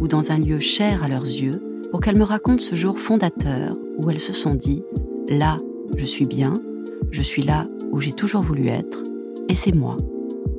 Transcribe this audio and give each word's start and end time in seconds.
ou 0.00 0.08
dans 0.08 0.32
un 0.32 0.38
lieu 0.38 0.58
cher 0.58 1.04
à 1.04 1.08
leurs 1.08 1.22
yeux 1.24 1.62
pour 1.90 2.00
qu'elles 2.00 2.16
me 2.16 2.24
racontent 2.24 2.62
ce 2.62 2.74
jour 2.74 2.98
fondateur 2.98 3.76
où 3.98 4.10
elles 4.10 4.18
se 4.18 4.32
sont 4.32 4.54
dit⁇ 4.54 4.82
Là, 5.38 5.58
je 5.96 6.04
suis 6.04 6.26
bien, 6.26 6.60
je 7.10 7.22
suis 7.22 7.42
là 7.42 7.68
où 7.92 8.00
j'ai 8.00 8.12
toujours 8.12 8.42
voulu 8.42 8.68
être, 8.68 9.04
et 9.48 9.54
c'est 9.54 9.72
moi. 9.72 9.96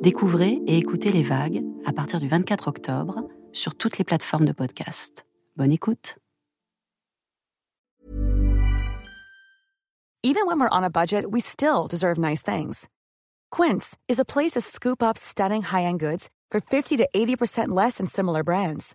Découvrez 0.02 0.60
et 0.66 0.78
écoutez 0.78 1.12
les 1.12 1.22
vagues 1.22 1.62
à 1.84 1.92
partir 1.92 2.20
du 2.20 2.28
24 2.28 2.68
octobre 2.68 3.28
sur 3.52 3.74
toutes 3.74 3.98
les 3.98 4.04
plateformes 4.04 4.44
de 4.44 4.52
podcast. 4.52 5.24
Bonne 5.56 5.72
écoute. 5.72 6.16
Even 10.24 10.46
when 10.46 10.60
we're 10.60 10.68
on 10.70 10.84
a 10.84 10.90
budget, 10.90 11.24
we 11.30 11.40
still 11.40 11.88
deserve 11.88 12.16
nice 12.16 12.42
things. 12.42 12.88
Quince 13.50 13.96
is 14.08 14.20
a 14.20 14.24
place 14.24 14.52
to 14.52 14.60
scoop 14.60 15.02
up 15.02 15.18
stunning 15.18 15.62
high-end 15.62 15.98
goods 15.98 16.30
for 16.50 16.60
50 16.60 16.96
to 16.98 17.08
80% 17.14 17.68
less 17.70 17.98
than 17.98 18.06
similar 18.06 18.44
brands. 18.44 18.94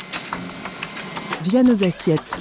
via 1.43 1.63
nos 1.63 1.83
assiettes. 1.83 2.39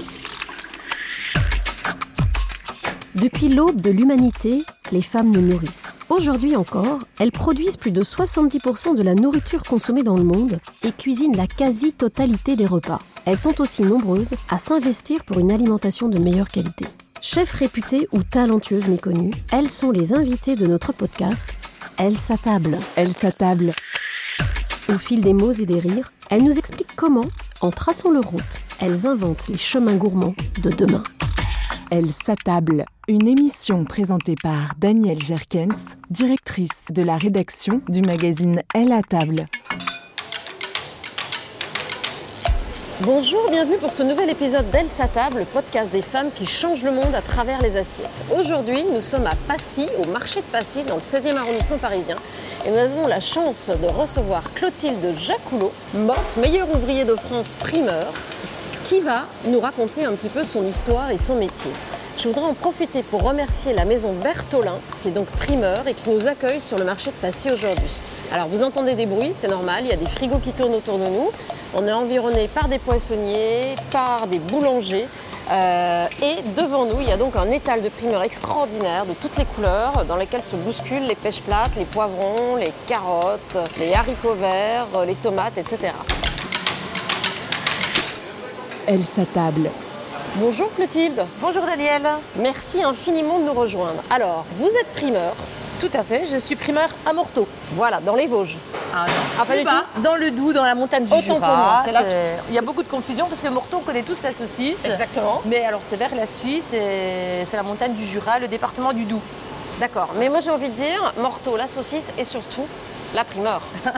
Depuis 3.15 3.49
l'aube 3.49 3.81
de 3.81 3.91
l'humanité, 3.91 4.65
les 4.93 5.03
femmes 5.03 5.31
nous 5.31 5.41
nourrissent. 5.41 5.95
Aujourd'hui 6.09 6.57
encore, 6.57 6.99
elles 7.19 7.33
produisent 7.33 7.77
plus 7.77 7.93
de 7.93 8.03
70% 8.03 8.97
de 8.97 9.03
la 9.03 9.15
nourriture 9.15 9.63
consommée 9.63 10.03
dans 10.03 10.17
le 10.17 10.25
monde 10.25 10.59
et 10.85 10.93
cuisinent 10.93 11.37
la 11.37 11.47
quasi-totalité 11.47 12.57
des 12.57 12.67
repas. 12.67 13.01
Elles 13.25 13.39
sont 13.39 13.61
aussi 13.61 13.83
nombreuses 13.83 14.35
à 14.49 14.59
s'investir 14.59 15.25
pour 15.25 15.39
une 15.39 15.53
alimentation 15.53 16.09
de 16.09 16.19
meilleure 16.19 16.49
qualité. 16.49 16.87
Chefs 17.21 17.53
réputées 17.53 18.09
ou 18.13 18.23
talentueuses 18.23 18.89
méconnues, 18.89 19.33
elles 19.53 19.71
sont 19.71 19.91
les 19.91 20.13
invitées 20.15 20.57
de 20.57 20.67
notre 20.67 20.93
podcast 20.93 21.49
Elles 21.97 22.17
s'attablent. 22.17 22.79
Elle 22.97 23.13
s'attable. 23.13 23.73
Au 24.89 24.99
fil 24.99 25.21
des 25.21 25.35
mots 25.35 25.53
et 25.53 25.67
des 25.67 25.79
rires, 25.79 26.11
elles 26.31 26.43
nous 26.43 26.59
expliquent 26.59 26.97
comment, 26.97 27.27
en 27.61 27.71
traçant 27.71 28.11
leur 28.11 28.25
route, 28.25 28.43
elles 28.81 29.07
inventent 29.07 29.49
les 29.49 29.59
chemins 29.59 29.97
gourmands 29.97 30.35
de 30.63 30.71
demain. 30.71 31.03
Elle 31.91 32.11
s'attable. 32.11 32.85
Une 33.09 33.27
émission 33.27 33.85
présentée 33.85 34.37
par 34.41 34.75
Danielle 34.79 35.23
Jerkens, 35.23 35.97
directrice 36.09 36.87
de 36.91 37.03
la 37.03 37.17
rédaction 37.17 37.83
du 37.89 38.01
magazine 38.03 38.63
Elle 38.75 38.93
à 38.93 39.03
table. 39.03 39.47
Bonjour, 43.05 43.51
bienvenue 43.51 43.79
pour 43.79 43.93
ce 43.93 44.03
nouvel 44.03 44.29
épisode 44.29 44.71
d'Elle 44.71 44.91
sa 44.91 45.09
table, 45.09 45.47
podcast 45.51 45.91
des 45.91 46.03
femmes 46.03 46.29
qui 46.35 46.45
changent 46.45 46.83
le 46.83 46.93
monde 46.93 47.15
à 47.15 47.23
travers 47.23 47.59
les 47.63 47.79
assiettes. 47.79 48.23
Aujourd'hui, 48.31 48.85
nous 48.85 49.01
sommes 49.01 49.27
à 49.27 49.35
Passy, 49.49 49.87
au 49.99 50.07
marché 50.07 50.41
de 50.41 50.47
Passy, 50.47 50.83
dans 50.83 50.97
le 50.97 51.01
16e 51.01 51.35
arrondissement 51.35 51.79
parisien. 51.79 52.17
Et 52.67 52.71
nous 52.71 52.77
avons 52.77 53.07
la 53.07 53.21
chance 53.21 53.71
de 53.71 53.87
recevoir 53.87 54.53
Clotilde 54.53 55.15
Jacoulot, 55.17 55.73
MOF, 55.95 56.37
meilleur 56.37 56.69
ouvrier 56.77 57.07
de 57.07 57.15
France 57.15 57.57
primeur, 57.59 58.13
qui 58.85 59.01
va 59.01 59.25
nous 59.47 59.61
raconter 59.61 60.05
un 60.05 60.13
petit 60.13 60.29
peu 60.29 60.45
son 60.45 60.67
histoire 60.67 61.11
et 61.11 61.17
son 61.17 61.37
métier. 61.37 61.71
Je 62.19 62.29
voudrais 62.29 62.45
en 62.45 62.53
profiter 62.53 63.03
pour 63.03 63.23
remercier 63.23 63.73
la 63.73 63.87
maison 63.87 64.13
Bertolin, 64.13 64.79
qui 65.01 65.09
est 65.09 65.13
donc 65.13 65.29
primeur 65.29 65.89
et 65.89 65.95
qui 65.95 66.11
nous 66.11 66.27
accueille 66.27 66.61
sur 66.61 66.77
le 66.77 66.85
marché 66.85 67.11
de 67.13 67.17
Passy 67.17 67.51
aujourd'hui. 67.51 67.99
Alors 68.31 68.49
vous 68.49 68.63
entendez 68.63 68.95
des 68.95 69.07
bruits, 69.07 69.31
c'est 69.33 69.49
normal, 69.49 69.85
il 69.85 69.89
y 69.89 69.95
a 69.95 69.97
des 69.97 70.05
frigos 70.05 70.39
qui 70.39 70.53
tournent 70.53 70.75
autour 70.75 70.99
de 70.99 71.05
nous. 71.05 71.31
On 71.75 71.87
est 71.87 71.93
environné 71.93 72.49
par 72.49 72.69
des 72.69 72.79
poissonniers, 72.79 73.77
par 73.91 74.27
des 74.27 74.39
boulangers. 74.39 75.07
euh, 75.53 76.07
et 76.23 76.43
devant 76.57 76.85
nous, 76.85 77.01
il 77.01 77.09
y 77.09 77.13
a 77.13 77.17
donc 77.17 77.37
un 77.37 77.51
étal 77.51 77.81
de 77.83 77.89
primeurs 77.89 78.23
extraordinaire 78.23 79.07
de 79.07 79.13
toutes 79.15 79.37
les 79.37 79.45
couleurs 79.45 80.05
dans 80.07 80.17
lesquelles 80.17 80.43
se 80.43 80.57
bousculent 80.57 81.07
les 81.07 81.15
pêches 81.15 81.41
plates, 81.43 81.77
les 81.77 81.85
poivrons, 81.85 82.57
les 82.57 82.73
carottes, 82.87 83.59
les 83.79 83.95
haricots 83.95 84.35
verts, 84.35 84.87
les 85.07 85.15
tomates, 85.15 85.59
etc. 85.59 85.93
Elle 88.87 89.05
s'attable. 89.05 89.71
Bonjour 90.37 90.73
Clotilde. 90.75 91.25
Bonjour 91.41 91.63
Daniel. 91.65 92.03
Merci 92.37 92.83
infiniment 92.83 93.39
de 93.41 93.45
nous 93.47 93.53
rejoindre. 93.53 94.01
Alors, 94.11 94.45
vous 94.59 94.67
êtes 94.69 94.93
primeur, 94.95 95.35
Tout 95.81 95.91
à 95.95 96.03
fait, 96.03 96.27
je 96.31 96.37
suis 96.37 96.57
primeur 96.57 96.91
à 97.07 97.13
Morteau. 97.15 97.49
voilà, 97.73 98.01
dans 98.01 98.15
les 98.15 98.27
Vosges. 98.27 98.59
Ah 98.95 99.07
non, 99.07 99.13
Ah, 99.41 99.45
pas 99.47 99.57
du 99.57 99.65
bas, 99.65 99.85
dans 100.03 100.17
le 100.17 100.31
Doubs, 100.31 100.53
dans 100.53 100.65
la 100.65 100.75
montagne 100.75 101.07
du 101.07 101.13
Autant 101.13 101.23
Jura. 101.23 101.83
c'est 101.85 101.93
là 101.93 102.03
Il 102.49 102.55
y 102.55 102.59
a 102.59 102.63
beaucoup 102.63 102.83
de 102.83 102.89
confusion 102.89 103.27
parce 103.27 103.41
que 103.41 103.49
Morteau, 103.49 103.79
on 103.79 103.85
connaît 103.85 104.03
tous 104.03 104.23
la 104.23 104.33
saucisse. 104.33 104.85
Exactement. 104.85 105.41
Mais 105.47 105.65
alors 105.65 105.81
c'est 105.83 105.97
vers 105.97 106.15
la 106.15 106.27
Suisse 106.27 106.73
et 106.75 107.45
c'est 107.47 107.57
la 107.57 107.63
montagne 107.63 107.95
du 107.95 108.05
Jura, 108.05 108.39
le 108.39 108.49
département 108.49 108.93
du 108.93 109.05
Doubs. 109.05 109.23
D'accord. 109.79 110.11
Mais 110.19 110.29
moi 110.29 110.41
j'ai 110.41 110.51
envie 110.51 110.69
de 110.69 110.75
dire, 110.75 111.15
Morteau, 111.19 111.57
la 111.57 111.67
saucisse 111.67 112.13
et 112.19 112.25
surtout 112.25 112.67
la 113.15 113.25
primeur. 113.25 113.63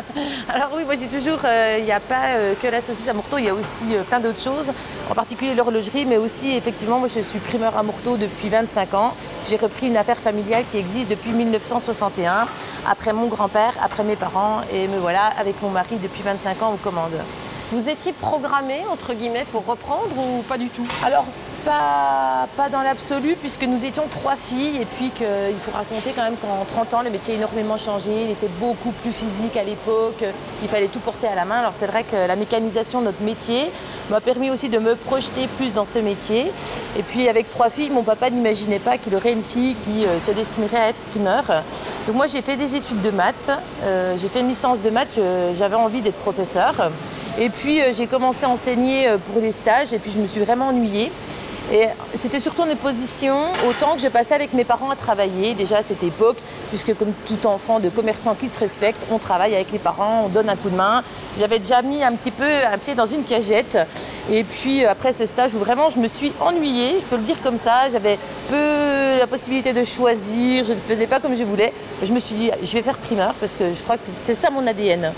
Alors 0.48 0.70
oui, 0.76 0.84
moi 0.84 0.94
je 0.94 1.00
dis 1.00 1.08
toujours, 1.08 1.40
euh, 1.44 1.76
il 1.78 1.84
n'y 1.84 1.92
a 1.92 2.00
pas 2.00 2.28
euh, 2.36 2.54
que 2.62 2.66
la 2.68 2.80
saucisse 2.80 3.08
à 3.08 3.12
Morteau, 3.12 3.36
il 3.38 3.44
y 3.44 3.48
a 3.48 3.54
aussi 3.54 3.84
euh, 3.94 4.02
plein 4.04 4.20
d'autres 4.20 4.40
choses, 4.40 4.70
en 5.10 5.14
particulier 5.14 5.54
l'horlogerie, 5.54 6.06
mais 6.06 6.16
aussi 6.16 6.56
effectivement, 6.56 6.98
moi 6.98 7.08
je 7.08 7.20
suis 7.20 7.38
primeur 7.38 7.76
à 7.76 7.82
Morteau 7.82 8.16
depuis 8.16 8.48
25 8.48 8.94
ans. 8.94 9.14
J'ai 9.48 9.56
repris 9.56 9.88
une 9.88 9.96
affaire 9.96 10.18
familiale 10.18 10.64
qui 10.70 10.78
existe 10.78 11.08
depuis 11.08 11.30
1961, 11.30 12.46
après 12.88 13.12
mon 13.12 13.26
grand-père, 13.26 13.74
après 13.82 14.04
mes 14.04 14.16
parents, 14.16 14.60
et 14.72 14.88
me 14.88 14.98
voilà 14.98 15.26
avec 15.38 15.60
mon 15.62 15.70
mari 15.70 15.96
depuis 16.02 16.22
25 16.22 16.62
ans 16.62 16.72
aux 16.72 16.76
commandes. 16.76 17.20
Vous 17.72 17.88
étiez 17.88 18.12
programmé, 18.12 18.82
entre 18.92 19.14
guillemets, 19.14 19.46
pour 19.50 19.64
reprendre 19.64 20.16
ou 20.18 20.42
pas 20.42 20.58
du 20.58 20.68
tout? 20.68 20.86
Alors, 21.04 21.24
pas, 21.64 22.46
pas 22.56 22.68
dans 22.68 22.82
l'absolu, 22.82 23.36
puisque 23.40 23.64
nous 23.64 23.84
étions 23.84 24.04
trois 24.10 24.36
filles, 24.36 24.78
et 24.80 24.84
puis 24.84 25.10
qu'il 25.10 25.26
faut 25.64 25.70
raconter 25.72 26.12
quand 26.14 26.22
même 26.22 26.36
qu'en 26.36 26.64
30 26.64 26.94
ans, 26.94 27.02
le 27.02 27.10
métier 27.10 27.34
a 27.34 27.36
énormément 27.36 27.78
changé, 27.78 28.10
il 28.24 28.30
était 28.30 28.50
beaucoup 28.60 28.90
plus 28.90 29.12
physique 29.12 29.56
à 29.56 29.64
l'époque, 29.64 30.24
il 30.62 30.68
fallait 30.68 30.88
tout 30.88 31.00
porter 31.00 31.26
à 31.26 31.34
la 31.34 31.44
main. 31.44 31.58
Alors 31.58 31.72
c'est 31.74 31.86
vrai 31.86 32.04
que 32.04 32.16
la 32.16 32.36
mécanisation 32.36 33.00
de 33.00 33.06
notre 33.06 33.22
métier 33.22 33.70
m'a 34.10 34.20
permis 34.20 34.50
aussi 34.50 34.68
de 34.68 34.78
me 34.78 34.94
projeter 34.94 35.48
plus 35.56 35.74
dans 35.74 35.84
ce 35.84 35.98
métier. 35.98 36.52
Et 36.98 37.02
puis 37.02 37.28
avec 37.28 37.50
trois 37.50 37.70
filles, 37.70 37.90
mon 37.90 38.02
papa 38.02 38.30
n'imaginait 38.30 38.78
pas 38.78 38.98
qu'il 38.98 39.14
aurait 39.14 39.32
une 39.32 39.42
fille 39.42 39.74
qui 39.84 40.04
euh, 40.04 40.20
se 40.20 40.32
destinerait 40.32 40.76
à 40.76 40.88
être 40.88 41.00
primeur. 41.10 41.44
Donc 42.06 42.16
moi 42.16 42.26
j'ai 42.26 42.42
fait 42.42 42.56
des 42.56 42.76
études 42.76 43.00
de 43.02 43.10
maths, 43.10 43.50
euh, 43.84 44.16
j'ai 44.20 44.28
fait 44.28 44.40
une 44.40 44.48
licence 44.48 44.82
de 44.82 44.90
maths, 44.90 45.18
j'avais 45.56 45.76
envie 45.76 46.00
d'être 46.00 46.18
professeur. 46.18 46.90
Et 47.38 47.48
puis 47.48 47.80
euh, 47.80 47.92
j'ai 47.92 48.06
commencé 48.06 48.44
à 48.44 48.48
enseigner 48.48 49.08
pour 49.32 49.40
les 49.40 49.52
stages, 49.52 49.92
et 49.92 49.98
puis 49.98 50.10
je 50.10 50.18
me 50.18 50.26
suis 50.26 50.40
vraiment 50.40 50.68
ennuyée. 50.68 51.10
Et 51.70 51.86
c'était 52.14 52.40
surtout 52.40 52.64
une 52.64 52.76
position 52.76 53.44
autant 53.68 53.94
que 53.94 54.00
je 54.00 54.08
passais 54.08 54.34
avec 54.34 54.52
mes 54.52 54.64
parents 54.64 54.90
à 54.90 54.96
travailler 54.96 55.54
déjà 55.54 55.78
à 55.78 55.82
cette 55.82 56.02
époque, 56.02 56.36
puisque 56.68 56.94
comme 56.94 57.12
tout 57.26 57.46
enfant 57.46 57.78
de 57.78 57.88
commerçant 57.88 58.34
qui 58.34 58.48
se 58.48 58.58
respecte, 58.58 59.00
on 59.10 59.18
travaille 59.18 59.54
avec 59.54 59.72
les 59.72 59.78
parents, 59.78 60.24
on 60.26 60.28
donne 60.28 60.48
un 60.48 60.56
coup 60.56 60.70
de 60.70 60.76
main. 60.76 61.02
J'avais 61.38 61.58
déjà 61.58 61.80
mis 61.80 62.02
un 62.02 62.12
petit 62.12 62.30
peu 62.30 62.44
un 62.44 62.76
pied 62.78 62.94
dans 62.94 63.06
une 63.06 63.24
cagette. 63.24 63.78
Et 64.30 64.44
puis 64.44 64.84
après 64.84 65.12
ce 65.12 65.24
stage 65.24 65.54
où 65.54 65.58
vraiment 65.58 65.88
je 65.88 65.98
me 65.98 66.08
suis 66.08 66.32
ennuyée, 66.40 66.96
je 67.00 67.06
peux 67.06 67.16
le 67.16 67.22
dire 67.22 67.40
comme 67.42 67.56
ça, 67.56 67.88
j'avais 67.90 68.18
peu 68.50 69.18
la 69.18 69.26
possibilité 69.26 69.72
de 69.72 69.84
choisir, 69.84 70.64
je 70.64 70.72
ne 70.72 70.80
faisais 70.80 71.06
pas 71.06 71.20
comme 71.20 71.36
je 71.36 71.44
voulais. 71.44 71.72
Je 72.02 72.12
me 72.12 72.18
suis 72.18 72.34
dit, 72.34 72.50
je 72.62 72.72
vais 72.72 72.82
faire 72.82 72.98
primeur 72.98 73.32
parce 73.34 73.56
que 73.56 73.72
je 73.72 73.82
crois 73.82 73.96
que 73.96 74.02
c'est 74.24 74.34
ça 74.34 74.50
mon 74.50 74.66
ADN. 74.66 75.12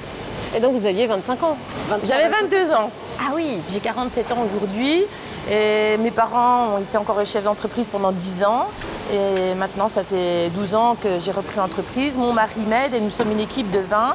Et 0.57 0.61
donc 0.61 0.77
vous 0.77 0.87
aviez 0.87 1.07
25 1.09 1.43
ans? 1.43 1.57
J'avais 2.05 2.29
22 2.29 2.73
ans. 2.73 2.91
Ah 3.19 3.33
oui 3.35 3.59
J'ai 3.69 3.81
47 3.81 4.31
ans 4.33 4.45
aujourd'hui. 4.47 5.05
Mes 5.49 6.11
parents 6.11 6.75
ont 6.75 6.79
été 6.79 6.97
encore 6.97 7.25
chefs 7.25 7.45
d'entreprise 7.45 7.89
pendant 7.91 8.13
10 8.13 8.45
ans. 8.45 8.67
Et 9.13 9.55
maintenant, 9.55 9.89
ça 9.89 10.03
fait 10.03 10.49
12 10.51 10.75
ans 10.75 10.97
que 11.01 11.19
j'ai 11.19 11.31
repris 11.31 11.57
l'entreprise. 11.57 12.17
Mon 12.17 12.33
mari 12.33 12.61
m'aide 12.67 12.95
et 12.95 13.01
nous 13.01 13.11
sommes 13.11 13.31
une 13.31 13.41
équipe 13.41 13.71
de 13.71 13.81
20 13.81 14.15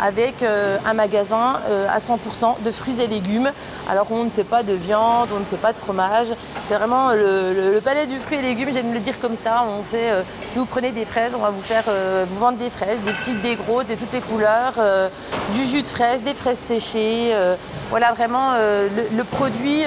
avec 0.00 0.42
euh, 0.42 0.78
un 0.86 0.94
magasin 0.94 1.60
euh, 1.68 1.88
à 1.90 1.98
100% 1.98 2.62
de 2.64 2.70
fruits 2.70 3.00
et 3.00 3.08
légumes. 3.08 3.50
Alors 3.90 4.06
on 4.10 4.24
ne 4.24 4.30
fait 4.30 4.44
pas 4.44 4.62
de 4.62 4.72
viande, 4.74 5.28
on 5.34 5.40
ne 5.40 5.44
fait 5.44 5.56
pas 5.56 5.72
de 5.72 5.78
fromage. 5.78 6.28
C'est 6.68 6.74
vraiment 6.74 7.10
le, 7.12 7.80
palais 7.84 8.06
du 8.06 8.18
fruit 8.18 8.38
et 8.38 8.42
légumes, 8.42 8.68
j'aime 8.72 8.94
le 8.94 9.00
dire 9.00 9.18
comme 9.20 9.34
ça. 9.34 9.64
On 9.66 9.82
fait, 9.82 10.10
euh, 10.10 10.22
si 10.48 10.58
vous 10.58 10.66
prenez 10.66 10.92
des 10.92 11.04
fraises, 11.04 11.34
on 11.34 11.42
va 11.42 11.50
vous 11.50 11.62
faire 11.62 11.84
vous 12.30 12.38
vendre 12.38 12.58
des 12.58 12.70
fraises, 12.70 13.00
des 13.02 13.12
petites, 13.12 13.40
des 13.42 13.56
grosses, 13.56 13.86
de 13.86 13.94
toutes 13.94 14.12
les 14.12 14.20
couleurs, 14.20 14.74
du 15.52 15.64
jus 15.64 15.82
de 15.82 15.88
fraises, 15.88 16.22
des 16.22 16.34
fraises 16.34 16.58
séchées. 16.58 17.32
voilà 17.90 18.12
vraiment 18.12 18.52
le, 18.56 19.24
produit 19.24 19.84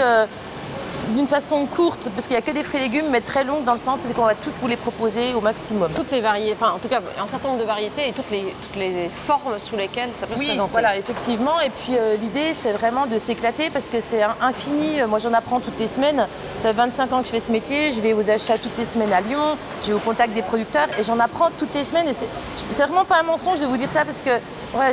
d'une 1.11 1.27
façon 1.27 1.65
courte, 1.65 2.09
parce 2.13 2.27
qu'il 2.27 2.35
n'y 2.35 2.41
a 2.41 2.45
que 2.45 2.51
des 2.51 2.63
fruits 2.63 2.79
et 2.79 2.83
légumes, 2.83 3.07
mais 3.09 3.21
très 3.21 3.43
longue 3.43 3.63
dans 3.63 3.73
le 3.73 3.77
sens 3.77 4.01
où 4.09 4.13
qu'on 4.13 4.25
va 4.25 4.35
tous 4.35 4.57
vous 4.59 4.67
les 4.67 4.75
proposer 4.75 5.33
au 5.33 5.41
maximum. 5.41 5.91
Toutes 5.95 6.11
les 6.11 6.21
variétés, 6.21 6.55
enfin 6.59 6.73
en 6.75 6.79
tout 6.79 6.87
cas 6.87 7.01
un 7.19 7.27
certain 7.27 7.49
nombre 7.49 7.61
de 7.61 7.65
variétés 7.65 8.09
et 8.09 8.13
toutes 8.13 8.31
les, 8.31 8.53
toutes 8.61 8.75
les 8.75 9.09
formes 9.09 9.57
sous 9.57 9.75
lesquelles 9.75 10.09
ça 10.17 10.27
peut 10.27 10.35
se 10.35 10.43
présenter. 10.43 10.69
Voilà, 10.71 10.97
effectivement. 10.97 11.59
Et 11.61 11.69
puis 11.69 11.97
euh, 11.97 12.17
l'idée, 12.17 12.55
c'est 12.59 12.71
vraiment 12.71 13.05
de 13.05 13.17
s'éclater 13.19 13.69
parce 13.69 13.89
que 13.89 13.99
c'est 14.01 14.23
infini. 14.41 15.01
Moi, 15.07 15.19
j'en 15.19 15.33
apprends 15.33 15.59
toutes 15.59 15.79
les 15.79 15.87
semaines. 15.87 16.27
Ça 16.61 16.69
fait 16.69 16.73
25 16.73 17.13
ans 17.13 17.19
que 17.21 17.27
je 17.27 17.31
fais 17.31 17.39
ce 17.39 17.51
métier. 17.51 17.91
Je 17.91 18.01
vais 18.01 18.13
aux 18.13 18.29
achats 18.29 18.57
toutes 18.57 18.77
les 18.77 18.85
semaines 18.85 19.13
à 19.13 19.21
Lyon. 19.21 19.57
Je 19.83 19.87
vais 19.87 19.93
au 19.93 19.99
contact 19.99 20.33
des 20.33 20.41
producteurs 20.41 20.87
et 20.99 21.03
j'en 21.03 21.19
apprends 21.19 21.49
toutes 21.57 21.73
les 21.73 21.83
semaines. 21.83 22.07
Et 22.07 22.13
c'est 22.13 22.83
vraiment 22.83 23.05
pas 23.05 23.19
un 23.19 23.23
mensonge 23.23 23.59
de 23.59 23.65
vous 23.65 23.77
dire 23.77 23.89
ça 23.89 24.05
parce 24.05 24.21
que 24.21 24.31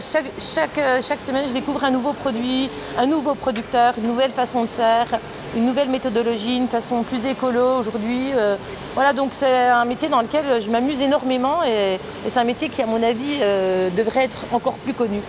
chaque, 0.00 0.30
chaque, 0.40 0.78
euh, 0.78 1.00
chaque 1.06 1.20
semaine, 1.20 1.46
je 1.46 1.52
découvre 1.52 1.84
un 1.84 1.90
nouveau 1.90 2.12
produit, 2.12 2.68
un 2.98 3.06
nouveau 3.06 3.34
producteur, 3.34 3.94
une 3.98 4.08
nouvelle 4.08 4.32
façon 4.32 4.62
de 4.62 4.66
faire, 4.66 5.06
une 5.58 5.66
nouvelle 5.66 5.88
méthodologie, 5.88 6.56
une 6.56 6.68
façon 6.68 7.02
plus 7.02 7.26
écolo 7.26 7.80
aujourd'hui. 7.80 8.30
Euh, 8.34 8.56
voilà, 8.94 9.12
donc 9.12 9.30
c'est 9.32 9.66
un 9.68 9.84
métier 9.84 10.08
dans 10.08 10.20
lequel 10.20 10.44
je 10.60 10.70
m'amuse 10.70 11.02
énormément 11.02 11.64
et, 11.64 11.98
c'est 12.26 12.38
un 12.38 12.44
métier 12.44 12.68
qui, 12.68 12.80
à 12.80 12.86
mon 12.86 13.02
avis, 13.02 13.38
euh, 13.42 13.90
devrait 13.90 14.24
être 14.24 14.46
encore 14.52 14.74
plus 14.74 14.94
connu. 14.94 15.20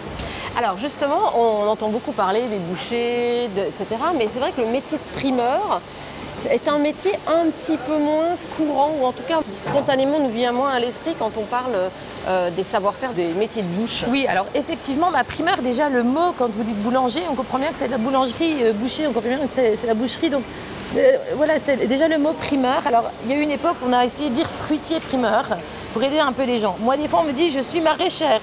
Alors 0.58 0.78
justement, 0.78 1.34
on 1.36 1.68
entend 1.68 1.90
beaucoup 1.90 2.12
parler 2.12 2.42
des 2.42 2.58
bouchers, 2.58 3.46
etc. 3.46 4.02
Mais 4.18 4.28
c'est 4.32 4.40
vrai 4.40 4.52
que 4.52 4.62
le 4.62 4.68
métier 4.68 4.98
de 4.98 5.20
primeur, 5.20 5.82
est 6.50 6.68
un 6.68 6.78
métier 6.78 7.12
un 7.28 7.46
petit 7.50 7.78
peu 7.78 7.98
moins 7.98 8.36
courant, 8.58 8.92
ou 9.00 9.06
en 9.06 9.12
tout 9.12 9.24
cas 9.28 9.40
qui 9.40 9.58
spontanément 9.58 10.20
nous 10.20 10.30
vient 10.30 10.52
moins 10.52 10.72
à 10.72 10.80
l'esprit 10.80 11.16
quand 11.18 11.32
on 11.38 11.44
parle 11.44 11.90
euh, 12.28 12.50
des 12.52 12.64
savoir-faire 12.64 13.14
des 13.14 13.34
métiers 13.34 13.62
de 13.62 13.68
bouche. 13.68 14.06
Oui, 14.10 14.26
alors 14.28 14.46
effectivement, 14.56 15.12
ma 15.12 15.24
primeur, 15.24 15.58
déjà 15.62 15.90
le 15.90 16.04
mot, 16.04 16.34
quand 16.38 16.50
vous 16.52 16.64
dites 16.64 16.82
boulanger, 16.82 17.22
on 17.32 17.36
comprend 17.36 17.60
bien 17.60 17.72
que 17.72 17.78
c'est 17.78 17.88
de 17.88 17.92
la 17.92 17.98
boulangerie, 17.98 18.64
euh, 18.64 18.74
boucher, 18.74 19.08
on 19.08 19.14
comprend 19.14 19.30
bien 19.30 19.40
que 19.40 19.76
c'est 19.76 19.88
la 19.88 19.94
boucherie. 19.94 20.30
Donc 20.30 20.44
euh, 20.98 21.18
voilà, 21.36 21.60
c'est 21.60 21.88
déjà 21.88 22.08
le 22.08 22.18
mot 22.18 22.34
primeur. 22.34 22.82
Alors 22.86 23.12
il 23.26 23.32
y 23.32 23.34
a 23.34 23.38
eu 23.38 23.42
une 23.42 23.52
époque 23.52 23.78
où 23.84 23.90
on 23.90 23.94
a 23.94 24.06
essayé 24.06 24.30
de 24.30 24.36
dire 24.36 24.48
fruitier 24.48 25.00
primeur 25.00 25.46
pour 25.94 26.04
aider 26.04 26.20
un 26.20 26.32
peu 26.32 26.44
les 26.44 26.60
gens. 26.60 26.76
Moi, 26.80 26.98
des 26.98 27.08
fois, 27.08 27.22
on 27.22 27.28
me 27.28 27.32
dit 27.32 27.52
je 27.52 27.60
suis 27.60 27.82
maraîchère. 27.82 28.42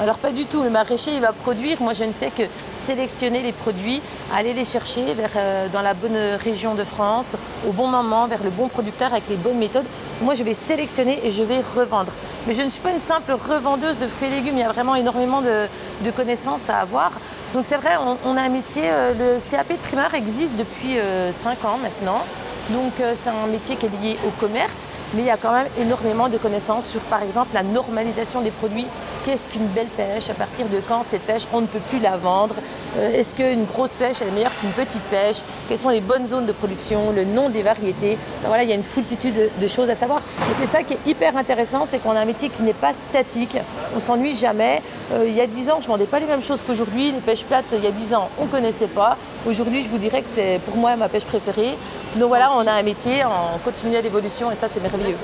Alors, 0.00 0.18
pas 0.18 0.30
du 0.30 0.46
tout. 0.46 0.62
Le 0.62 0.70
maraîcher, 0.70 1.12
il 1.14 1.20
va 1.20 1.32
produire. 1.32 1.80
Moi, 1.80 1.92
je 1.92 2.04
ne 2.04 2.12
fais 2.12 2.30
que 2.30 2.42
sélectionner 2.74 3.42
les 3.42 3.52
produits, 3.52 4.00
aller 4.34 4.52
les 4.52 4.64
chercher 4.64 5.02
euh, 5.36 5.68
dans 5.72 5.82
la 5.82 5.94
bonne 5.94 6.16
région 6.42 6.74
de 6.74 6.84
France, 6.84 7.36
au 7.68 7.72
bon 7.72 7.88
moment, 7.88 8.26
vers 8.26 8.42
le 8.42 8.50
bon 8.50 8.68
producteur, 8.68 9.12
avec 9.12 9.24
les 9.28 9.36
bonnes 9.36 9.58
méthodes. 9.58 9.86
Moi, 10.22 10.34
je 10.34 10.42
vais 10.42 10.54
sélectionner 10.54 11.20
et 11.24 11.30
je 11.30 11.42
vais 11.42 11.60
revendre. 11.76 12.12
Mais 12.46 12.54
je 12.54 12.62
ne 12.62 12.70
suis 12.70 12.80
pas 12.80 12.90
une 12.90 13.00
simple 13.00 13.32
revendeuse 13.32 13.98
de 13.98 14.06
fruits 14.06 14.28
et 14.28 14.32
légumes. 14.32 14.54
Il 14.56 14.60
y 14.60 14.64
a 14.64 14.72
vraiment 14.72 14.94
énormément 14.94 15.42
de, 15.42 16.10
connaissances 16.16 16.70
à 16.70 16.78
avoir. 16.78 17.12
Donc, 17.54 17.64
c'est 17.64 17.76
vrai, 17.76 17.92
on, 18.24 18.36
a 18.36 18.40
un 18.40 18.48
métier. 18.48 18.82
Euh, 18.86 19.12
le 19.36 19.50
CAP 19.50 19.68
de 19.68 19.76
primaire 19.76 20.14
existe 20.14 20.56
depuis 20.56 20.96
5 20.96 20.98
euh, 20.98 21.68
ans 21.68 21.78
maintenant. 21.78 22.22
Donc 22.70 22.92
c'est 22.98 23.30
un 23.30 23.46
métier 23.46 23.76
qui 23.76 23.86
est 23.86 24.02
lié 24.02 24.16
au 24.26 24.30
commerce, 24.30 24.88
mais 25.14 25.22
il 25.22 25.26
y 25.26 25.30
a 25.30 25.36
quand 25.36 25.52
même 25.52 25.68
énormément 25.78 26.28
de 26.28 26.36
connaissances 26.38 26.86
sur, 26.86 27.00
par 27.02 27.22
exemple, 27.22 27.50
la 27.54 27.62
normalisation 27.62 28.40
des 28.40 28.50
produits. 28.50 28.86
Qu'est-ce 29.24 29.48
qu'une 29.48 29.66
belle 29.66 29.86
pêche? 29.88 30.30
À 30.30 30.34
partir 30.34 30.66
de 30.66 30.80
quand 30.86 31.02
cette 31.02 31.22
pêche, 31.22 31.44
on 31.52 31.60
ne 31.60 31.66
peut 31.66 31.80
plus 31.90 31.98
la 31.98 32.16
vendre? 32.16 32.54
Euh, 32.98 33.12
Est-ce 33.12 33.34
qu'une 33.34 33.64
grosse 33.64 33.90
pêche 33.90 34.22
est 34.22 34.30
meilleure 34.30 34.52
qu'une 34.60 34.70
petite 34.70 35.02
pêche? 35.02 35.38
Quelles 35.68 35.78
sont 35.78 35.88
les 35.88 36.00
bonnes 36.00 36.26
zones 36.26 36.46
de 36.46 36.52
production? 36.52 37.12
Le 37.12 37.24
nom 37.24 37.48
des 37.50 37.62
variétés? 37.62 38.18
Voilà, 38.44 38.62
il 38.62 38.68
y 38.68 38.72
a 38.72 38.76
une 38.76 38.82
foultitude 38.82 39.50
de, 39.58 39.66
choses 39.66 39.90
à 39.90 39.94
savoir. 39.94 40.20
Et 40.20 40.54
c'est 40.60 40.66
ça 40.66 40.82
qui 40.82 40.94
est 40.94 41.06
hyper 41.06 41.36
intéressant, 41.36 41.84
c'est 41.84 41.98
qu'on 41.98 42.12
a 42.12 42.20
un 42.20 42.24
métier 42.24 42.48
qui 42.48 42.62
n'est 42.62 42.72
pas 42.72 42.92
statique. 42.92 43.56
On 43.94 44.00
s'ennuie 44.00 44.34
jamais. 44.34 44.82
Euh, 45.12 45.24
il 45.26 45.34
y 45.34 45.40
a 45.40 45.46
10 45.46 45.70
ans, 45.70 45.78
je 45.80 45.86
ne 45.86 45.92
vendais 45.92 46.06
pas 46.06 46.20
les 46.20 46.26
mêmes 46.26 46.42
choses 46.42 46.62
qu'aujourd'hui. 46.62 47.12
Les 47.12 47.20
pêches 47.20 47.44
plates, 47.44 47.66
il 47.72 47.84
y 47.84 47.86
a 47.86 47.90
10 47.90 48.14
ans, 48.14 48.28
on 48.38 48.44
ne 48.44 48.50
connaissait 48.50 48.86
pas. 48.86 49.16
Aujourd'hui, 49.48 49.82
je 49.82 49.88
vous 49.88 49.96
dirais 49.96 50.20
que 50.20 50.28
c'est 50.28 50.60
pour 50.66 50.76
moi 50.76 50.94
ma 50.96 51.08
pêche 51.08 51.24
préférée. 51.24 51.70
Donc 52.18 52.28
voilà, 52.28 52.52
on 52.52 52.66
a 52.66 52.72
un 52.72 52.82
métier 52.82 53.24
en 53.24 53.58
continuelle 53.64 54.02
d'évolution 54.02 54.52
et 54.52 54.54
ça, 54.54 54.68
c'est 54.68 54.78
merveilleux. 54.78 55.16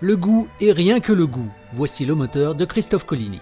Le 0.00 0.16
goût 0.16 0.48
et 0.60 0.72
rien 0.72 0.98
que 0.98 1.12
le 1.12 1.28
goût. 1.28 1.48
Voici 1.72 2.04
le 2.04 2.16
moteur 2.16 2.56
de 2.56 2.64
Christophe 2.64 3.06
Collini. 3.06 3.40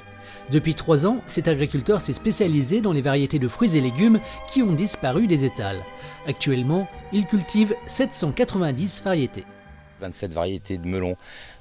Depuis 0.50 0.75
trois 0.75 1.06
ans, 1.06 1.23
cet 1.25 1.49
agriculteur 1.49 2.03
s'est 2.03 2.12
spécialisé 2.12 2.82
dans 2.82 2.93
les 2.93 3.00
variétés 3.00 3.38
de 3.38 3.49
fruits 3.49 3.79
et 3.79 3.81
légumes 3.81 4.21
qui 4.47 4.62
ont 4.62 4.75
disparu 4.75 5.26
des 5.26 5.47
étals. 5.47 5.82
Actuellement, 6.26 6.87
il 7.15 7.25
cultive 7.25 7.75
790 7.87 9.03
variétés. 9.03 9.47
27 10.04 10.32
variétés 10.32 10.78
de 10.78 10.86
melons, 10.86 11.16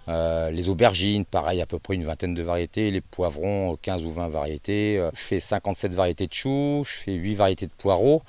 euh, 0.09 0.51
les 0.51 0.69
aubergines, 0.69 1.25
pareil, 1.25 1.61
à 1.61 1.65
peu 1.65 1.79
près 1.79 1.95
une 1.95 2.03
vingtaine 2.03 2.33
de 2.33 2.43
variétés, 2.43 2.91
les 2.91 3.01
poivrons, 3.01 3.77
15 3.81 4.05
ou 4.05 4.11
20 4.11 4.27
variétés. 4.27 4.97
Euh, 4.97 5.09
je 5.13 5.21
fais 5.21 5.39
57 5.39 5.93
variétés 5.93 6.27
de 6.27 6.33
choux, 6.33 6.83
je 6.85 6.93
fais 6.93 7.13
8 7.13 7.35
variétés 7.35 7.67
de 7.67 7.71
poireaux, 7.71 8.21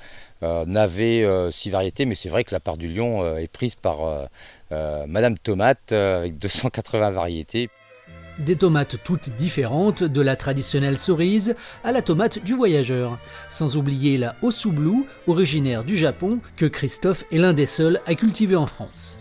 euh, 0.43 0.65
navet, 0.67 1.27
6 1.51 1.71
variétés, 1.71 2.07
mais 2.07 2.15
c'est 2.15 2.29
vrai 2.29 2.45
que 2.45 2.53
la 2.53 2.61
part 2.61 2.77
du 2.77 2.89
lion 2.89 3.37
est 3.37 3.49
prise 3.49 3.75
par 3.75 4.29
Madame 4.71 5.39
Tomate 5.39 5.93
avec 5.93 6.39
280 6.39 7.11
variétés. 7.11 7.69
Des 8.39 8.57
tomates 8.57 8.97
toutes 9.05 9.31
différentes, 9.31 10.03
de 10.03 10.21
la 10.21 10.35
traditionnelle 10.35 10.99
cerise 10.99 11.55
à 11.85 11.93
la 11.93 12.03
tomate 12.03 12.43
du 12.43 12.53
voyageur, 12.53 13.19
sans 13.49 13.77
oublier 13.77 14.17
la 14.19 14.35
Osublu, 14.43 15.05
originaire 15.29 15.85
du 15.85 15.97
Japon, 15.97 16.41
que 16.57 16.67
Christophe 16.67 17.23
est 17.31 17.39
l'un 17.39 17.53
des 17.53 17.67
seuls 17.67 18.01
à 18.07 18.17
cultiver 18.17 18.57
en 18.57 18.67
France. 18.67 19.21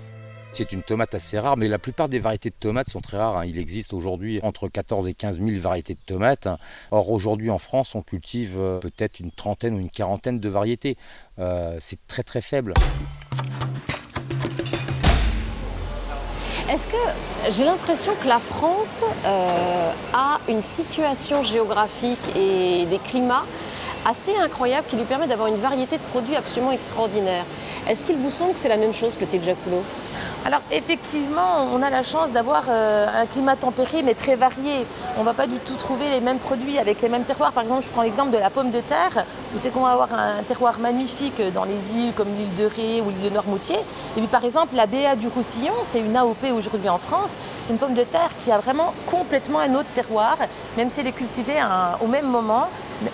C'est 0.56 0.72
une 0.72 0.84
tomate 0.84 1.16
assez 1.16 1.40
rare, 1.40 1.58
mais 1.58 1.68
la 1.68 1.80
plupart 1.80 2.10
des 2.10 2.20
variétés 2.20 2.52
de 2.52 2.56
tomates 2.60 2.88
sont 2.88 3.02
très 3.02 3.18
rares. 3.18 3.38
Hein. 3.38 3.46
Il 3.48 3.58
existe 3.58 3.92
aujourd'hui 3.92 4.40
entre 4.44 4.68
14 4.68 5.10
et 5.10 5.16
15 5.16 5.42
000 5.42 5.60
variétés 5.60 5.96
de 5.96 6.00
tomates. 6.06 6.48
Or, 6.92 7.10
aujourd'hui 7.10 7.50
en 7.50 7.58
France, 7.58 7.96
on 7.96 8.04
cultive 8.04 8.54
euh, 8.58 8.78
peut-être 8.78 9.20
une 9.20 9.32
trentaine 9.32 9.76
ou 9.76 9.80
une 9.80 9.90
quarantaine 9.90 10.40
de 10.40 10.50
variétés. 10.50 10.96
Euh, 11.40 11.78
c'est 11.80 12.06
très 12.06 12.22
très 12.22 12.42
faible. 12.42 12.76
Est-ce 16.70 16.86
que 16.86 17.52
j'ai 17.52 17.66
l'impression 17.66 18.14
que 18.22 18.28
la 18.28 18.40
France 18.40 19.04
euh, 19.26 19.92
a 20.14 20.40
une 20.48 20.62
situation 20.62 21.42
géographique 21.42 22.20
et 22.36 22.86
des 22.86 23.00
climats 23.00 23.46
assez 24.06 24.36
incroyables 24.36 24.86
qui 24.88 24.98
lui 24.98 25.06
permettent 25.06 25.30
d'avoir 25.30 25.48
une 25.48 25.60
variété 25.60 25.98
de 25.98 26.04
produits 26.04 26.36
absolument 26.36 26.72
extraordinaire? 26.72 27.46
Est-ce 27.90 28.04
qu'il 28.04 28.18
vous 28.18 28.30
semble 28.30 28.54
que 28.54 28.60
c'est 28.60 28.70
la 28.70 28.78
même 28.78 28.94
chose 28.94 29.16
que 29.16 29.26
le 29.26 29.28
alors 30.46 30.62
effectivement, 30.72 31.70
on 31.74 31.82
a 31.82 31.90
la 31.90 32.04
chance 32.04 32.34
d'avoir 32.34 32.64
euh, 32.68 33.08
un 33.08 33.26
climat 33.26 33.56
tempéré 33.56 34.04
mais 34.04 34.14
très 34.14 34.36
varié. 34.36 34.86
On 35.18 35.22
ne 35.22 35.26
va 35.26 35.34
pas 35.34 35.48
du 35.48 35.58
tout 35.60 35.76
trouver 35.76 36.10
les 36.10 36.20
mêmes 36.20 36.40
produits 36.40 36.78
avec 36.78 37.02
les 37.02 37.08
mêmes 37.08 37.24
terroirs. 37.24 37.54
Par 37.54 37.64
exemple, 37.64 37.84
je 37.84 37.90
prends 37.90 38.02
l'exemple 38.02 38.32
de 38.32 38.38
la 38.38 38.50
pomme 38.50 38.70
de 38.70 38.82
terre, 38.82 39.26
où 39.54 39.58
c'est 39.58 39.70
qu'on 39.70 39.82
va 39.82 39.92
avoir 39.92 40.14
un 40.14 40.44
terroir 40.44 40.80
magnifique 40.80 41.42
dans 41.54 41.64
les 41.64 41.96
îles 41.96 42.14
comme 42.14 42.30
l'île 42.36 42.54
de 42.56 42.66
Ré 42.66 43.02
ou 43.02 43.10
l'île 43.10 43.30
de 43.30 43.30
Noirmoutier. 43.30 43.78
Et 44.18 44.20
puis 44.20 44.28
par 44.28 44.44
exemple, 44.44 44.76
la 44.76 44.88
BA 44.88 45.16
du 45.16 45.28
Roussillon, 45.28 45.74
c'est 45.84 46.00
une 46.00 46.16
AOP 46.16 46.44
aujourd'hui 46.56 46.90
en 46.90 46.98
France. 46.98 47.36
C'est 47.66 47.74
une 47.74 47.80
pomme 47.80 47.94
de 47.94 48.04
terre 48.04 48.32
qui 48.44 48.52
a 48.52 48.58
vraiment 48.58 48.94
complètement 49.08 49.60
un 49.60 49.76
autre 49.76 49.90
terroir, 49.96 50.38
même 50.76 50.90
si 50.90 51.00
elle 51.00 51.08
est 51.08 51.12
cultivée 51.12 51.60
au 52.02 52.08
même 52.08 52.28
moment, 52.28 52.68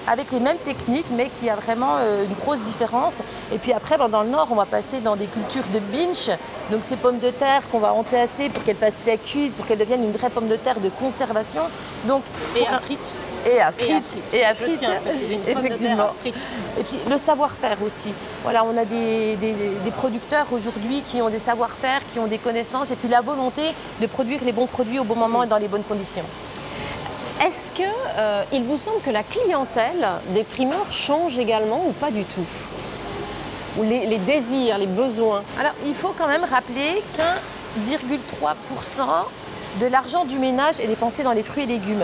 avec 0.08 0.32
les 0.32 0.40
mêmes 0.40 0.58
techniques, 0.58 1.08
mais 1.12 1.30
qui 1.30 1.50
a 1.50 1.56
vraiment 1.56 1.98
euh, 1.98 2.26
une 2.26 2.34
grosse 2.36 2.62
différence. 2.62 3.20
Et 3.54 3.58
puis 3.58 3.74
après, 3.74 3.98
ben, 3.98 4.10
dans 4.10 4.24
le 4.24 4.30
nord, 4.30 4.48
on 4.52 4.56
va 4.56 4.66
passer 4.66 5.02
dans 5.02 5.16
des 5.16 5.28
cultures 5.28 5.64
de 5.74 5.80
binge, 5.80 6.32
donc 6.72 6.84
ces 6.84 6.96
pommes 6.96 7.20
de 7.20 7.30
terre 7.30 7.62
qu'on 7.72 7.80
va 7.80 7.94
entasser 7.94 8.50
pour 8.50 8.64
qu'elles 8.64 8.76
passent 8.76 9.08
à 9.08 9.18
cuire, 9.18 9.52
pour 9.52 9.66
qu'elles 9.66 9.80
deviennent 9.80 10.04
une 10.04 10.12
vraie 10.12 10.30
pomme 10.30 10.48
de 10.48 10.56
terre 10.56 10.80
de 10.80 10.90
conservation. 10.90 11.62
Donc, 12.06 12.24
et 12.56 12.68
à 12.68 12.80
frites 12.80 13.14
et 13.46 13.60
à 13.62 13.72
frites. 13.72 14.18
Et 14.34 14.44
à 14.44 14.56
frites. 14.56 14.84
Effectivement. 15.48 16.10
Et 16.26 16.84
puis 16.84 16.98
le 17.10 17.18
savoir-faire 17.18 17.78
aussi. 17.84 18.14
Voilà, 18.44 18.64
on 18.66 18.78
a 18.78 18.86
des, 18.86 19.36
des 19.36 19.92
producteurs 19.92 20.48
aujourd'hui 20.52 21.02
qui 21.06 21.22
ont 21.22 21.30
des 21.30 21.40
savoir-faire, 21.40 22.02
qui 22.14 22.20
ont 22.20 22.28
des 22.28 22.38
connaissances 22.38 22.92
et 22.92 22.96
puis 22.96 23.10
la 23.10 23.22
volonté 23.22 23.62
de 24.02 24.08
produire 24.08 24.44
les 24.44 24.52
bons 24.52 24.68
produits 24.68 25.00
au 25.00 25.04
bon 25.04 25.16
moment 25.16 25.44
et 25.44 25.48
dans 25.48 25.58
les 25.58 25.68
bonnes 25.68 25.84
conditions. 25.84 26.26
Est-ce 27.42 27.72
qu'il 27.72 27.86
euh, 28.18 28.44
vous 28.66 28.76
semble 28.76 29.00
que 29.02 29.12
la 29.12 29.24
clientèle 29.24 30.06
des 30.30 30.44
primeurs 30.44 30.92
change 30.92 31.40
également 31.40 31.86
ou 31.88 31.94
pas 31.94 32.12
du 32.12 32.26
tout? 32.26 32.46
Ou 33.78 33.84
les, 33.84 34.18
désirs, 34.18 34.78
les 34.78 34.88
besoins? 34.88 35.44
Alors 35.58 35.72
il 35.86 35.96
faut 35.96 36.14
quand 36.18 36.28
même 36.28 36.44
rappeler 36.44 37.02
qu'1,3% 37.16 39.02
de 39.80 39.86
l'argent 39.86 40.26
du 40.26 40.38
ménage 40.38 40.82
est 40.82 40.88
dépensé 40.88 41.24
dans 41.24 41.32
les 41.32 41.44
fruits 41.44 41.64
et 41.64 41.68
légumes. 41.68 42.04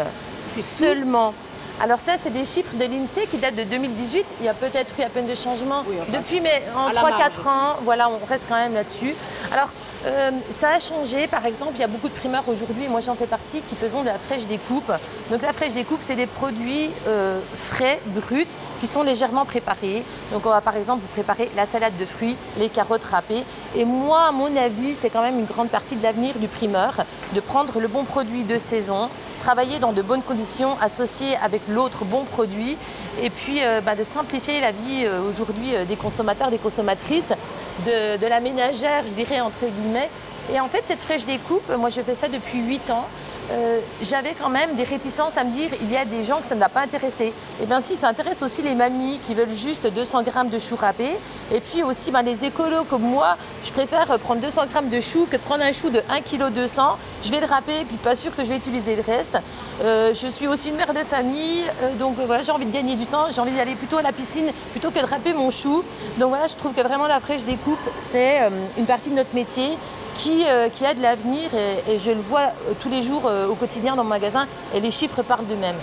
Seulement. 0.62 1.34
Alors 1.82 2.00
ça, 2.00 2.14
c'est 2.18 2.30
des 2.30 2.46
chiffres 2.46 2.76
de 2.76 2.86
l'INSEE 2.86 3.28
qui 3.30 3.38
datent 3.38 3.56
de 3.56 3.64
2018. 3.64 4.26
Il 4.40 4.46
y 4.46 4.50
a 4.50 4.54
peut-être 4.54 4.98
eu 4.98 5.04
à 5.04 5.10
peine 5.10 5.26
de 5.26 5.36
changement 5.36 5.84
depuis, 6.14 6.40
mais 6.40 6.64
en 6.76 6.90
3-4 6.90 7.50
ans, 7.50 7.76
voilà, 7.84 8.10
on 8.10 8.26
reste 8.26 8.46
quand 8.48 8.56
même 8.56 8.74
là-dessus. 8.74 9.14
Alors, 9.52 9.70
euh, 10.06 10.32
ça 10.52 10.70
a 10.70 10.80
changé. 10.80 11.28
Par 11.28 11.46
exemple, 11.46 11.74
il 11.76 11.82
y 11.82 11.84
a 11.84 11.88
beaucoup 11.88 12.08
de 12.08 12.14
primeurs 12.14 12.48
aujourd'hui, 12.48 12.88
moi 12.88 13.02
j'en 13.02 13.16
fais 13.16 13.28
partie, 13.28 13.62
qui 13.62 13.76
faisons 13.76 14.02
de 14.02 14.06
la 14.06 14.20
fraîche 14.20 14.46
découpe. 14.48 14.92
Donc 15.32 15.42
la 15.42 15.52
fraîche 15.52 15.74
découpe, 15.74 16.00
c'est 16.02 16.16
des 16.16 16.28
produits 16.28 16.92
euh, 17.08 17.40
frais, 17.58 18.00
bruts, 18.06 18.48
sont 18.88 19.04
légèrement 19.04 19.46
préparés. 19.46 20.04
Donc 20.32 20.46
on 20.46 20.50
va 20.50 20.62
par 20.62 20.75
exemple 20.75 21.01
vous 21.01 21.13
préparer 21.13 21.50
la 21.56 21.65
salade 21.65 21.94
de 22.00 22.06
fruits, 22.06 22.36
les 22.58 22.70
carottes 22.70 23.04
râpées. 23.04 23.44
Et 23.75 23.86
moi, 23.86 24.27
à 24.30 24.32
mon 24.32 24.56
avis, 24.56 24.96
c'est 24.96 25.10
quand 25.10 25.22
même 25.22 25.39
une 25.39 25.46
grande 25.46 25.70
partie 25.70 25.96
de 25.96 26.04
l'avenir 26.04 26.36
du 26.36 26.48
primeur, 26.48 26.96
de 27.34 27.39
prendre 27.39 27.80
le 27.80 27.88
bon 27.88 28.04
produit 28.04 28.44
de 28.44 28.58
saison, 28.58 29.10
travailler 29.42 29.80
dans 29.80 29.94
de 29.94 30.01
bonnes 30.01 30.24
conditions, 30.24 30.77
associé 30.82 31.38
avec 31.44 31.62
l'autre 31.70 32.06
bon 32.06 32.24
produit, 32.24 32.77
et 33.22 33.30
puis 33.30 33.60
euh, 33.62 33.82
bah, 33.82 33.96
de 33.96 34.04
simplifier 34.04 34.60
la 34.62 34.72
vie 34.72 35.08
aujourd'hui 35.30 35.74
des 35.88 35.96
consommateurs, 35.96 36.50
des 36.50 36.58
consommatrices 36.58 37.34
de, 37.86 38.27
la 38.27 38.39
ménagère, 38.39 39.04
je 39.08 39.13
dirais 39.13 39.42
entre 39.42 39.65
guillemets. 39.65 40.10
Et 40.54 40.60
en 40.60 40.68
fait, 40.68 40.82
cette 40.86 41.04
fraîche 41.04 41.25
découpe, 41.25 41.70
moi 41.77 41.89
je 41.89 42.01
fais 42.01 42.13
ça 42.13 42.27
depuis 42.27 42.60
8 42.60 42.92
ans. 42.92 43.08
Euh, 43.52 43.80
j'avais 44.02 44.34
quand 44.34 44.50
même 44.50 44.75
des 44.75 44.84
réticences 44.84 45.38
à 45.38 45.44
me 45.44 45.52
dire 45.52 45.70
il 45.82 45.92
y 45.92 45.98
a 45.98 46.06
des 46.06 46.24
gens 46.24 46.40
que 46.40 46.48
ça 46.48 46.56
ne 46.56 46.60
va 46.60 46.70
pas 46.70 46.82
intéresser. 46.82 47.25
Et 47.25 47.34
eh 47.64 47.66
bien 47.66 47.80
si, 47.80 47.96
ça 47.96 48.08
intéresse 48.08 48.42
aussi 48.42 48.62
les 48.62 48.74
mamies 48.74 49.20
qui 49.25 49.36
veulent 49.36 49.52
juste 49.52 49.88
200 49.88 50.24
grammes 50.24 50.50
de 50.50 50.60
choux 50.60 50.75
râpés. 50.75 51.18
Et 51.54 51.60
puis 51.60 51.84
aussi 51.84 52.12
ben, 52.12 52.24
les 52.24 52.46
écolos 52.46 52.86
comme 52.86 53.04
moi, 53.04 53.38
je 53.64 53.72
préfère 53.72 54.08
prendre 54.20 54.42
200 54.42 54.66
grammes 54.72 54.90
de 54.90 55.00
choux 55.00 55.28
que 55.30 55.38
de 55.38 55.42
prendre 55.42 55.64
un 55.64 55.72
chou 55.72 55.90
de 55.90 56.02
1 56.10 56.22
kg 56.22 56.52
200. 56.52 56.98
Je 57.24 57.32
vais 57.32 57.40
le 57.40 57.46
râper 57.46 57.82
et 57.82 57.86
puis 57.86 57.98
pas 57.98 58.16
sûr 58.16 58.36
que 58.36 58.44
je 58.44 58.50
vais 58.50 58.58
utiliser 58.58 58.96
le 58.96 59.04
reste. 59.04 59.38
Euh, 59.84 60.14
je 60.14 60.28
suis 60.28 60.48
aussi 60.48 60.70
une 60.70 60.78
mère 60.78 60.94
de 60.94 61.00
famille, 61.00 61.64
euh, 61.84 61.94
donc 61.96 62.16
voilà, 62.25 62.42
j'ai 62.42 62.52
envie 62.52 62.66
de 62.66 62.74
gagner 62.74 62.96
du 62.96 63.06
temps, 63.06 63.28
j'ai 63.32 63.42
envie 63.42 63.56
d'aller 63.56 63.75
plutôt 63.75 63.98
à 63.98 64.02
la 64.02 64.12
piscine 64.12 64.52
plutôt 64.72 64.90
que 64.90 65.00
de 65.00 65.06
râper 65.06 65.34
mon 65.34 65.52
chou. 65.52 65.84
Donc 66.18 66.30
voilà, 66.30 66.48
je 66.48 66.56
trouve 66.56 66.74
que 66.74 66.82
vraiment 66.82 67.08
la 67.08 67.20
fraîche 67.20 67.44
découpe, 67.44 67.80
c'est 68.00 68.40
une 68.78 68.86
partie 68.86 69.10
de 69.10 69.16
notre 69.16 69.34
métier 69.34 69.78
euh, 70.27 70.69
qui, 70.69 70.86
a 70.86 70.93
de 70.93 71.01
l'avenir 71.01 71.50
et, 71.88 71.98
je 71.98 72.12
le 72.12 72.22
vois 72.22 72.39
euh, 72.39 72.74
tous 72.79 72.89
les 72.89 73.03
jours 73.03 73.24
euh, 73.25 73.48
au 73.48 73.55
quotidien 73.55 73.95
dans 73.95 74.03
mon 74.03 74.10
magasin 74.10 74.48
et 74.74 74.79
les 74.79 74.89
chiffres 74.89 75.22
parlent 75.24 75.45
d'eux-mêmes. 75.45 75.75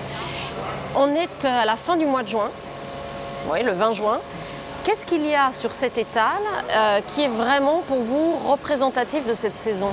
On 0.96 1.14
est 1.14 1.44
à 1.44 1.66
la 1.66 1.76
fin 1.76 1.96
du 1.96 2.06
mois 2.06 2.22
de 2.22 2.28
juin, 2.28 2.50
oui, 3.50 3.62
le 3.62 3.72
20 3.72 3.92
juin. 3.92 4.20
Qu'est-ce 4.84 5.04
qu'il 5.04 5.26
y 5.26 5.34
a 5.34 5.50
sur 5.50 5.74
cet 5.74 5.96
étal 5.96 6.40
qui 7.06 7.22
est 7.22 7.28
vraiment 7.28 7.82
pour 7.86 7.98
vous 7.98 8.36
représentatif 8.48 9.24
de 9.26 9.34
cette 9.34 9.56
saison? 9.56 9.90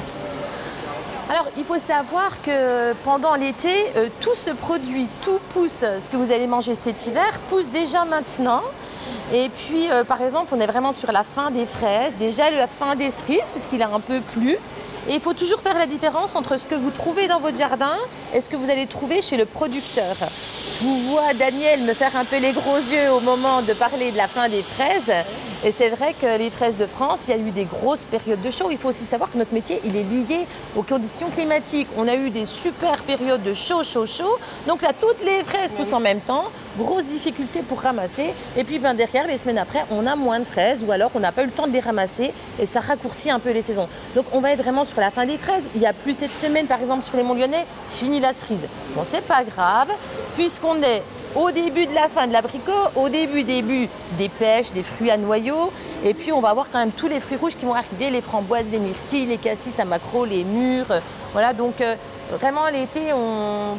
Alors, 1.29 1.45
il 1.57 1.63
faut 1.63 1.77
savoir 1.77 2.41
que 2.41 2.93
pendant 3.05 3.35
l'été, 3.35 3.85
tout 4.19 4.33
se 4.33 4.49
produit, 4.49 5.07
tout 5.23 5.39
pousse. 5.53 5.85
Ce 5.99 6.09
que 6.09 6.17
vous 6.17 6.31
allez 6.31 6.47
manger 6.47 6.73
cet 6.73 7.05
hiver 7.05 7.39
pousse 7.49 7.69
déjà 7.69 8.03
maintenant. 8.03 8.63
Et 9.31 9.49
puis, 9.49 9.91
euh, 9.91 10.03
par 10.03 10.21
exemple, 10.21 10.53
on 10.55 10.59
est 10.59 10.65
vraiment 10.65 10.91
sur 10.91 11.11
la 11.11 11.23
fin 11.23 11.51
des 11.51 11.67
fraises, 11.67 12.13
déjà 12.17 12.49
la 12.49 12.67
fin 12.67 12.95
des 12.95 13.11
cerises, 13.11 13.51
puisqu'il 13.51 13.83
a 13.83 13.89
un 13.89 13.99
peu 13.99 14.21
plu. 14.21 14.57
Et 15.07 15.13
il 15.13 15.19
faut 15.19 15.33
toujours 15.33 15.59
faire 15.59 15.77
la 15.77 15.85
différence 15.85 16.35
entre 16.35 16.57
ce 16.57 16.65
que 16.65 16.75
vous 16.75 16.89
trouvez 16.89 17.27
dans 17.27 17.39
votre 17.39 17.57
jardin 17.57 17.95
et 18.33 18.41
ce 18.41 18.49
que 18.49 18.55
vous 18.55 18.69
allez 18.69 18.87
trouver 18.87 19.21
chez 19.21 19.37
le 19.37 19.45
producteur. 19.45 20.15
Je 20.79 20.83
vous 20.83 20.97
vois, 21.09 21.33
Daniel, 21.33 21.81
me 21.81 21.93
faire 21.93 22.15
un 22.15 22.25
peu 22.25 22.37
les 22.37 22.53
gros 22.53 22.77
yeux 22.77 23.11
au 23.11 23.19
moment 23.19 23.61
de 23.61 23.73
parler 23.73 24.11
de 24.11 24.17
la 24.17 24.27
fin 24.27 24.49
des 24.49 24.63
fraises. 24.63 25.25
Et 25.65 25.73
c'est 25.73 25.89
vrai 25.89 26.15
que 26.19 26.37
les 26.37 26.49
fraises 26.49 26.77
de 26.77 26.85
France, 26.85 27.25
il 27.27 27.31
y 27.31 27.33
a 27.33 27.37
eu 27.37 27.51
des 27.51 27.65
grosses 27.65 28.05
périodes 28.05 28.41
de 28.41 28.49
chaud. 28.49 28.69
Il 28.71 28.77
faut 28.77 28.87
aussi 28.87 29.03
savoir 29.03 29.29
que 29.29 29.37
notre 29.37 29.53
métier, 29.53 29.81
il 29.83 29.97
est 29.97 30.03
lié 30.03 30.47
aux 30.77 30.83
conditions 30.83 31.29
climatiques. 31.29 31.89
On 31.97 32.07
a 32.07 32.15
eu 32.15 32.29
des 32.29 32.45
super 32.45 33.03
périodes 33.03 33.43
de 33.43 33.53
chaud, 33.53 33.83
chaud, 33.83 34.05
chaud. 34.05 34.37
Donc 34.67 34.81
là, 34.81 34.91
toutes 34.97 35.21
les 35.25 35.43
fraises 35.43 35.73
poussent 35.73 35.91
en 35.91 35.99
même 35.99 36.21
temps. 36.21 36.45
Grosse 36.77 37.07
difficulté 37.07 37.61
pour 37.61 37.81
ramasser. 37.81 38.33
Et 38.55 38.63
puis 38.63 38.79
ben, 38.79 38.93
derrière, 38.93 39.27
les 39.27 39.35
semaines 39.35 39.57
après, 39.57 39.83
on 39.91 40.07
a 40.07 40.15
moins 40.15 40.39
de 40.39 40.45
fraises 40.45 40.81
ou 40.87 40.93
alors 40.93 41.11
on 41.13 41.19
n'a 41.19 41.33
pas 41.33 41.43
eu 41.43 41.47
le 41.47 41.51
temps 41.51 41.67
de 41.67 41.73
les 41.73 41.81
ramasser 41.81 42.31
et 42.57 42.65
ça 42.65 42.79
raccourcit 42.79 43.29
un 43.29 43.39
peu 43.39 43.51
les 43.51 43.61
saisons. 43.61 43.89
Donc 44.15 44.27
on 44.31 44.39
va 44.39 44.51
être 44.51 44.63
vraiment 44.63 44.85
sur 44.85 45.01
la 45.01 45.11
fin 45.11 45.25
des 45.25 45.37
fraises. 45.37 45.67
Il 45.75 45.81
y 45.81 45.85
a 45.85 45.91
plus 45.91 46.13
cette 46.13 46.33
semaine, 46.33 46.67
par 46.67 46.79
exemple, 46.79 47.03
sur 47.03 47.17
les 47.17 47.23
Monts 47.23 47.35
Lyonnais, 47.35 47.65
fini 47.89 48.21
la 48.21 48.31
cerise. 48.31 48.65
Bon, 48.95 49.01
c'est 49.03 49.25
pas 49.25 49.43
grave, 49.43 49.89
puisqu'on 50.35 50.81
est 50.81 51.03
au 51.35 51.51
début 51.51 51.85
de 51.85 51.93
la 51.93 52.07
fin 52.07 52.27
de 52.27 52.33
l'abricot, 52.33 52.71
au 52.95 53.09
début, 53.09 53.43
début 53.43 53.89
des 54.17 54.29
pêches, 54.29 54.71
des 54.71 54.83
fruits 54.83 55.11
à 55.11 55.17
noyaux. 55.17 55.71
Et 56.03 56.13
puis 56.13 56.31
on 56.31 56.39
va 56.39 56.49
avoir 56.49 56.69
quand 56.71 56.79
même 56.79 56.91
tous 56.91 57.07
les 57.07 57.19
fruits 57.19 57.37
rouges 57.37 57.55
qui 57.55 57.65
vont 57.65 57.73
arriver, 57.73 58.09
les 58.09 58.21
framboises, 58.21 58.71
les 58.71 58.79
myrtilles, 58.79 59.25
les 59.25 59.37
cassis 59.37 59.79
à 59.79 59.85
macro, 59.85 60.25
les 60.25 60.43
mûres. 60.43 61.01
Voilà, 61.33 61.53
donc 61.53 61.81
euh, 61.81 61.95
vraiment 62.39 62.67
l'été, 62.71 63.11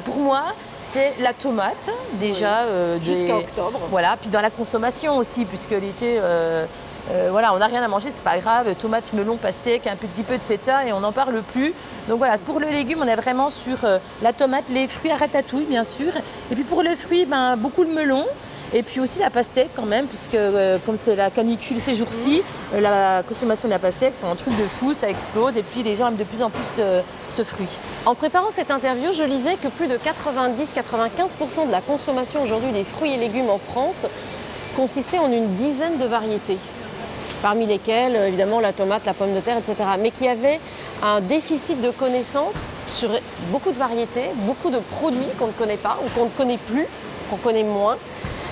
pour 0.05 0.17
moi, 0.17 0.43
c'est 0.79 1.15
la 1.21 1.33
tomate 1.33 1.91
déjà. 2.15 2.61
Euh, 2.61 2.99
Jusqu'à 3.03 3.37
octobre. 3.37 3.81
Voilà, 3.91 4.17
puis 4.21 4.31
dans 4.31 4.41
la 4.41 4.51
consommation 4.51 5.17
aussi, 5.17 5.45
puisque 5.45 5.71
l'été, 5.71 6.19
euh, 6.19 6.67
euh, 7.11 7.29
voilà, 7.31 7.53
on 7.55 7.59
n'a 7.59 7.67
rien 7.67 7.83
à 7.83 7.89
manger, 7.89 8.11
c'est 8.15 8.23
pas 8.23 8.39
grave. 8.39 8.75
Tomates, 8.77 9.13
melon, 9.13 9.37
pastèque, 9.37 9.87
un 9.87 9.97
petit 9.97 10.23
peu 10.23 10.39
de 10.39 10.45
feta 10.45 10.87
et 10.87 10.93
on 10.93 11.01
n'en 11.01 11.13
parle 11.13 11.43
plus. 11.53 11.73
Donc 12.09 12.19
voilà, 12.19 12.39
pour 12.39 12.61
le 12.61 12.69
légume, 12.69 13.01
on 13.03 13.09
est 13.09 13.17
vraiment 13.17 13.51
sur 13.51 13.85
euh, 13.85 13.99
la 14.23 14.33
tomate, 14.33 14.65
les 14.71 14.87
fruits 14.89 15.11
à 15.11 15.17
ratatouille, 15.17 15.65
bien 15.65 15.85
sûr. 15.85 16.13
Et 16.51 16.55
puis 16.55 16.65
pour 16.65 16.83
le 16.83 16.95
fruit, 16.97 17.27
ben, 17.27 17.57
beaucoup 17.57 17.83
le 17.83 17.91
melon. 17.91 18.27
Et 18.73 18.85
puis 18.85 19.01
aussi 19.01 19.19
la 19.19 19.31
pastèque 19.31 19.71
quand 19.75 19.87
même, 19.87 20.07
puisque 20.07 20.37
euh, 20.37 20.79
comme 20.87 20.97
c'est 20.97 21.17
la 21.17 21.31
canicule 21.31 21.81
ces 21.81 21.97
jours-ci, 21.97 22.41
la 22.73 23.25
consommation 23.27 23.67
de 23.67 23.73
la 23.73 23.81
pastèque, 23.81 24.13
c'est 24.15 24.27
un 24.27 24.37
truc 24.37 24.57
de 24.57 24.63
fou, 24.63 24.95
ça 24.95 25.09
explose. 25.09 25.57
Et 25.57 25.65
puis 25.65 25.83
les 25.83 25.97
gens 25.97 26.07
aiment 26.07 26.17
de 26.17 26.23
plus 26.23 26.41
en 26.41 26.51
plus 26.51 26.63
ce 27.27 27.43
fruit. 27.43 27.81
En 28.07 28.15
préparant 28.15 28.53
cette 28.53 28.71
interview, 28.71 29.13
je 29.13 29.25
lisais 29.25 29.57
que 29.57 29.67
plus 29.67 29.89
de 29.89 29.97
90-95% 29.97 31.67
de 31.67 31.73
la 31.73 31.81
consommation 31.81 32.45
aujourd'hui 32.45 32.71
des 32.71 32.85
fruits 32.85 33.13
et 33.13 33.17
légumes 33.17 33.51
en 33.51 33.59
France 33.59 34.07
consistait 34.77 35.19
en 35.19 35.33
une 35.33 35.53
dizaine 35.55 35.99
de 35.99 36.05
variétés 36.05 36.59
parmi 37.43 37.67
lesquels 37.67 38.17
euh, 38.17 38.29
évidemment 38.29 38.61
la 38.61 38.73
tomate, 38.73 39.07
la 39.07 39.15
pomme 39.15 39.35
de 39.35 39.41
terre, 39.41 39.59
etc. 39.59 39.75
Mais 39.99 40.11
qui 40.11 40.29
avait 40.29 40.61
un 41.03 41.21
déficit 41.21 41.81
de 41.81 41.91
connaissances 41.91 42.71
sur 42.87 43.11
beaucoup 43.51 43.71
de 43.71 43.79
variétés, 43.79 44.31
beaucoup 44.47 44.71
de 44.71 44.79
produits 44.79 45.21
qu'on 45.39 45.49
ne 45.49 45.53
connaît 45.53 45.77
pas 45.77 45.99
ou 46.05 46.09
qu'on 46.19 46.27
ne 46.27 46.31
connaît 46.31 46.59
plus, 46.59 46.87
qu'on 47.31 47.37
connaît 47.37 47.65
moins. 47.65 47.97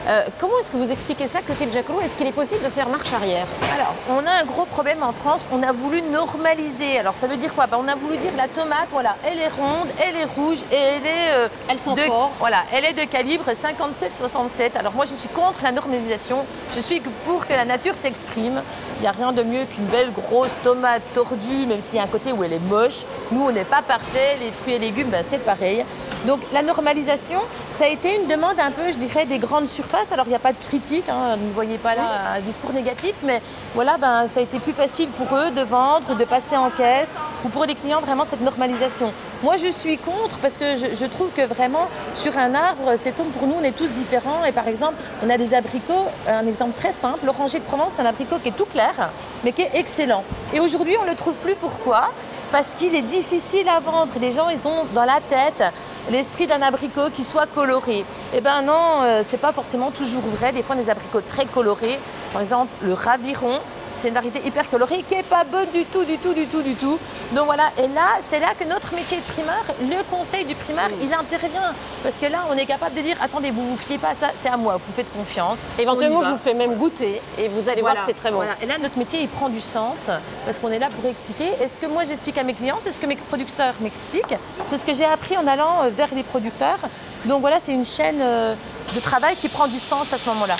Euh, 0.06 0.26
comment 0.38 0.58
est-ce 0.60 0.70
que 0.70 0.76
vous 0.76 0.90
expliquez 0.90 1.26
ça, 1.26 1.40
Clotilde 1.40 1.72
Jacquelot? 1.72 2.00
Est-ce 2.00 2.16
qu'il 2.16 2.26
est 2.26 2.32
possible 2.32 2.64
de 2.64 2.70
faire 2.70 2.88
marche 2.88 3.12
arrière? 3.12 3.46
Alors, 3.74 3.94
on 4.10 4.26
a 4.26 4.42
un 4.42 4.44
gros 4.44 4.64
problème 4.64 5.02
en 5.02 5.12
France. 5.12 5.46
On 5.52 5.62
a 5.62 5.72
voulu 5.72 6.00
normaliser. 6.02 6.98
Alors, 6.98 7.14
ça 7.14 7.26
veut 7.26 7.36
dire 7.36 7.54
quoi? 7.54 7.66
Ben, 7.66 7.78
On 7.80 7.88
a 7.88 7.94
voulu 7.94 8.16
dire 8.16 8.32
la 8.36 8.48
tomate, 8.48 8.88
voilà, 8.90 9.16
elle 9.26 9.38
est 9.38 9.48
ronde, 9.48 9.88
elle 10.02 10.16
est 10.16 10.24
rouge 10.24 10.58
et 10.72 10.76
elle 10.76 11.06
est. 11.06 11.32
Euh, 11.34 11.48
elle 11.68 11.78
sent 11.78 11.94
de, 11.94 12.00
fort. 12.02 12.32
Voilà, 12.38 12.64
elle 12.72 12.84
est 12.84 12.94
de 12.94 13.04
calibre 13.04 13.44
57-67. 13.50 14.78
Alors, 14.78 14.94
moi, 14.94 15.04
je 15.06 15.14
suis 15.14 15.28
contre 15.28 15.58
la 15.62 15.72
normalisation. 15.72 16.44
Je 16.74 16.80
suis 16.80 17.00
pour 17.26 17.46
que 17.46 17.52
la 17.52 17.64
nature 17.64 17.96
s'exprime. 17.96 18.62
Il 18.98 19.02
n'y 19.02 19.08
a 19.08 19.12
rien 19.12 19.32
de 19.32 19.42
mieux 19.42 19.64
qu'une 19.64 19.86
belle 19.86 20.10
grosse 20.12 20.56
tomate 20.62 21.02
tordue, 21.14 21.66
même 21.66 21.80
s'il 21.80 21.96
y 21.96 22.00
a 22.00 22.04
un 22.04 22.08
côté 22.08 22.32
où 22.32 22.42
elle 22.42 22.54
est 22.54 22.58
moche. 22.58 23.04
Nous, 23.30 23.42
on 23.42 23.52
n'est 23.52 23.64
pas 23.64 23.82
parfait. 23.82 24.38
Les 24.40 24.52
fruits 24.52 24.74
et 24.74 24.78
légumes, 24.78 25.08
ben, 25.08 25.22
c'est 25.22 25.38
pareil. 25.38 25.84
Donc 26.26 26.40
la 26.52 26.62
normalisation, 26.62 27.38
ça 27.70 27.84
a 27.84 27.88
été 27.88 28.16
une 28.16 28.26
demande 28.26 28.58
un 28.58 28.70
peu, 28.70 28.90
je 28.92 28.98
dirais, 28.98 29.24
des 29.24 29.38
grandes 29.38 29.68
surfaces. 29.68 30.10
Alors 30.10 30.26
il 30.26 30.30
n'y 30.30 30.34
a 30.34 30.40
pas 30.40 30.52
de 30.52 30.58
critique, 30.58 31.08
hein, 31.08 31.36
ne 31.36 31.52
voyez 31.52 31.78
pas 31.78 31.94
là 31.94 32.34
un 32.36 32.40
discours 32.40 32.72
négatif, 32.72 33.14
mais 33.24 33.40
voilà, 33.74 33.96
ben, 33.98 34.26
ça 34.28 34.40
a 34.40 34.42
été 34.42 34.58
plus 34.58 34.72
facile 34.72 35.08
pour 35.10 35.36
eux 35.36 35.50
de 35.50 35.62
vendre, 35.62 36.16
de 36.16 36.24
passer 36.24 36.56
en 36.56 36.70
caisse, 36.70 37.14
ou 37.44 37.48
pour 37.48 37.64
les 37.64 37.74
clients 37.74 38.00
vraiment 38.00 38.24
cette 38.24 38.40
normalisation. 38.40 39.12
Moi 39.42 39.56
je 39.56 39.68
suis 39.68 39.98
contre 39.98 40.36
parce 40.38 40.58
que 40.58 40.76
je, 40.76 41.04
trouve 41.06 41.30
que 41.30 41.42
vraiment 41.42 41.88
sur 42.14 42.36
un 42.36 42.54
arbre, 42.54 42.94
c'est 43.00 43.16
comme 43.16 43.28
pour 43.28 43.46
nous, 43.46 43.54
on 43.60 43.62
est 43.62 43.76
tous 43.76 43.90
différents. 43.90 44.44
Et 44.44 44.52
par 44.52 44.66
exemple, 44.66 44.96
on 45.24 45.30
a 45.30 45.38
des 45.38 45.54
abricots, 45.54 46.06
un 46.26 46.46
exemple 46.46 46.76
très 46.76 46.92
simple, 46.92 47.24
l'oranger 47.24 47.60
de 47.60 47.64
Provence, 47.64 47.92
c'est 47.92 48.02
un 48.02 48.06
abricot 48.06 48.38
qui 48.42 48.48
est 48.48 48.56
tout 48.56 48.66
clair, 48.66 49.10
mais 49.44 49.52
qui 49.52 49.62
est 49.62 49.70
excellent. 49.74 50.24
Et 50.52 50.58
aujourd'hui, 50.58 50.96
on 51.00 51.04
ne 51.04 51.10
le 51.10 51.16
trouve 51.16 51.34
plus. 51.34 51.54
Pourquoi? 51.54 52.08
Parce 52.50 52.74
qu'il 52.74 52.94
est 52.94 53.02
difficile 53.02 53.68
à 53.68 53.78
vendre. 53.78 54.12
Les 54.20 54.32
gens, 54.32 54.48
ils 54.48 54.66
ont 54.66 54.84
dans 54.94 55.04
la 55.04 55.20
tête 55.28 55.62
l'esprit 56.10 56.46
d'un 56.46 56.62
abricot 56.62 57.10
qui 57.14 57.24
soit 57.24 57.46
coloré. 57.46 58.04
Eh 58.34 58.40
bien 58.40 58.62
non, 58.62 59.02
euh, 59.02 59.22
c'est 59.26 59.40
pas 59.40 59.52
forcément 59.52 59.90
toujours 59.90 60.22
vrai. 60.22 60.52
Des 60.52 60.62
fois, 60.62 60.76
des 60.76 60.90
abricots 60.90 61.20
très 61.20 61.46
colorés, 61.46 61.98
par 62.32 62.42
exemple 62.42 62.70
le 62.82 62.94
raviron, 62.94 63.60
c'est 63.98 64.08
une 64.08 64.14
variété 64.14 64.40
hyper 64.46 64.68
colorée 64.70 65.02
qui 65.06 65.14
est 65.14 65.22
pas 65.22 65.44
bonne 65.44 65.68
du 65.72 65.84
tout, 65.84 66.04
du 66.04 66.16
tout, 66.18 66.32
du 66.32 66.46
tout, 66.46 66.62
du 66.62 66.74
tout. 66.74 66.98
Donc 67.32 67.46
voilà, 67.46 67.70
et 67.78 67.88
là, 67.88 68.18
c'est 68.20 68.38
là 68.40 68.48
que 68.58 68.64
notre 68.64 68.94
métier 68.94 69.16
de 69.18 69.22
primeur, 69.32 69.62
le 69.80 70.02
conseil 70.10 70.44
du 70.44 70.54
primaire, 70.54 70.88
il 71.02 71.12
intervient. 71.12 71.74
Parce 72.02 72.16
que 72.18 72.26
là, 72.26 72.44
on 72.50 72.56
est 72.56 72.66
capable 72.66 72.94
de 72.94 73.00
dire, 73.02 73.16
attendez, 73.20 73.50
vous 73.50 73.70
vous 73.70 73.76
fiez 73.76 73.98
pas 73.98 74.10
à 74.10 74.14
ça, 74.14 74.28
c'est 74.36 74.48
à 74.48 74.56
moi, 74.56 74.74
vous 74.76 74.92
faites 74.94 75.12
confiance. 75.12 75.60
Éventuellement, 75.78 76.22
je 76.22 76.30
vous 76.30 76.38
fais 76.38 76.54
même 76.54 76.76
goûter 76.76 77.20
et 77.38 77.48
vous 77.48 77.68
allez 77.68 77.80
voir 77.80 77.96
que 77.96 78.04
c'est 78.06 78.14
très 78.14 78.30
bon. 78.30 78.36
voilà. 78.36 78.52
Et 78.62 78.66
là, 78.66 78.74
notre 78.80 78.96
métier, 78.98 79.20
il 79.20 79.28
prend 79.28 79.48
du 79.48 79.60
sens 79.60 80.10
parce 80.44 80.58
qu'on 80.58 80.70
est 80.70 80.78
là 80.78 80.88
pour 80.88 81.04
expliquer. 81.10 81.48
Est-ce 81.60 81.76
que 81.78 81.86
moi, 81.86 82.04
j'explique 82.04 82.38
à 82.38 82.44
mes 82.44 82.54
clients 82.54 82.76
C'est 82.78 82.92
ce 82.92 83.00
que 83.00 83.06
mes 83.06 83.16
producteurs 83.16 83.74
m'expliquent. 83.80 84.36
C'est 84.66 84.78
ce 84.78 84.86
que 84.86 84.94
j'ai 84.94 85.04
appris 85.04 85.36
en 85.36 85.46
allant 85.46 85.82
euh, 85.84 85.90
vers 85.90 86.08
les 86.14 86.22
producteurs. 86.22 86.78
Donc 87.24 87.40
voilà, 87.40 87.58
c'est 87.58 87.72
une 87.72 87.84
chaîne 87.84 88.20
euh, 88.20 88.54
de 88.94 89.00
travail 89.00 89.34
qui 89.36 89.48
prend 89.48 89.66
du 89.66 89.78
sens 89.78 90.12
à 90.12 90.18
ce 90.18 90.28
moment-là. 90.30 90.56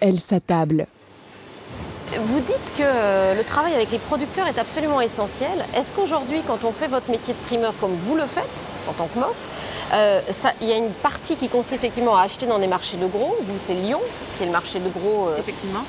Elle 0.00 0.18
s'attable. 0.18 0.86
Vous 2.16 2.40
dites 2.40 2.72
que 2.76 2.82
euh, 2.84 3.34
le 3.34 3.44
travail 3.44 3.74
avec 3.74 3.90
les 3.90 3.98
producteurs 3.98 4.46
est 4.48 4.58
absolument 4.58 5.00
essentiel. 5.02 5.64
Est-ce 5.76 5.92
qu'aujourd'hui, 5.92 6.42
quand 6.46 6.64
on 6.64 6.72
fait 6.72 6.86
votre 6.88 7.10
métier 7.10 7.34
de 7.34 7.38
primeur 7.46 7.74
comme 7.80 7.94
vous 7.96 8.14
le 8.16 8.24
faites, 8.24 8.64
en 8.88 8.92
tant 8.94 9.06
que 9.08 9.18
MOF, 9.18 9.46
euh, 9.92 10.20
ça- 10.30 10.52
il 10.62 10.68
y 10.68 10.72
a 10.72 10.76
une 10.76 10.90
partie 10.90 11.36
qui 11.36 11.48
consiste 11.50 11.74
effectivement 11.74 12.16
à 12.16 12.22
acheter 12.22 12.46
dans 12.46 12.58
des 12.58 12.66
marchés 12.66 12.96
de 12.96 13.06
gros. 13.06 13.36
Vous, 13.42 13.58
c'est 13.58 13.74
Lyon, 13.74 14.00
qui 14.38 14.44
est 14.44 14.46
le 14.46 14.52
marché 14.52 14.78
de 14.78 14.88
gros 14.88 15.28
euh, 15.28 15.36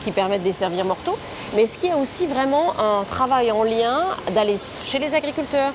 qui 0.04 0.12
permet 0.12 0.40
de 0.40 0.44
desservir 0.44 0.84
Morteau. 0.84 1.18
Mais 1.56 1.64
est-ce 1.64 1.78
qu'il 1.78 1.90
y 1.90 1.94
a 1.94 1.98
aussi 1.98 2.28
vraiment 2.28 2.74
un 2.78 3.06
travail 3.06 3.52
en 3.54 3.64
lien 3.64 4.04
d'aller 4.36 4.58
chez 4.58 5.00
les 5.00 5.14
agriculteurs, 5.16 5.72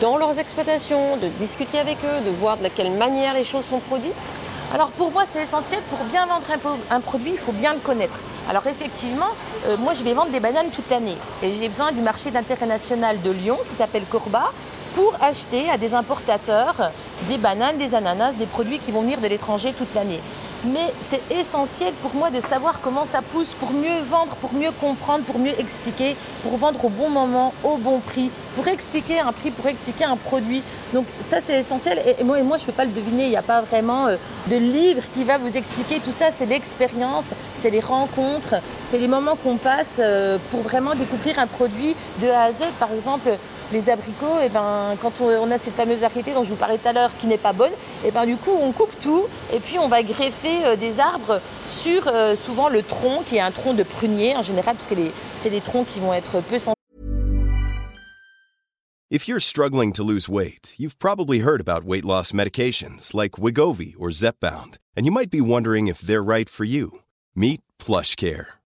dans 0.00 0.16
leurs 0.16 0.38
exploitations, 0.40 1.16
de 1.18 1.28
discuter 1.38 1.78
avec 1.78 1.98
eux, 2.04 2.24
de 2.24 2.30
voir 2.30 2.56
de 2.56 2.68
quelle 2.68 2.90
manière 2.90 3.34
les 3.34 3.44
choses 3.44 3.64
sont 3.64 3.78
produites? 3.78 4.32
Alors 4.74 4.90
pour 4.90 5.12
moi, 5.12 5.24
c'est 5.26 5.42
essentiel. 5.42 5.80
Pour 5.90 6.04
bien 6.06 6.26
vendre 6.26 6.46
un, 6.90 7.00
produit, 7.00 7.32
il 7.32 7.38
faut 7.38 7.52
bien 7.52 7.72
le 7.74 7.78
connaître. 7.78 8.18
Alors 8.48 8.66
effectivement, 8.66 9.28
euh, 9.66 9.76
moi, 9.76 9.94
je 9.94 10.02
vais 10.02 10.12
vendre 10.12 10.30
des 10.30 10.40
bananes 10.40 10.70
toute 10.70 10.90
l'année. 10.90 11.16
Et 11.42 11.52
j'ai 11.52 11.68
besoin 11.68 11.92
du 11.92 12.00
marché 12.00 12.30
d'intérêt 12.30 12.66
national 12.66 13.20
de 13.22 13.30
Lyon, 13.30 13.58
qui 13.68 13.76
s'appelle 13.76 14.04
Corba, 14.10 14.52
pour 14.96 15.14
acheter 15.20 15.68
à 15.70 15.76
des 15.76 15.92
importateurs 15.94 16.90
des 17.28 17.36
bananes, 17.36 17.76
des 17.76 17.94
ananas, 17.94 18.32
des 18.32 18.46
produits 18.46 18.78
qui 18.78 18.92
vont 18.92 19.02
venir 19.02 19.20
de 19.20 19.28
l'étranger 19.28 19.74
toute 19.76 19.94
l'année. 19.94 20.20
Mais 20.64 20.92
c'est 21.00 21.20
essentiel 21.30 21.92
pour 22.02 22.14
moi 22.14 22.30
de 22.30 22.40
savoir 22.40 22.80
comment 22.80 23.04
ça 23.04 23.20
pousse 23.20 23.52
pour 23.52 23.72
mieux 23.72 24.00
vendre, 24.08 24.34
pour 24.36 24.54
mieux 24.54 24.70
comprendre, 24.80 25.22
pour 25.24 25.38
mieux 25.38 25.52
expliquer, 25.60 26.16
pour 26.42 26.56
vendre 26.56 26.82
au 26.84 26.88
bon 26.88 27.10
moment, 27.10 27.52
au 27.62 27.76
bon 27.76 28.00
prix, 28.00 28.30
pour 28.56 28.66
expliquer 28.66 29.20
un 29.20 29.32
prix, 29.32 29.50
pour 29.50 29.66
expliquer 29.66 30.04
un 30.04 30.16
produit. 30.16 30.62
Donc 30.94 31.04
ça 31.20 31.40
c'est 31.44 31.60
essentiel 31.60 32.00
et, 32.18 32.24
moi 32.24 32.38
je 32.56 32.62
ne 32.62 32.66
peux 32.66 32.72
pas 32.72 32.86
le 32.86 32.90
deviner, 32.90 33.24
il 33.24 33.30
n'y 33.30 33.36
a 33.36 33.42
pas 33.42 33.60
vraiment 33.60 34.06
euh, 34.06 34.16
de 34.46 34.56
livre 34.56 35.02
qui 35.14 35.24
va 35.24 35.36
vous 35.36 35.56
expliquer 35.56 36.00
tout 36.00 36.10
ça, 36.10 36.26
c'est 36.34 36.46
l'expérience, 36.46 37.26
c'est 37.54 37.70
les 37.70 37.80
rencontres, 37.80 38.54
c'est 38.82 38.98
les 38.98 39.08
moments 39.08 39.36
qu'on 39.36 39.58
passe 39.58 39.96
euh, 39.98 40.38
pour 40.50 40.62
vraiment 40.62 40.94
découvrir 40.94 41.38
un 41.38 41.46
produit 41.46 41.94
de 42.22 42.28
A 42.28 42.44
à 42.44 42.52
Z. 42.52 42.64
Par 42.80 42.90
exemple, 42.92 43.28
les 43.72 43.90
abricots, 43.90 44.40
et 44.42 44.48
ben, 44.48 44.96
quand 45.00 45.12
on, 45.20 45.50
a 45.50 45.58
cette 45.58 45.74
fameuse 45.74 45.98
variété 45.98 46.32
dont 46.32 46.44
je 46.44 46.50
vous 46.50 46.56
parlais 46.56 46.78
tout 46.78 46.88
à 46.88 46.92
l'heure 46.92 47.10
qui 47.18 47.26
n'est 47.26 47.38
pas 47.38 47.52
bonne, 47.52 47.72
et 48.04 48.10
ben, 48.10 48.26
du 48.26 48.36
coup 48.36 48.50
on 48.50 48.72
coupe 48.72 48.98
tout 49.00 49.24
et 49.52 49.60
puis 49.60 49.78
on 49.78 49.88
va 49.88 50.02
greffer 50.02 50.64
euh, 50.64 50.76
des 50.76 51.00
arbres 51.00 51.40
sur 51.66 52.08
euh, 52.08 52.36
souvent 52.36 52.68
le 52.68 52.82
tronc 52.82 53.22
qui 53.28 53.36
est 53.36 53.40
un 53.40 53.50
tronc 53.50 53.74
de 53.74 53.82
prunier 53.82 54.36
en 54.36 54.42
général 54.42 54.76
parce 54.76 54.88
que 54.88 54.94
c'est 55.36 55.50
des 55.50 55.60
troncs 55.60 55.86
qui 55.86 56.00
vont 56.00 56.12
être 56.12 56.40
peu 56.40 56.58
sensibles 56.58 56.76
If 59.08 59.28
you're 59.28 59.38
struggling 59.38 59.92
to 59.92 60.02
lose 60.02 60.28
weight, 60.28 60.74
you've 60.78 60.98
probably 60.98 61.38
heard 61.38 61.60
about 61.60 61.84
weight 61.84 62.04
loss 62.04 62.32
medications 62.32 63.14
like 63.14 63.38
Wigovi 63.38 63.94
or 63.96 64.08
Zepbound, 64.10 64.78
and 64.96 65.06
you 65.06 65.12
might 65.12 65.30
be 65.30 65.40
wondering 65.40 65.86
if 65.86 66.00
they're 66.00 66.24
right 66.24 66.48
for 66.48 66.64
you. 66.64 66.90
Meet 67.36 67.60
PlushCare, 67.78 68.46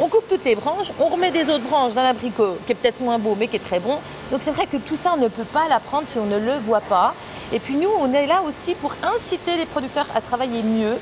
On 0.00 0.08
coupe 0.08 0.28
toutes 0.28 0.44
les 0.44 0.54
branches, 0.54 0.92
on 1.00 1.06
remet 1.06 1.30
des 1.30 1.48
autres 1.48 1.64
branches 1.64 1.94
d'un 1.94 2.04
abricot 2.04 2.56
qui 2.66 2.72
est 2.72 2.74
peut-être 2.74 3.00
moins 3.00 3.18
beau 3.18 3.36
mais 3.38 3.48
qui 3.48 3.56
est 3.56 3.60
très 3.60 3.80
bon. 3.80 3.98
Donc 4.30 4.42
c'est 4.42 4.50
vrai 4.50 4.66
que 4.66 4.76
tout 4.76 4.96
ça 4.96 5.12
on 5.16 5.20
ne 5.20 5.28
peut 5.28 5.44
pas 5.44 5.68
l'apprendre 5.68 6.06
si 6.06 6.18
on 6.18 6.26
ne 6.26 6.38
le 6.38 6.58
voit 6.58 6.80
pas. 6.80 7.14
Et 7.52 7.60
puis 7.60 7.74
nous 7.74 7.90
on 8.00 8.12
est 8.12 8.26
là 8.26 8.42
aussi 8.46 8.74
pour 8.74 8.94
inciter 9.14 9.56
les 9.56 9.66
producteurs 9.66 10.06
à 10.14 10.20
travailler 10.20 10.62
mieux. 10.62 10.96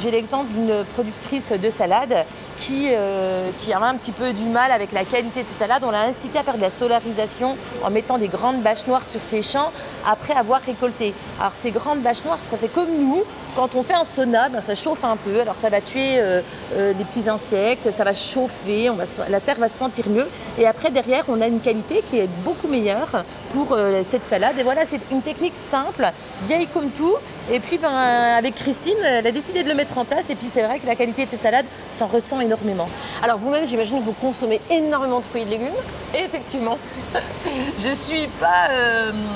J'ai 0.00 0.12
l'exemple 0.12 0.46
d'une 0.52 0.84
productrice 0.94 1.50
de 1.50 1.70
salade 1.70 2.24
qui, 2.58 2.90
euh, 2.92 3.50
qui 3.60 3.72
un 3.74 3.94
petit 3.96 4.12
peu 4.12 4.32
du 4.32 4.44
mal 4.44 4.70
avec 4.70 4.92
la 4.92 5.04
qualité 5.04 5.42
de 5.42 5.48
ses 5.48 5.54
salades. 5.54 5.82
On 5.84 5.90
l'a 5.90 6.02
incité 6.02 6.38
à 6.38 6.44
faire 6.44 6.56
de 6.56 6.60
la 6.60 6.70
solarisation 6.70 7.56
en 7.82 7.90
mettant 7.90 8.16
des 8.16 8.28
grandes 8.28 8.62
bâches 8.62 8.86
noires 8.86 9.02
sur 9.08 9.24
ses 9.24 9.42
champs 9.42 9.72
après 10.06 10.34
avoir 10.34 10.60
récolté. 10.60 11.14
Alors 11.40 11.54
ces 11.54 11.72
grandes 11.72 12.00
bâches 12.00 12.24
noires, 12.24 12.38
ça 12.42 12.56
fait 12.56 12.68
comme 12.68 12.90
nous, 12.96 13.24
quand 13.56 13.74
on 13.74 13.82
fait 13.82 13.94
un 13.94 14.04
sauna, 14.04 14.48
ben, 14.48 14.60
ça 14.60 14.74
chauffe 14.74 15.04
un 15.04 15.16
peu. 15.16 15.40
Alors 15.40 15.56
ça 15.58 15.68
va 15.68 15.80
tuer 15.80 16.18
euh, 16.18 16.40
euh, 16.76 16.92
les 16.96 17.04
petits 17.04 17.28
insectes, 17.28 17.90
ça 17.90 18.04
va 18.04 18.14
chauffer, 18.14 18.88
on 18.90 18.94
va, 18.94 19.06
se- 19.06 19.28
la 19.30 19.40
terre 19.40 19.56
va 19.58 19.68
se 19.68 19.76
sentir 19.78 20.08
mieux. 20.08 20.28
Et 20.58 20.66
après 20.66 20.90
derrière, 20.90 21.24
on 21.28 21.40
a 21.40 21.46
une 21.46 21.60
qualité 21.60 22.02
qui 22.08 22.18
est 22.18 22.28
beaucoup 22.44 22.68
meilleure 22.68 23.24
pour 23.52 23.72
euh, 23.72 24.02
cette 24.04 24.24
salade. 24.24 24.58
Et 24.58 24.62
voilà, 24.62 24.84
c'est 24.86 25.00
une 25.10 25.22
technique 25.22 25.56
simple, 25.56 26.10
vieille 26.42 26.66
comme 26.68 26.90
tout. 26.90 27.14
Et 27.50 27.60
puis 27.60 27.78
ben, 27.78 27.90
avec 27.92 28.54
Christine, 28.54 28.96
elle 29.04 29.26
a 29.26 29.32
décidé 29.32 29.62
de 29.62 29.68
le 29.68 29.74
mettre 29.74 29.96
en 29.98 30.04
place. 30.04 30.30
Et 30.30 30.34
puis 30.34 30.48
c'est 30.52 30.62
vrai 30.62 30.78
que 30.78 30.86
la 30.86 30.94
qualité 30.94 31.24
de 31.24 31.30
ces 31.30 31.36
salades 31.36 31.66
s'en 31.90 32.06
ressent 32.06 32.40
énormément. 32.40 32.88
Alors 33.22 33.38
vous-même, 33.38 33.66
j'imagine 33.66 33.98
que 34.00 34.04
vous 34.04 34.12
consommez 34.12 34.60
énormément 34.70 35.20
de 35.20 35.24
fruits 35.24 35.42
et 35.42 35.46
de 35.46 35.50
légumes. 35.50 35.68
Et 36.14 36.22
effectivement, 36.24 36.78
je 37.78 37.90
suis 37.92 38.26
pas 38.40 38.68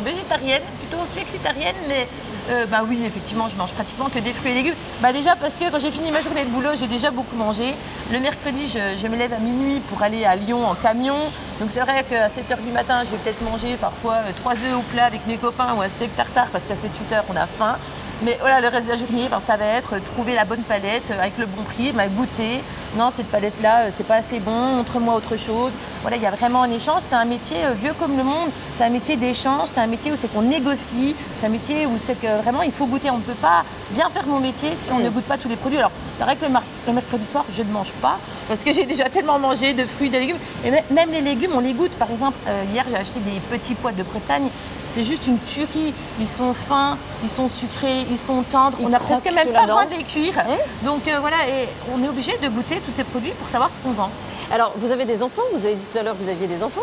végétarienne, 0.05 0.63
plutôt 0.81 1.03
flexitarienne, 1.15 1.75
mais 1.89 2.07
euh, 2.51 2.67
bah 2.67 2.81
oui, 2.87 3.01
effectivement, 3.07 3.49
je 3.49 3.57
mange 3.57 3.73
pratiquement 3.73 4.09
que 4.09 4.19
des 4.19 4.33
fruits 4.33 4.51
et 4.51 4.55
légumes. 4.55 4.75
Bah 5.01 5.13
déjà 5.13 5.37
parce 5.37 5.59
que 5.59 5.71
quand 5.71 5.79
j'ai 5.79 5.91
fini 5.91 6.11
ma 6.11 6.23
journée 6.23 6.45
de 6.45 6.51
boulot, 6.51 6.71
j'ai 6.79 6.89
déjà 6.89 7.11
beaucoup 7.11 7.37
mangé. 7.37 7.75
Le 8.11 8.19
mercredi, 8.19 8.69
je, 8.69 9.07
me 9.07 9.17
lève 9.17 9.33
à 9.33 9.39
minuit 9.39 9.81
pour 9.89 10.03
aller 10.03 10.25
à 10.25 10.35
Lyon 10.35 10.67
en 10.67 10.75
camion. 10.75 11.17
Donc 11.61 11.71
c'est 11.71 11.81
vrai 11.81 12.05
qu'à 12.09 12.27
7h 12.29 12.61
du 12.65 12.71
matin, 12.73 13.05
je 13.05 13.11
vais 13.11 13.19
peut-être 13.19 13.43
manger 13.43 13.77
parfois 13.77 14.15
euh, 14.15 14.33
trois 14.37 14.55
œufs 14.55 14.77
au 14.77 14.83
plat 14.93 15.05
avec 15.05 15.27
mes 15.27 15.37
copains 15.37 15.75
ou 15.77 15.81
un 15.81 15.89
steak 15.89 16.15
tartare 16.17 16.49
parce 16.53 16.65
qu'à 16.65 16.75
7-8h, 16.75 17.23
on 17.29 17.37
a 17.37 17.47
faim. 17.47 17.77
Mais 18.25 18.37
voilà, 18.39 18.61
le 18.61 18.69
reste 18.69 18.87
de 18.87 18.93
la 18.93 18.99
journée, 18.99 19.29
ben, 19.29 19.41
ça 19.41 19.57
va 19.57 19.65
être 19.65 19.97
trouver 20.13 20.35
la 20.35 20.45
bonne 20.45 20.63
palette 20.63 21.11
euh, 21.11 21.21
avec 21.21 21.39
le 21.39 21.47
bon 21.47 21.63
prix, 21.63 21.91
ben, 21.91 22.09
goûter. 22.09 22.63
Non, 22.97 23.11
cette 23.11 23.27
palette-là, 23.27 23.81
euh, 23.81 23.91
c'est 23.93 24.07
pas 24.07 24.17
assez 24.17 24.39
bon, 24.39 24.77
montre-moi 24.77 25.17
autre 25.17 25.37
chose. 25.37 25.73
Voilà, 26.03 26.19
il 26.19 26.23
y 26.23 26.27
a 26.27 26.31
vraiment 26.31 26.63
un 26.63 26.71
échange. 26.71 27.01
C'est 27.01 27.17
un 27.17 27.25
métier 27.25 27.57
euh, 27.65 27.73
vieux 27.73 27.95
comme 27.99 28.17
le 28.17 28.23
monde. 28.23 28.51
C'est 28.75 28.85
un 28.85 28.91
métier 28.91 29.17
d'échange. 29.17 29.71
C'est 29.75 29.81
un 29.81 29.89
métier 29.89 30.13
où 30.13 30.17
c'est 30.17 30.29
qu'on 30.29 30.43
négocie. 30.43 31.17
C'est 31.39 31.47
un 31.47 31.49
métier 31.49 31.87
où 31.87 31.99
c'est 31.99 32.15
que 32.15 32.41
vraiment 32.43 32.63
il 32.63 32.71
faut 32.71 32.87
goûter. 32.87 33.11
On 33.11 33.17
ne 33.17 33.23
peut 33.23 33.33
pas 33.33 33.65
bien 33.95 34.09
faire 34.11 34.27
mon 34.27 34.41
métier 34.41 34.71
si 34.75 34.91
on 34.93 34.99
ne 34.99 35.09
goûte 35.11 35.25
pas 35.25 35.39
tous 35.39 35.49
les 35.49 35.57
produits. 35.57 35.79
Alors, 35.79 35.91
c'est 36.19 36.25
vrai 36.25 36.37
que 36.37 36.45
le, 36.45 36.93
mercredi 36.93 37.27
soir, 37.27 37.45
je 37.53 37.63
ne 37.63 37.71
mange 37.71 37.93
pas 38.01 38.19
parce 38.49 38.63
que 38.65 38.73
j'ai 38.73 38.85
déjà 38.85 39.05
tellement 39.09 39.39
mangé 39.39 39.73
de 39.75 39.85
fruits, 39.85 40.11
de 40.11 40.19
légumes. 40.19 40.37
Et 40.65 40.71
mê- 40.71 40.83
même 40.91 41.11
les 41.11 41.21
légumes, 41.21 41.53
on 41.55 41.61
les 41.61 41.73
goûte. 41.73 41.93
Par 41.93 42.11
exemple, 42.11 42.37
euh, 42.47 42.65
hier, 42.73 42.85
j'ai 42.91 42.97
acheté 42.97 43.21
des 43.21 43.39
petits 43.51 43.75
pois 43.75 43.93
de 43.93 44.03
Bretagne. 44.03 44.49
C'est 44.89 45.05
juste 45.05 45.27
une 45.27 45.39
tuerie. 45.39 45.95
Ils 46.21 46.27
sont 46.27 46.53
fins, 46.55 46.99
ils 47.23 47.31
sont 47.31 47.49
sucrés, 47.49 48.01
ils 48.11 48.19
sont 48.19 48.43
tendres. 48.43 48.77
Ils 48.81 48.87
on 48.87 48.89
n'a 48.91 48.99
presque 48.99 49.25
même 49.33 49.53
pas 49.53 49.67
besoin 49.67 49.87
de 49.87 49.95
les 49.95 50.05
cuire. 50.05 50.35
Donc 50.83 51.09
euh, 51.09 51.19
voilà, 51.21 51.37
et 51.49 51.69
on 51.95 52.03
est 52.05 52.09
obligé 52.09 52.37
de 52.43 52.49
goûter 52.49 52.81
tous 52.85 52.91
ces 52.93 53.05
produits 53.05 53.31
pour 53.33 53.49
savoir 53.49 53.73
ce 53.73 53.81
qu'on 53.81 53.93
vend. 53.93 54.11
Alors 54.53 54.75
vous 54.77 54.91
avez 54.91 55.05
des 55.07 55.23
enfants, 55.23 55.43
vous 55.55 55.65
avez 55.65 55.77
dit 55.77 55.85
tout 55.91 55.99
à 55.99 56.03
l'heure 56.03 56.17
que 56.19 56.23
vous 56.23 56.29
aviez 56.29 56.47
des 56.47 56.63
enfants. 56.63 56.83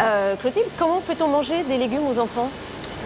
Euh, 0.00 0.36
Clotilde, 0.36 0.66
comment 0.78 1.02
fait-on 1.06 1.28
manger 1.28 1.62
des 1.64 1.76
légumes 1.76 2.06
aux 2.08 2.18
enfants? 2.18 2.48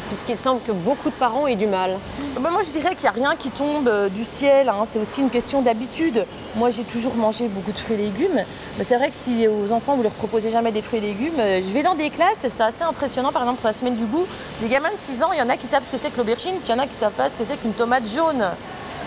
Puisqu'il 0.08 0.38
semble 0.38 0.62
que 0.62 0.72
beaucoup 0.72 1.10
de 1.10 1.14
parents 1.14 1.46
aient 1.46 1.54
du 1.56 1.66
mal. 1.66 1.98
Bah, 2.40 2.48
moi, 2.50 2.62
je 2.62 2.70
dirais 2.70 2.94
qu'il 2.94 3.02
n'y 3.02 3.08
a 3.08 3.28
rien 3.28 3.36
qui 3.38 3.50
tombe 3.50 3.88
euh, 3.88 4.08
du 4.08 4.24
ciel. 4.24 4.68
hein. 4.68 4.84
C'est 4.86 4.98
aussi 4.98 5.20
une 5.20 5.28
question 5.30 5.60
d'habitude. 5.62 6.24
Moi, 6.56 6.70
j'ai 6.70 6.84
toujours 6.84 7.14
mangé 7.14 7.46
beaucoup 7.48 7.72
de 7.72 7.78
fruits 7.78 7.96
et 7.96 8.04
légumes. 8.04 8.42
Mais 8.78 8.84
c'est 8.84 8.96
vrai 8.96 9.10
que 9.10 9.14
si 9.14 9.46
aux 9.46 9.70
enfants, 9.72 9.96
vous 9.96 10.02
leur 10.02 10.12
proposez 10.12 10.48
jamais 10.50 10.72
des 10.72 10.80
fruits 10.82 10.98
et 10.98 11.02
légumes, 11.02 11.38
euh, 11.38 11.60
je 11.60 11.72
vais 11.72 11.82
dans 11.82 11.94
des 11.94 12.08
classes 12.10 12.42
et 12.44 12.48
c'est 12.48 12.62
assez 12.62 12.82
impressionnant. 12.82 13.32
Par 13.32 13.42
exemple, 13.42 13.60
pour 13.60 13.68
la 13.68 13.74
semaine 13.74 13.96
du 13.96 14.04
goût, 14.06 14.26
des 14.62 14.68
gamins 14.68 14.90
de 14.90 14.96
6 14.96 15.22
ans, 15.22 15.30
il 15.32 15.38
y 15.38 15.42
en 15.42 15.48
a 15.50 15.56
qui 15.56 15.66
savent 15.66 15.84
ce 15.84 15.90
que 15.90 15.98
c'est 15.98 16.10
que 16.10 16.16
l'aubergine, 16.16 16.54
puis 16.56 16.68
il 16.68 16.70
y 16.70 16.74
en 16.74 16.78
a 16.82 16.86
qui 16.86 16.94
ne 16.94 17.00
savent 17.00 17.12
pas 17.12 17.28
ce 17.28 17.36
que 17.36 17.44
c'est 17.44 17.56
qu'une 17.60 17.72
tomate 17.74 18.06
jaune. 18.08 18.44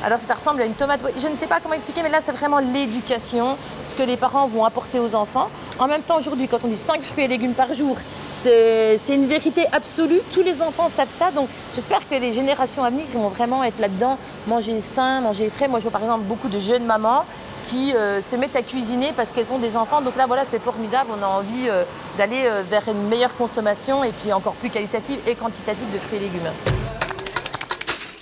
Alors 0.03 0.19
que 0.19 0.25
ça 0.25 0.33
ressemble 0.33 0.61
à 0.61 0.65
une 0.65 0.73
tomate. 0.73 1.01
Je 1.17 1.27
ne 1.27 1.35
sais 1.35 1.47
pas 1.47 1.59
comment 1.61 1.75
expliquer, 1.75 2.01
mais 2.01 2.09
là, 2.09 2.19
c'est 2.25 2.31
vraiment 2.31 2.59
l'éducation, 2.59 3.55
ce 3.85 3.95
que 3.95 4.03
les 4.03 4.17
parents 4.17 4.47
vont 4.47 4.65
apporter 4.65 4.99
aux 4.99 5.13
enfants. 5.13 5.49
En 5.79 5.87
même 5.87 6.01
temps, 6.01 6.17
aujourd'hui, 6.17 6.47
quand 6.47 6.59
on 6.63 6.67
dit 6.67 6.75
5 6.75 7.01
fruits 7.01 7.25
et 7.25 7.27
légumes 7.27 7.53
par 7.53 7.73
jour, 7.73 7.97
c'est 8.29 8.97
une 9.09 9.27
vérité 9.27 9.65
absolue. 9.71 10.19
Tous 10.33 10.41
les 10.41 10.61
enfants 10.61 10.89
savent 10.89 11.13
ça. 11.15 11.31
Donc, 11.31 11.47
j'espère 11.75 12.07
que 12.09 12.15
les 12.15 12.33
générations 12.33 12.83
à 12.83 12.89
venir 12.89 13.05
vont 13.13 13.29
vraiment 13.29 13.63
être 13.63 13.79
là-dedans, 13.79 14.17
manger 14.47 14.81
sain, 14.81 15.21
manger 15.21 15.49
frais. 15.49 15.67
Moi, 15.67 15.79
je 15.79 15.83
vois 15.83 15.91
par 15.91 16.01
exemple 16.01 16.23
beaucoup 16.23 16.49
de 16.49 16.59
jeunes 16.59 16.85
mamans 16.85 17.25
qui 17.67 17.93
euh, 17.93 18.21
se 18.21 18.35
mettent 18.35 18.55
à 18.55 18.63
cuisiner 18.63 19.11
parce 19.15 19.31
qu'elles 19.31 19.51
ont 19.51 19.59
des 19.59 19.77
enfants. 19.77 20.01
Donc 20.01 20.15
là, 20.15 20.25
voilà, 20.25 20.45
c'est 20.45 20.61
formidable. 20.61 21.11
On 21.19 21.23
a 21.23 21.27
envie 21.27 21.69
euh, 21.69 21.83
d'aller 22.17 22.43
euh, 22.45 22.63
vers 22.67 22.87
une 22.87 23.07
meilleure 23.07 23.35
consommation 23.35 24.03
et 24.03 24.11
puis 24.11 24.33
encore 24.33 24.53
plus 24.53 24.69
qualitative 24.69 25.19
et 25.27 25.35
quantitative 25.35 25.91
de 25.93 25.99
fruits 25.99 26.17
et 26.17 26.21
légumes. 26.21 26.51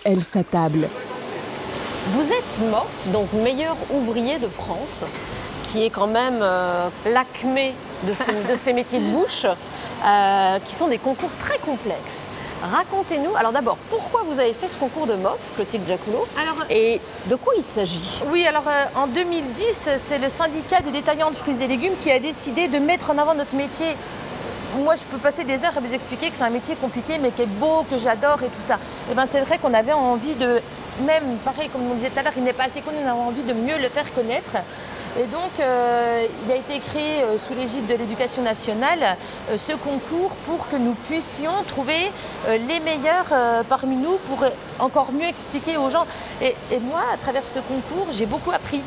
Elle 0.03 0.23
s'attable. 0.23 0.89
Vous 2.07 2.31
êtes 2.31 2.59
MOF, 2.71 3.07
donc 3.07 3.31
meilleur 3.33 3.75
ouvrier 3.91 4.39
de 4.39 4.47
France, 4.47 5.03
qui 5.63 5.83
est 5.83 5.89
quand 5.89 6.07
même 6.07 6.39
euh, 6.41 6.87
l'acmé 7.05 7.73
de, 8.03 8.13
ce- 8.13 8.49
de 8.51 8.55
ces 8.55 8.73
métiers 8.73 8.99
de 8.99 9.09
bouche, 9.09 9.45
euh, 9.45 10.59
qui 10.65 10.73
sont 10.73 10.87
des 10.87 10.97
concours 10.97 11.29
très 11.39 11.59
complexes. 11.59 12.23
Racontez-nous, 12.63 13.35
alors 13.37 13.51
d'abord, 13.51 13.77
pourquoi 13.89 14.23
vous 14.29 14.39
avez 14.39 14.53
fait 14.53 14.67
ce 14.67 14.77
concours 14.77 15.05
de 15.07 15.13
MOF, 15.13 15.37
Clotilde 15.55 15.87
Jacoulot, 15.87 16.27
Alors, 16.41 16.65
et 16.69 16.99
de 17.27 17.35
quoi 17.35 17.53
il 17.55 17.63
s'agit? 17.63 18.19
Oui, 18.31 18.45
alors 18.47 18.67
euh, 18.67 18.85
en 19.01 19.07
2010, 19.07 19.89
c'est 19.97 20.17
le 20.17 20.29
syndicat 20.29 20.79
des 20.81 20.91
détaillants 20.91 21.29
de 21.31 21.35
fruits 21.35 21.61
et 21.61 21.67
légumes 21.67 21.93
qui 22.01 22.11
a 22.11 22.19
décidé 22.19 22.67
de 22.67 22.79
mettre 22.79 23.11
en 23.11 23.17
avant 23.17 23.35
notre 23.35 23.55
métier. 23.55 23.87
Moi, 24.83 24.95
je 24.95 25.03
peux 25.03 25.17
passer 25.17 25.43
des 25.45 25.63
heures 25.63 25.77
à 25.77 25.79
vous 25.79 25.93
expliquer 25.93 26.29
que 26.29 26.35
c'est 26.35 26.43
un 26.43 26.49
métier 26.49 26.75
compliqué, 26.75 27.17
mais 27.21 27.31
qui 27.31 27.43
est 27.43 27.45
beau, 27.45 27.85
que 27.89 27.97
j'adore 27.97 28.39
et 28.43 28.47
tout 28.47 28.61
ça. 28.61 28.77
Et 29.11 29.15
ben, 29.15 29.25
c'est 29.25 29.41
vrai 29.41 29.57
qu'on 29.57 29.73
avait 29.73 29.93
envie 29.93 30.35
de, 30.35 30.61
même 31.01 31.37
pareil, 31.45 31.69
comme 31.69 31.89
on 31.89 31.93
disait 31.95 32.09
tout 32.09 32.19
à 32.19 32.23
l'heure, 32.23 32.33
il 32.37 32.43
n'est 32.43 32.53
pas 32.53 32.65
assez 32.65 32.81
connu, 32.81 32.97
on 33.03 33.09
avait 33.09 33.19
envie 33.19 33.43
de 33.43 33.53
mieux 33.53 33.77
le 33.77 33.89
faire 33.89 34.11
connaître. 34.13 34.51
Et 35.19 35.25
donc, 35.25 35.51
euh, 35.59 36.25
il 36.45 36.51
a 36.51 36.55
été 36.55 36.79
créé 36.79 37.23
euh, 37.23 37.37
sous 37.39 37.53
l'égide 37.55 37.87
de 37.87 37.95
l'éducation 37.95 38.43
nationale 38.43 39.17
euh, 39.49 39.57
ce 39.57 39.73
concours 39.73 40.31
pour 40.45 40.69
que 40.69 40.75
nous 40.75 40.93
puissions 40.93 41.51
trouver 41.67 42.11
les 42.47 42.79
meilleurs 42.79 43.25
parmi 43.67 43.95
nous 43.95 44.17
pour 44.27 44.43
encore 44.79 45.11
mieux 45.11 45.27
expliquer 45.27 45.77
aux 45.77 45.89
gens. 45.89 46.05
Et, 46.41 46.55
moi, 46.79 47.01
à 47.13 47.17
travers 47.17 47.47
ce 47.47 47.59
concours, 47.59 48.07
j'ai 48.11 48.25
beaucoup 48.25 48.51
appris. 48.51 48.81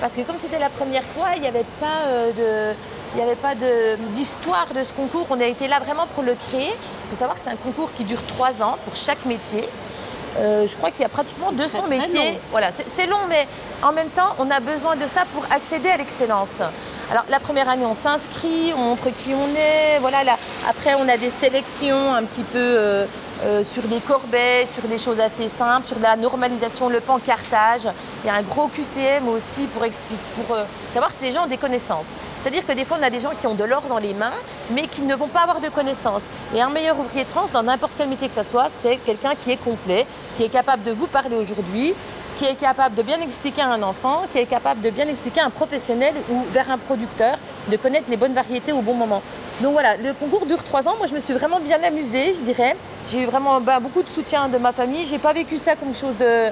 Parce 0.00 0.14
que 0.14 0.20
comme 0.22 0.36
c'était 0.36 0.58
la 0.58 0.70
première 0.70 1.02
fois, 1.02 1.28
il 1.36 1.42
n'y 1.42 1.48
avait 1.48 1.64
pas 1.80 1.86
euh, 2.06 2.74
de- 3.14 3.96
d'histoire 4.14 4.66
de, 4.74 4.84
ce 4.84 4.92
concours. 4.92 5.26
On 5.30 5.40
a 5.40 5.46
été 5.46 5.66
là 5.68 5.80
vraiment 5.80 6.06
pour 6.14 6.22
le 6.22 6.34
créer. 6.34 6.68
Il 6.70 7.10
faut 7.10 7.16
savoir 7.16 7.36
que 7.36 7.42
c'est 7.42 7.50
un 7.50 7.56
concours 7.56 7.92
qui 7.92 8.04
dure 8.04 8.24
trois 8.26 8.62
ans 8.62 8.76
pour 8.84 8.94
chaque 8.96 9.24
métier. 9.24 9.68
Euh, 10.36 10.66
je 10.66 10.76
crois 10.76 10.90
qu'il 10.90 11.02
y 11.02 11.04
a 11.04 11.08
pratiquement 11.08 11.52
200 11.52 11.78
très, 11.78 11.88
très 11.88 11.98
métiers. 11.98 12.30
long. 12.32 12.38
Voilà, 12.50 12.70
c'est 12.70 12.88
c'est 12.88 13.06
long, 13.06 13.26
mais 13.28 13.46
en 13.82 13.92
même 13.92 14.08
temps, 14.10 14.34
on 14.38 14.50
a 14.50 14.60
besoin 14.60 14.96
de 14.96 15.06
ça 15.06 15.24
pour 15.34 15.44
accéder 15.50 15.88
à 15.88 15.96
l'excellence. 15.96 16.60
Alors, 17.10 17.24
la 17.30 17.40
première 17.40 17.68
année, 17.68 17.86
on 17.86 17.94
s'inscrit, 17.94 18.72
on 18.76 18.80
montre 18.80 19.10
qui 19.10 19.30
on 19.32 19.48
est. 19.56 19.98
Voilà, 20.00 20.24
là, 20.24 20.36
après, 20.68 20.94
on 20.94 21.08
a 21.08 21.16
des 21.16 21.30
sélections 21.30 22.12
un 22.14 22.22
petit 22.24 22.42
peu 22.42 22.58
euh, 22.58 23.06
euh, 23.42 23.62
sur 23.64 23.84
des 23.84 24.00
corbeilles, 24.00 24.66
sur 24.66 24.82
des 24.82 24.98
choses 24.98 25.20
assez 25.20 25.48
simples, 25.48 25.86
sur 25.86 25.98
la 26.00 26.16
normalisation, 26.16 26.88
le 26.88 27.00
pancartage. 27.00 27.88
Il 28.24 28.26
y 28.26 28.30
a 28.30 28.34
un 28.34 28.42
gros 28.42 28.68
QCM 28.68 29.28
aussi 29.28 29.66
pour, 29.66 29.84
expliquer, 29.84 30.20
pour 30.34 30.56
euh, 30.56 30.64
savoir 30.90 31.12
si 31.12 31.24
les 31.24 31.32
gens 31.32 31.44
ont 31.44 31.48
des 31.48 31.56
connaissances. 31.56 32.08
C'est-à-dire 32.40 32.66
que 32.66 32.72
des 32.72 32.84
fois, 32.84 32.96
on 33.00 33.02
a 33.02 33.10
des 33.10 33.20
gens 33.20 33.30
qui 33.40 33.46
ont 33.46 33.54
de 33.54 33.64
l'or 33.64 33.82
dans 33.88 33.98
les 33.98 34.12
mains, 34.12 34.32
mais 34.70 34.88
qui 34.88 35.02
ne 35.02 35.14
vont 35.14 35.28
pas 35.28 35.40
avoir 35.40 35.60
de 35.60 35.68
connaissances. 35.68 36.24
Et 36.54 36.60
un 36.60 36.70
meilleur 36.70 36.98
ouvrier 36.98 37.24
de 37.24 37.28
France, 37.28 37.50
dans 37.52 37.62
n'importe 37.62 37.92
quel 37.96 38.08
métier 38.08 38.26
que 38.26 38.34
ce 38.34 38.42
soit, 38.42 38.68
c'est 38.70 38.96
quelqu'un 38.96 39.34
qui 39.40 39.52
est 39.52 39.62
complet, 39.62 40.04
qui 40.36 40.44
est 40.44 40.48
capable 40.48 40.82
de 40.82 40.90
vous 40.90 41.06
parler 41.06 41.36
aujourd'hui, 41.36 41.94
qui 42.38 42.44
est 42.44 42.54
capable 42.54 42.94
de 42.94 43.02
bien 43.02 43.20
expliquer 43.20 43.62
à 43.62 43.68
un 43.68 43.82
enfant, 43.82 44.22
qui 44.32 44.38
est 44.38 44.46
capable 44.46 44.80
de 44.80 44.90
bien 44.90 45.08
expliquer 45.08 45.40
à 45.40 45.46
un 45.46 45.50
professionnel 45.50 46.14
ou 46.30 46.44
vers 46.52 46.70
un 46.70 46.78
producteur, 46.78 47.36
de 47.66 47.76
connaître 47.76 48.06
les 48.08 48.16
bonnes 48.16 48.32
variétés 48.32 48.72
au 48.72 48.80
bon 48.80 48.94
moment. 48.94 49.20
Donc 49.60 49.72
voilà, 49.72 49.96
le 49.96 50.14
concours 50.14 50.46
dure 50.46 50.62
trois 50.62 50.86
ans. 50.88 50.94
Moi, 50.98 51.08
je 51.08 51.14
me 51.14 51.18
suis 51.18 51.34
vraiment 51.34 51.58
bien 51.58 51.82
amusée, 51.82 52.32
je 52.34 52.42
dirais. 52.42 52.76
J'ai 53.10 53.22
eu 53.22 53.26
vraiment 53.26 53.60
bah, 53.60 53.80
beaucoup 53.80 54.02
de 54.04 54.08
soutien 54.08 54.48
de 54.48 54.56
ma 54.56 54.72
famille. 54.72 55.04
J'ai 55.06 55.18
pas 55.18 55.32
vécu 55.32 55.58
ça 55.58 55.74
comme 55.74 55.92
chose 55.94 56.14
de, 56.20 56.46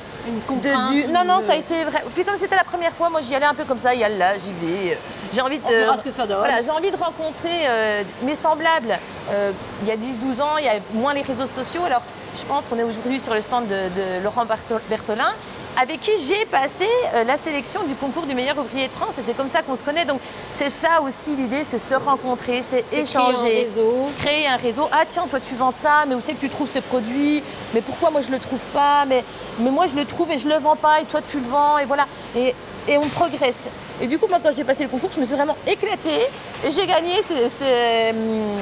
de 0.61 0.71
du- 0.91 1.07
Non, 1.13 1.25
non, 1.25 1.41
ça 1.41 1.53
a 1.53 1.57
été 1.57 1.85
vrai. 1.85 2.03
Puis 2.15 2.25
comme 2.25 2.37
c'était 2.37 2.57
la 2.57 2.65
première 2.65 2.93
fois, 2.93 3.09
moi, 3.09 3.21
j'y 3.21 3.35
allais 3.37 3.47
un 3.47 3.55
peu 3.55 3.65
comme 3.65 3.79
ça. 3.79 3.95
Il 3.95 4.01
y 4.01 4.05
a 4.05 4.09
là, 4.09 4.33
j'y 4.35 4.53
vais. 4.67 4.99
J'ai 5.33 5.41
envie 5.41 5.59
de. 5.59 5.65
On 5.65 5.69
verra 5.71 5.97
ce 5.99 6.03
que 6.05 6.11
ça 6.11 6.27
donne. 6.27 6.39
Voilà, 6.39 6.63
j'ai 6.63 6.71
envie 6.71 6.91
de 6.91 6.97
rencontrer 6.97 7.69
euh, 7.69 8.03
mes 8.23 8.35
semblables. 8.35 8.99
Euh, 9.31 9.53
il 9.83 9.89
y 9.89 9.93
a 9.93 9.97
10-12 9.97 10.43
ans, 10.43 10.57
il 10.59 10.65
y 10.65 10.69
a 10.69 10.75
moins 10.95 11.15
les 11.15 11.23
réseaux 11.23 11.47
sociaux. 11.47 11.83
Alors, 11.87 12.03
je 12.37 12.45
pense 12.45 12.65
qu'on 12.67 12.79
est 12.79 12.83
aujourd'hui 12.85 13.21
sur 13.21 13.35
le 13.35 13.41
stand 13.41 13.69
de, 13.69 13.89
de 14.19 14.23
Laurent 14.25 14.45
Bertol- 14.47 14.81
Bertolin, 14.91 15.33
avec 15.81 16.01
qui 16.01 16.13
j'ai 16.27 16.45
passé 16.47 16.87
euh, 17.15 17.25
la 17.25 17.37
sélection 17.37 17.85
du 17.85 17.95
concours 17.95 18.25
du 18.27 18.35
meilleur 18.35 18.57
ouvrier 18.59 18.89
de 18.89 18.93
France. 18.93 19.19
Et 19.19 19.23
c'est 19.27 19.37
comme 19.37 19.49
ça 19.49 19.63
qu'on 19.63 19.77
se 19.77 19.83
connaît. 19.83 20.05
Donc, 20.05 20.21
c'est 20.55 20.71
ça 20.71 21.01
aussi 21.03 21.37
l'idée, 21.37 21.65
c'est 21.69 21.79
se 21.79 21.95
rencontrer, 21.95 22.63
c'est 22.63 22.85
échanger. 22.93 23.33
créer 23.37 23.61
un 23.61 23.67
réseau. 23.67 23.95
Créer 24.19 24.47
un 24.49 24.57
réseau. 24.57 24.89
Ah 24.93 25.05
tiens, 25.07 25.27
toi 25.29 25.39
tu 25.41 25.55
vends 25.55 25.71
ça, 25.73 26.05
mais 26.09 26.15
où 26.15 26.21
c'est 26.21 26.35
que 26.35 26.41
tu 26.41 26.49
trouves 26.49 26.71
ce 26.73 26.79
produit 26.81 27.43
Mais 27.75 27.81
pourquoi 27.83 28.11
moi 28.11 28.21
je 28.23 28.31
le 28.31 28.39
trouve 28.39 28.61
pas? 28.73 29.05
Mais, 29.07 29.23
mais 29.59 29.71
moi 29.71 29.87
je 29.87 29.97
le 29.97 30.05
trouve 30.05 30.31
et 30.33 30.39
je 30.39 30.49
le 30.49 30.57
vends 30.57 30.77
pas 30.77 31.01
et 31.01 31.05
toi 31.05 31.21
tu 31.21 31.39
le 31.39 31.47
vends 31.49 31.79
et 31.79 31.85
voilà. 31.85 32.07
Et, 32.37 32.55
et 32.89 32.97
on 32.99 33.09
progresse. 33.09 33.69
Et 34.01 34.07
du 34.07 34.19
coup, 34.19 34.27
moi 34.29 34.39
quand 34.43 34.53
j'ai 34.55 34.65
passé 34.65 34.85
le 34.85 34.89
concours, 34.89 35.11
je 35.15 35.21
me 35.21 35.27
suis 35.27 35.35
vraiment 35.35 35.57
éclatée 35.67 36.21
et 36.65 36.71
j'ai 36.71 36.87
gagné. 36.87 37.15
C'est- 37.23 37.51
c'est, 37.51 38.11
hum, 38.11 38.57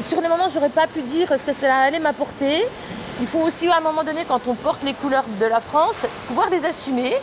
sur 0.00 0.20
le 0.20 0.28
moment, 0.28 0.46
j'aurais 0.52 0.68
pas 0.68 0.86
pu 0.86 1.00
dire 1.02 1.28
ce 1.36 1.44
que 1.44 1.52
ça 1.52 1.74
allait 1.74 1.98
m'apporter. 1.98 2.64
Il 3.20 3.26
faut 3.26 3.40
aussi, 3.40 3.68
à 3.68 3.78
un 3.78 3.80
moment 3.80 4.04
donné, 4.04 4.24
quand 4.26 4.40
on 4.46 4.54
porte 4.54 4.82
les 4.84 4.94
couleurs 4.94 5.24
de 5.40 5.46
la 5.46 5.60
France, 5.60 6.04
pouvoir 6.28 6.48
les 6.50 6.64
assumer. 6.64 7.16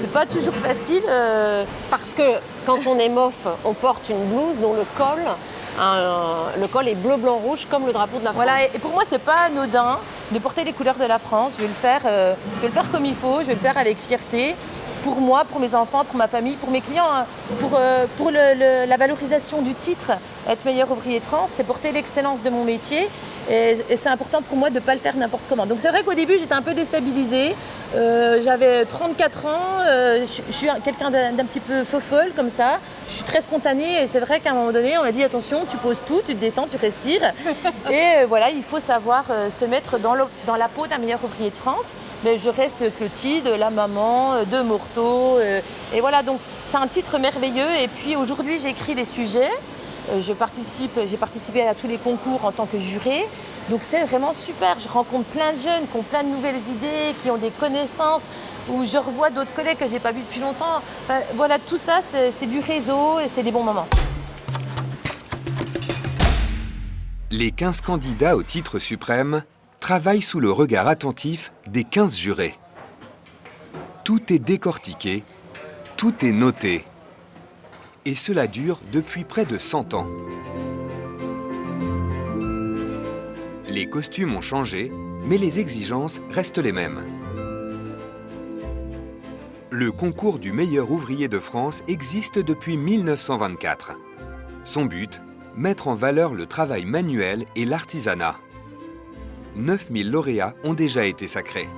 C'est 0.00 0.12
pas 0.12 0.24
toujours 0.26 0.54
facile. 0.54 1.02
euh, 1.08 1.64
Parce 1.90 2.14
que 2.14 2.22
quand 2.66 2.86
on 2.86 2.98
est 2.98 3.08
MOF, 3.08 3.46
on 3.64 3.74
porte 3.74 4.08
une 4.08 4.24
blouse 4.28 4.58
dont 4.58 4.72
le 4.72 4.84
col, 4.96 5.20
un- 5.80 6.46
le 6.60 6.66
col 6.68 6.88
est 6.88 6.94
bleu, 6.94 7.16
blanc, 7.16 7.36
rouge 7.36 7.66
comme 7.70 7.86
le 7.86 7.92
drapeau 7.92 8.18
de 8.18 8.24
la 8.24 8.32
France. 8.32 8.36
Voilà, 8.44 8.62
et 8.64 8.70
et 8.74 8.78
pour 8.78 8.92
moi, 8.92 9.02
c'est 9.06 9.18
pas 9.18 9.40
anodin 9.48 9.98
de 10.30 10.38
porter 10.38 10.64
les 10.64 10.72
couleurs 10.72 10.96
de 10.96 11.04
la 11.04 11.18
France. 11.18 11.54
Je 11.56 11.62
vais 11.62 11.68
le 11.68 11.74
faire, 11.74 12.00
euh, 12.06 12.34
je 12.56 12.60
vais 12.62 12.68
le 12.68 12.72
faire 12.72 12.90
comme 12.90 13.04
il 13.04 13.14
faut, 13.14 13.40
je 13.40 13.46
vais 13.46 13.54
le 13.54 13.60
faire 13.60 13.76
avec 13.76 13.98
fierté. 13.98 14.54
Pour 15.02 15.20
moi, 15.20 15.44
pour 15.44 15.60
mes 15.60 15.74
enfants, 15.74 16.04
pour 16.04 16.16
ma 16.16 16.28
famille, 16.28 16.56
pour 16.56 16.70
mes 16.70 16.80
clients, 16.80 17.10
hein. 17.12 17.26
pour, 17.60 17.72
euh, 17.74 18.86
la 18.86 18.96
valorisation 18.96 19.60
du 19.62 19.74
titre, 19.74 20.12
être 20.48 20.64
meilleur 20.64 20.90
ouvrier 20.90 21.18
de 21.18 21.24
France, 21.24 21.50
c'est 21.54 21.64
porter 21.64 21.92
l'excellence 21.92 22.42
de 22.42 22.50
mon 22.50 22.64
métier. 22.64 23.08
Et, 23.50 23.78
et 23.90 23.96
c'est 23.96 24.08
important 24.08 24.42
pour 24.42 24.56
moi 24.56 24.70
de 24.70 24.76
ne 24.76 24.80
pas 24.80 24.94
le 24.94 25.00
faire 25.00 25.16
n'importe 25.16 25.44
comment. 25.48 25.66
Donc 25.66 25.80
c'est 25.80 25.90
vrai 25.90 26.04
qu'au 26.04 26.14
début, 26.14 26.38
j'étais 26.38 26.54
un 26.54 26.62
peu 26.62 26.74
déstabilisée. 26.74 27.54
Euh, 27.94 28.40
J'avais 28.42 28.86
34 28.86 29.44
ans, 29.46 29.50
euh, 29.86 30.24
je, 30.26 30.40
je 30.48 30.52
suis 30.56 30.68
un- 30.70 30.80
quelqu'un 30.80 31.10
d'un 31.10 31.44
petit 31.44 31.60
peu 31.60 31.84
folle 31.84 32.32
comme 32.34 32.48
ça. 32.48 32.78
Je 33.06 33.12
suis 33.12 33.22
très 33.22 33.42
spontanée 33.42 34.02
et 34.02 34.06
c'est 34.06 34.20
vrai 34.20 34.40
qu'à 34.40 34.50
un 34.50 34.54
moment 34.54 34.72
donné, 34.72 34.96
on 34.96 35.02
m'a 35.02 35.12
dit 35.12 35.22
attention, 35.22 35.66
tu 35.68 35.76
poses 35.76 36.02
tout, 36.06 36.22
tu 36.24 36.34
te 36.34 36.40
détends, 36.40 36.66
tu 36.66 36.78
respires. 36.78 37.20
et 37.90 38.22
euh, 38.22 38.26
voilà, 38.26 38.48
il 38.50 38.62
faut 38.62 38.80
savoir 38.80 39.24
se 39.50 39.64
mettre 39.66 39.98
dans, 39.98 40.14
le- 40.14 40.24
dans 40.46 40.56
la 40.56 40.68
peau 40.68 40.86
d'un 40.86 40.98
meilleur 40.98 41.20
ouvrier 41.22 41.50
de 41.50 41.56
France. 41.56 41.92
Mais 42.24 42.38
je 42.38 42.48
reste 42.48 42.78
Clotilde, 42.96 43.48
la 43.58 43.68
maman 43.70 44.42
de 44.50 44.60
Morteau. 44.62 45.38
et 45.94 46.00
voilà, 46.00 46.22
donc 46.22 46.38
c'est 46.64 46.76
un 46.78 46.86
titre 46.86 47.18
merveilleux. 47.18 47.68
Et 47.82 47.88
puis 47.88 48.16
aujourd'hui, 48.16 48.58
j'écris 48.58 48.94
les 48.94 49.04
sujets. 49.04 49.50
Euh, 50.12 50.20
je 50.20 50.32
participe, 50.32 50.98
j'ai 51.06 51.16
participé 51.16 51.62
à 51.62 51.74
tous 51.74 51.86
les 51.86 51.98
concours 51.98 52.44
en 52.44 52.52
tant 52.52 52.66
que 52.66 52.78
juré. 52.78 53.26
Donc 53.70 53.80
c'est 53.82 54.04
vraiment 54.04 54.32
super. 54.32 54.78
Je 54.78 54.88
rencontre 54.88 55.24
plein 55.26 55.52
de 55.52 55.58
jeunes 55.58 55.86
qui 55.90 55.96
ont 55.96 56.02
plein 56.02 56.22
de 56.22 56.28
nouvelles 56.28 56.60
idées, 56.70 57.14
qui 57.22 57.30
ont 57.30 57.36
des 57.36 57.50
connaissances, 57.50 58.22
où 58.68 58.84
je 58.84 58.98
revois 58.98 59.30
d'autres 59.30 59.54
collègues 59.54 59.78
que 59.78 59.86
j'ai 59.86 60.00
pas 60.00 60.12
vus 60.12 60.22
depuis 60.22 60.40
longtemps. 60.40 60.82
Voilà, 61.34 61.58
tout 61.58 61.78
ça, 61.78 62.00
c'est 62.02 62.46
du 62.46 62.60
réseau 62.60 63.20
et 63.20 63.28
c'est 63.28 63.42
des 63.42 63.52
bons 63.52 63.62
moments. 63.62 63.86
Les 67.30 67.50
15 67.50 67.80
candidats 67.80 68.36
au 68.36 68.42
titre 68.42 68.78
suprême 68.78 69.42
travaillent 69.80 70.22
sous 70.22 70.40
le 70.40 70.52
regard 70.52 70.86
attentif 70.86 71.52
des 71.66 71.84
15 71.84 72.16
jurés. 72.16 72.54
Tout 74.04 74.32
est 74.32 74.38
décortiqué, 74.38 75.24
tout 75.96 76.24
est 76.24 76.32
noté. 76.32 76.84
Et 78.04 78.16
cela 78.16 78.48
dure 78.48 78.80
depuis 78.90 79.22
près 79.22 79.44
de 79.44 79.58
100 79.58 79.94
ans. 79.94 80.08
Les 83.68 83.86
costumes 83.88 84.34
ont 84.34 84.40
changé, 84.40 84.90
mais 85.24 85.38
les 85.38 85.60
exigences 85.60 86.20
restent 86.30 86.58
les 86.58 86.72
mêmes. 86.72 87.06
Le 89.70 89.92
concours 89.92 90.40
du 90.40 90.52
meilleur 90.52 90.90
ouvrier 90.90 91.28
de 91.28 91.38
France 91.38 91.84
existe 91.86 92.38
depuis 92.38 92.76
1924. 92.76 93.92
Son 94.64 94.84
but 94.84 95.22
Mettre 95.54 95.86
en 95.86 95.94
valeur 95.94 96.34
le 96.34 96.46
travail 96.46 96.84
manuel 96.84 97.44
et 97.56 97.66
l'artisanat. 97.66 98.36
9000 99.54 100.10
lauréats 100.10 100.54
ont 100.64 100.74
déjà 100.74 101.04
été 101.04 101.26
sacrés. 101.26 101.68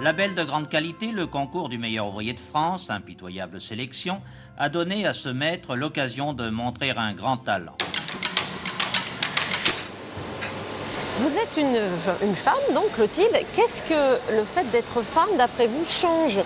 Label 0.00 0.34
de 0.34 0.42
grande 0.42 0.68
qualité, 0.68 1.12
le 1.12 1.26
concours 1.26 1.68
du 1.68 1.78
meilleur 1.78 2.08
ouvrier 2.08 2.32
de 2.32 2.40
France, 2.40 2.90
impitoyable 2.90 3.60
sélection, 3.60 4.20
a 4.58 4.68
donné 4.68 5.06
à 5.06 5.14
ce 5.14 5.28
maître 5.28 5.76
l'occasion 5.76 6.32
de 6.32 6.50
montrer 6.50 6.90
un 6.90 7.12
grand 7.12 7.36
talent. 7.36 7.76
Vous 11.20 11.36
êtes 11.36 11.56
une, 11.56 12.34
femme, 12.34 12.54
donc 12.74 12.92
Clotilde. 12.94 13.36
Qu'est-ce 13.54 13.84
que 13.84 14.34
le 14.36 14.44
fait 14.44 14.68
d'être 14.72 15.00
femme, 15.02 15.28
d'après 15.38 15.68
vous, 15.68 15.84
change 15.88 16.40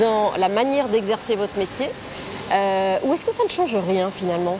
dans 0.00 0.32
la 0.36 0.48
manière 0.48 0.88
d'exercer 0.88 1.36
votre 1.36 1.56
métier? 1.56 1.88
Euh, 2.50 2.98
Ou 3.04 3.14
est-ce 3.14 3.24
que 3.24 3.32
ça 3.32 3.44
ne 3.44 3.48
change 3.48 3.76
rien 3.76 4.10
finalement? 4.10 4.58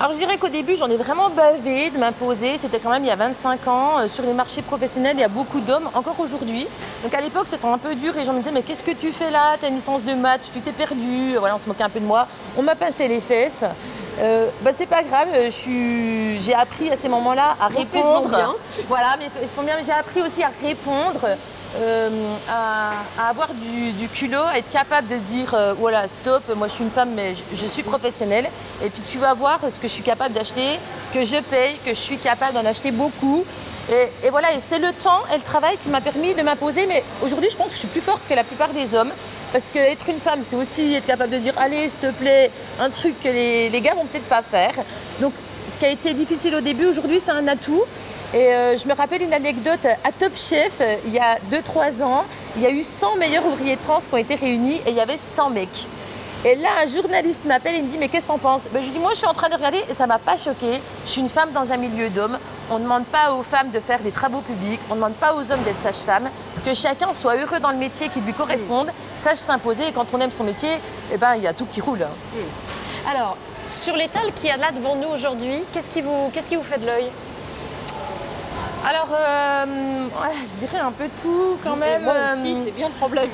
Alors 0.00 0.12
je 0.12 0.18
dirais 0.18 0.38
qu'au 0.38 0.48
début, 0.48 0.76
j'en 0.76 0.88
ai 0.88 0.96
vraiment 0.96 1.28
bavé 1.28 1.90
de 1.90 1.98
m'imposer. 1.98 2.56
C'était 2.56 2.78
quand 2.78 2.90
même 2.90 3.02
il 3.02 3.08
y 3.08 3.10
a 3.10 3.16
25 3.16 3.66
ans. 3.66 3.98
Euh, 3.98 4.08
sur 4.08 4.22
les 4.22 4.32
marchés 4.32 4.62
professionnels, 4.62 5.16
il 5.16 5.20
y 5.20 5.24
a 5.24 5.28
beaucoup 5.28 5.58
d'hommes, 5.58 5.88
encore 5.92 6.20
aujourd'hui. 6.20 6.68
Donc 7.02 7.12
à 7.14 7.20
l'époque, 7.20 7.48
c'était 7.48 7.66
un 7.66 7.78
peu 7.78 7.96
dur. 7.96 8.16
et 8.16 8.24
gens 8.24 8.32
me 8.32 8.38
disaient, 8.38 8.52
mais 8.52 8.62
qu'est-ce 8.62 8.84
que 8.84 8.92
tu 8.92 9.10
fais 9.10 9.32
là? 9.32 9.56
Tu 9.58 9.64
as 9.64 9.68
une 9.68 9.74
licence 9.74 10.04
de 10.04 10.14
maths, 10.14 10.48
tu 10.54 10.60
t'es 10.60 10.70
perdu. 10.70 11.34
Voilà, 11.36 11.56
on 11.56 11.58
se 11.58 11.66
moquait 11.66 11.82
un 11.82 11.88
peu 11.88 11.98
de 11.98 12.04
moi. 12.04 12.28
On 12.56 12.62
m'a 12.62 12.76
pincé 12.76 13.08
les 13.08 13.20
fesses. 13.20 13.64
Euh, 14.20 14.48
bah, 14.62 14.70
c'est 14.76 14.86
pas 14.86 15.02
grave, 15.02 15.28
j'ai 16.40 16.54
appris 16.54 16.90
à 16.90 16.96
ces 16.96 17.08
moments-là 17.08 17.56
à 17.60 17.68
répondre. 17.68 18.28
Bien. 18.28 18.54
Voilà, 18.88 19.16
mais 19.18 19.26
ils 19.42 19.48
sont 19.48 19.62
bien, 19.62 19.76
j'ai 19.84 19.92
appris 19.92 20.22
aussi 20.22 20.42
à 20.42 20.50
répondre, 20.62 21.20
euh, 21.76 22.34
à, 22.48 23.28
avoir 23.28 23.48
du, 23.54 24.08
culot, 24.08 24.42
à 24.52 24.58
être 24.58 24.70
capable 24.70 25.08
de 25.08 25.16
dire 25.16 25.54
euh, 25.54 25.74
voilà, 25.78 26.08
stop, 26.08 26.42
moi 26.56 26.66
je 26.66 26.72
suis 26.72 26.84
une 26.84 26.90
femme, 26.90 27.10
mais 27.14 27.34
je, 27.54 27.66
suis 27.66 27.82
professionnelle. 27.82 28.48
Et 28.82 28.90
puis 28.90 29.02
tu 29.02 29.18
vas 29.18 29.34
voir 29.34 29.60
ce 29.62 29.78
que 29.78 29.86
je 29.86 29.92
suis 29.92 30.02
capable 30.02 30.34
d'acheter, 30.34 30.80
que 31.14 31.22
je 31.22 31.40
paye, 31.40 31.78
que 31.84 31.90
je 31.90 32.00
suis 32.00 32.18
capable 32.18 32.54
d'en 32.54 32.66
acheter 32.66 32.90
beaucoup. 32.90 33.44
Et, 33.90 34.28
voilà, 34.28 34.52
et 34.52 34.60
c'est 34.60 34.78
le 34.78 34.92
temps 34.92 35.22
et 35.32 35.36
le 35.36 35.42
travail 35.42 35.78
qui 35.82 35.88
m'a 35.88 36.02
permis 36.02 36.34
de 36.34 36.42
m'imposer. 36.42 36.86
Mais 36.86 37.02
aujourd'hui, 37.22 37.48
je 37.50 37.56
pense 37.56 37.68
que 37.68 37.72
je 37.72 37.78
suis 37.78 37.88
plus 37.88 38.02
forte 38.02 38.20
que 38.28 38.34
la 38.34 38.44
plupart 38.44 38.68
des 38.70 38.94
hommes. 38.94 39.12
Parce 39.52 39.70
qu'être 39.70 40.08
une 40.08 40.20
femme, 40.20 40.40
c'est 40.42 40.56
aussi 40.56 40.94
être 40.94 41.06
capable 41.06 41.32
de 41.32 41.38
dire 41.38 41.54
allez, 41.56 41.88
s'il 41.88 42.00
te 42.00 42.10
plaît, 42.10 42.50
un 42.78 42.90
truc 42.90 43.14
que 43.22 43.28
les, 43.28 43.70
les 43.70 43.80
gars 43.80 43.94
vont 43.94 44.04
peut-être 44.04 44.28
pas 44.28 44.42
faire. 44.42 44.72
Donc, 45.20 45.32
ce 45.68 45.76
qui 45.76 45.84
a 45.84 45.90
été 45.90 46.14
difficile 46.14 46.54
au 46.54 46.60
début, 46.60 46.86
aujourd'hui, 46.86 47.20
c'est 47.20 47.30
un 47.30 47.46
atout. 47.48 47.82
Et 48.34 48.52
euh, 48.52 48.76
je 48.76 48.86
me 48.86 48.92
rappelle 48.92 49.22
une 49.22 49.32
anecdote 49.32 49.86
à 50.04 50.12
Top 50.12 50.36
Chef, 50.36 50.82
euh, 50.82 50.96
il 51.06 51.14
y 51.14 51.18
a 51.18 51.38
2-3 51.50 52.02
ans, 52.02 52.26
il 52.56 52.62
y 52.62 52.66
a 52.66 52.70
eu 52.70 52.82
100 52.82 53.16
meilleurs 53.16 53.46
ouvriers 53.46 53.76
de 53.76 53.80
France 53.80 54.06
qui 54.06 54.14
ont 54.14 54.18
été 54.18 54.34
réunis 54.34 54.82
et 54.86 54.90
il 54.90 54.94
y 54.94 55.00
avait 55.00 55.16
100 55.16 55.48
mecs. 55.48 55.86
Et 56.44 56.54
là, 56.54 56.68
un 56.82 56.86
journaliste 56.86 57.44
m'appelle 57.46 57.74
et 57.74 57.82
me 57.82 57.88
dit 57.88 57.98
Mais 57.98 58.08
qu'est-ce 58.08 58.26
que 58.26 58.32
t'en 58.32 58.38
penses? 58.38 58.68
Ben, 58.72 58.80
Je 58.80 58.86
lui 58.86 58.94
dis 58.94 59.00
Moi, 59.00 59.10
je 59.12 59.18
suis 59.18 59.26
en 59.26 59.34
train 59.34 59.48
de 59.48 59.54
regarder 59.54 59.84
et 59.88 59.94
ça 59.94 60.06
m'a 60.06 60.18
pas 60.18 60.36
choqué. 60.36 60.80
Je 61.04 61.10
suis 61.10 61.20
une 61.20 61.28
femme 61.28 61.50
dans 61.52 61.72
un 61.72 61.76
milieu 61.76 62.10
d'hommes. 62.10 62.38
On 62.70 62.78
ne 62.78 62.84
demande 62.84 63.06
pas 63.06 63.32
aux 63.32 63.42
femmes 63.42 63.70
de 63.70 63.80
faire 63.80 63.98
des 64.00 64.12
travaux 64.12 64.40
publics. 64.40 64.80
On 64.88 64.94
ne 64.94 65.00
demande 65.00 65.14
pas 65.14 65.34
aux 65.34 65.50
hommes 65.50 65.62
d'être 65.64 65.80
sage-femme. 65.80 66.28
Que 66.64 66.74
chacun 66.74 67.12
soit 67.12 67.36
heureux 67.36 67.58
dans 67.58 67.70
le 67.70 67.76
métier 67.76 68.08
qui 68.08 68.20
lui 68.20 68.32
corresponde, 68.32 68.90
sache 69.14 69.38
s'imposer. 69.38 69.88
Et 69.88 69.92
quand 69.92 70.06
on 70.12 70.20
aime 70.20 70.30
son 70.30 70.44
métier, 70.44 70.70
eh 71.12 71.16
ben, 71.16 71.34
il 71.34 71.42
y 71.42 71.46
a 71.48 71.52
tout 71.52 71.66
qui 71.66 71.80
roule. 71.80 72.06
Alors, 73.10 73.36
sur 73.66 73.96
l'étal 73.96 74.32
qui 74.34 74.46
est 74.46 74.56
là 74.56 74.70
devant 74.70 74.94
nous 74.94 75.08
aujourd'hui, 75.08 75.64
qu'est-ce 75.72 75.90
qui, 75.90 76.02
vous, 76.02 76.30
qu'est-ce 76.32 76.48
qui 76.48 76.56
vous 76.56 76.62
fait 76.62 76.78
de 76.78 76.86
l'œil? 76.86 77.10
Alors, 78.86 79.08
euh, 79.12 79.64
je 80.34 80.66
dirais 80.66 80.78
un 80.78 80.92
peu 80.92 81.08
tout 81.20 81.58
quand 81.64 81.76
même. 81.76 82.04
moi 82.04 82.14
aussi, 82.32 82.52
euh, 82.54 82.62
c'est 82.64 82.70
bien 82.70 82.88
le 82.88 82.94
problème. 82.94 83.28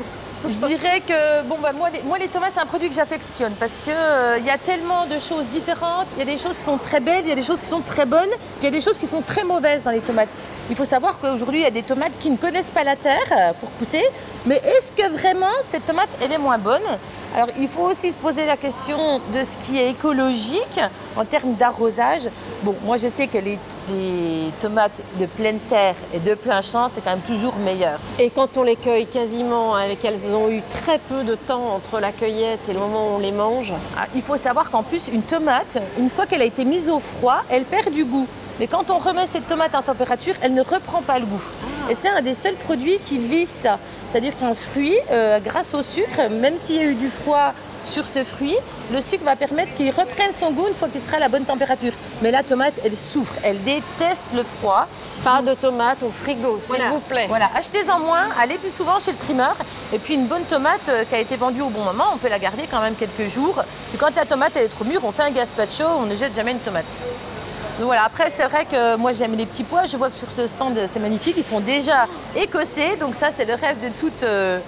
Je 0.48 0.66
dirais 0.66 1.00
que 1.00 1.42
bon, 1.48 1.56
bah, 1.62 1.72
moi, 1.72 1.88
les, 2.18 2.28
tomates, 2.28 2.52
c'est 2.52 2.60
un 2.60 2.66
produit 2.66 2.88
que 2.88 2.94
j'affectionne 2.94 3.54
parce 3.58 3.80
qu'il 3.80 3.92
euh, 3.92 4.38
y 4.44 4.50
a 4.50 4.58
tellement 4.58 5.06
de 5.06 5.18
choses 5.18 5.46
différentes. 5.46 6.06
Il 6.16 6.18
y 6.18 6.22
a 6.22 6.32
des 6.32 6.38
choses 6.38 6.56
qui 6.56 6.62
sont 6.64 6.76
très 6.76 7.00
belles, 7.00 7.22
il 7.24 7.28
y 7.28 7.32
a 7.32 7.36
des 7.36 7.42
choses 7.42 7.60
qui 7.60 7.66
sont 7.66 7.80
très 7.80 8.04
bonnes, 8.04 8.28
il 8.60 8.64
y 8.64 8.68
a 8.68 8.70
des 8.70 8.80
choses 8.80 8.98
qui 8.98 9.06
sont 9.06 9.22
très 9.22 9.44
mauvaises 9.44 9.82
dans 9.84 9.90
les 9.90 10.00
tomates. 10.00 10.28
Il 10.68 10.76
faut 10.76 10.84
savoir 10.84 11.18
qu'aujourd'hui, 11.18 11.60
il 11.60 11.62
y 11.64 11.66
a 11.66 11.70
des 11.70 11.82
tomates 11.82 12.12
qui 12.20 12.30
ne 12.30 12.36
connaissent 12.36 12.70
pas 12.70 12.84
la 12.84 12.96
terre 12.96 13.24
euh, 13.32 13.52
pour 13.58 13.70
pousser. 13.70 14.02
Mais 14.44 14.56
est-ce 14.56 14.92
que 14.92 15.08
vraiment 15.10 15.52
cette 15.62 15.86
tomate, 15.86 16.08
elle 16.22 16.32
est 16.32 16.38
moins 16.38 16.58
bonne? 16.58 16.82
Alors, 17.34 17.48
il 17.58 17.66
faut 17.66 17.82
aussi 17.82 18.12
se 18.12 18.16
poser 18.16 18.46
la 18.46 18.56
question 18.56 19.20
de 19.32 19.42
ce 19.42 19.56
qui 19.56 19.76
est 19.76 19.90
écologique 19.90 20.80
en 21.16 21.24
termes 21.24 21.54
d'arrosage. 21.54 22.28
Bon, 22.62 22.76
moi, 22.84 22.96
je 22.96 23.08
sais 23.08 23.26
que 23.26 23.38
les, 23.38 23.58
tomates 24.60 25.02
de 25.18 25.26
pleine 25.26 25.58
terre 25.68 25.96
et 26.14 26.20
de 26.20 26.34
plein 26.34 26.62
champ, 26.62 26.88
c'est 26.92 27.02
quand 27.02 27.10
même 27.10 27.20
toujours 27.26 27.56
meilleur. 27.56 27.98
Et 28.20 28.30
quand 28.30 28.56
on 28.56 28.62
les 28.62 28.76
cueille 28.76 29.06
quasiment, 29.06 29.74
hein, 29.74 29.96
qu'elles 30.00 30.34
ont 30.36 30.48
eu 30.48 30.62
très 30.70 30.98
peu 30.98 31.24
de 31.24 31.34
temps 31.34 31.74
entre 31.74 31.98
la 31.98 32.12
cueillette 32.12 32.68
et 32.68 32.72
le 32.72 32.78
moment 32.78 33.08
où 33.08 33.16
on 33.16 33.18
les 33.18 33.32
mange 33.32 33.72
ah, 33.98 34.06
Il 34.14 34.22
faut 34.22 34.36
savoir 34.36 34.70
qu'en 34.70 34.84
plus, 34.84 35.08
une 35.08 35.22
tomate, 35.22 35.78
une 35.98 36.10
fois 36.10 36.26
qu'elle 36.26 36.42
a 36.42 36.46
été 36.46 36.64
mise 36.64 36.88
au 36.88 37.00
froid, 37.00 37.42
elle 37.50 37.64
perd 37.64 37.92
du 37.92 38.04
goût. 38.04 38.28
Mais 38.60 38.68
quand 38.68 38.90
on 38.90 38.98
remet 38.98 39.26
cette 39.26 39.48
tomate 39.48 39.74
en 39.74 39.82
température, 39.82 40.34
elle 40.40 40.54
ne 40.54 40.62
reprend 40.62 41.02
pas 41.02 41.18
le 41.18 41.26
goût. 41.26 41.42
Ah. 41.42 41.90
Et 41.90 41.96
c'est 41.96 42.08
un 42.08 42.22
des 42.22 42.34
seuls 42.34 42.54
produits 42.54 42.98
qui 43.04 43.18
vit 43.18 43.46
ça. 43.46 43.78
C'est-à-dire 44.14 44.36
qu'un 44.36 44.54
fruit, 44.54 44.94
euh, 45.10 45.40
grâce 45.40 45.74
au 45.74 45.82
sucre, 45.82 46.30
même 46.30 46.56
s'il 46.56 46.76
y 46.76 46.78
a 46.78 46.84
eu 46.84 46.94
du 46.94 47.10
froid 47.10 47.52
sur 47.84 48.06
ce 48.06 48.22
fruit, 48.22 48.54
le 48.92 49.00
sucre 49.00 49.24
va 49.24 49.34
permettre 49.34 49.74
qu'il 49.74 49.90
reprenne 49.90 50.30
son 50.30 50.52
goût 50.52 50.68
une 50.68 50.74
fois 50.76 50.86
qu'il 50.86 51.00
sera 51.00 51.16
à 51.16 51.18
la 51.18 51.28
bonne 51.28 51.42
température. 51.42 51.92
Mais 52.22 52.30
la 52.30 52.44
tomate, 52.44 52.74
elle 52.84 52.96
souffre, 52.96 53.32
elle 53.42 53.60
déteste 53.64 54.26
le 54.32 54.44
froid. 54.44 54.86
Pas 55.24 55.42
de 55.42 55.54
tomate 55.54 56.04
au 56.04 56.12
frigo, 56.12 56.60
s'il 56.60 56.80
vous 56.84 57.00
plaît. 57.00 57.26
Voilà, 57.26 57.50
achetez-en 57.56 57.98
moins, 57.98 58.28
allez 58.40 58.54
plus 58.54 58.72
souvent 58.72 59.00
chez 59.00 59.10
le 59.10 59.16
primeur. 59.16 59.56
Et 59.92 59.98
puis 59.98 60.14
une 60.14 60.26
bonne 60.26 60.44
tomate 60.44 60.88
euh, 60.90 61.02
qui 61.04 61.16
a 61.16 61.18
été 61.18 61.34
vendue 61.34 61.62
au 61.62 61.70
bon 61.70 61.82
moment, 61.82 62.04
on 62.14 62.18
peut 62.18 62.28
la 62.28 62.38
garder 62.38 62.68
quand 62.70 62.82
même 62.82 62.94
quelques 62.94 63.28
jours. 63.28 63.64
Puis 63.88 63.98
quand 63.98 64.14
la 64.14 64.26
tomate 64.26 64.52
elle 64.54 64.66
est 64.66 64.68
trop 64.68 64.84
mûre, 64.84 65.00
on 65.04 65.10
fait 65.10 65.24
un 65.24 65.32
gazpacho, 65.32 65.82
on 65.98 66.06
ne 66.06 66.14
jette 66.14 66.36
jamais 66.36 66.52
une 66.52 66.60
tomate 66.60 67.02
voilà, 67.80 68.04
après 68.04 68.30
c'est 68.30 68.44
vrai 68.44 68.66
que 68.66 68.96
moi 68.96 69.12
j'aime 69.12 69.34
les 69.34 69.46
petits 69.46 69.64
pois, 69.64 69.86
je 69.86 69.96
vois 69.96 70.08
que 70.08 70.14
sur 70.14 70.30
ce 70.30 70.46
stand 70.46 70.78
c'est 70.86 71.00
magnifique, 71.00 71.34
ils 71.36 71.42
sont 71.42 71.58
déjà 71.58 72.06
écossais, 72.36 72.96
donc 72.96 73.16
ça 73.16 73.30
c'est 73.36 73.44
le 73.44 73.54
rêve 73.54 73.80
de 73.82 73.88
toute, 73.88 74.22
euh, 74.22 74.60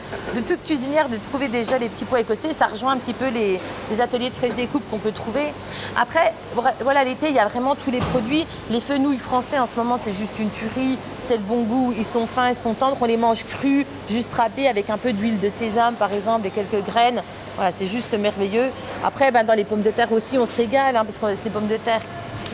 cuisinière 0.64 1.08
de 1.08 1.16
trouver 1.16 1.46
déjà 1.46 1.78
les 1.78 1.88
petits 1.88 2.04
pois 2.04 2.20
écossais, 2.20 2.52
ça 2.52 2.66
rejoint 2.66 2.94
un 2.94 2.96
petit 2.96 3.12
peu 3.12 3.28
les, 3.28 3.60
ateliers 4.00 4.30
de 4.30 4.34
fraîche 4.34 4.54
découpe 4.54 4.82
qu'on 4.90 4.98
peut 4.98 5.12
trouver. 5.12 5.52
Après, 5.96 6.34
voilà 6.80 7.04
l'été 7.04 7.28
il 7.28 7.34
y 7.34 7.38
a 7.38 7.46
vraiment 7.46 7.76
tous 7.76 7.92
les 7.92 8.00
produits, 8.00 8.44
les 8.70 8.80
fenouilles 8.80 9.18
français 9.18 9.60
en 9.60 9.66
ce 9.66 9.76
moment 9.76 9.98
c'est 10.00 10.12
juste 10.12 10.40
une 10.40 10.50
tuerie, 10.50 10.98
c'est 11.20 11.36
le 11.36 11.42
bon 11.42 11.62
goût, 11.62 11.94
ils 11.96 12.04
sont 12.04 12.26
fins, 12.26 12.48
ils 12.48 12.56
sont 12.56 12.74
tendres, 12.74 12.96
on 13.00 13.04
les 13.06 13.16
mange 13.16 13.44
crus, 13.44 13.86
juste 14.10 14.34
râpés 14.34 14.66
avec 14.66 14.90
un 14.90 14.98
peu 14.98 15.12
d'huile 15.12 15.38
de 15.38 15.48
sésame 15.48 15.94
par 15.94 16.12
exemple 16.12 16.48
et 16.48 16.50
quelques 16.50 16.84
graines. 16.84 17.22
Voilà, 17.54 17.70
c'est 17.72 17.86
juste 17.86 18.12
merveilleux. 18.18 18.70
Après, 19.02 19.32
ben, 19.32 19.42
dans 19.42 19.54
les 19.54 19.64
pommes 19.64 19.80
de 19.80 19.90
terre 19.90 20.12
aussi, 20.12 20.36
on 20.36 20.44
se 20.44 20.54
régale, 20.54 20.94
hein, 20.94 21.06
parce 21.06 21.16
que 21.16 21.26
c'est 21.34 21.44
des 21.44 21.50
pommes 21.50 21.68
de 21.68 21.78
terre 21.78 22.02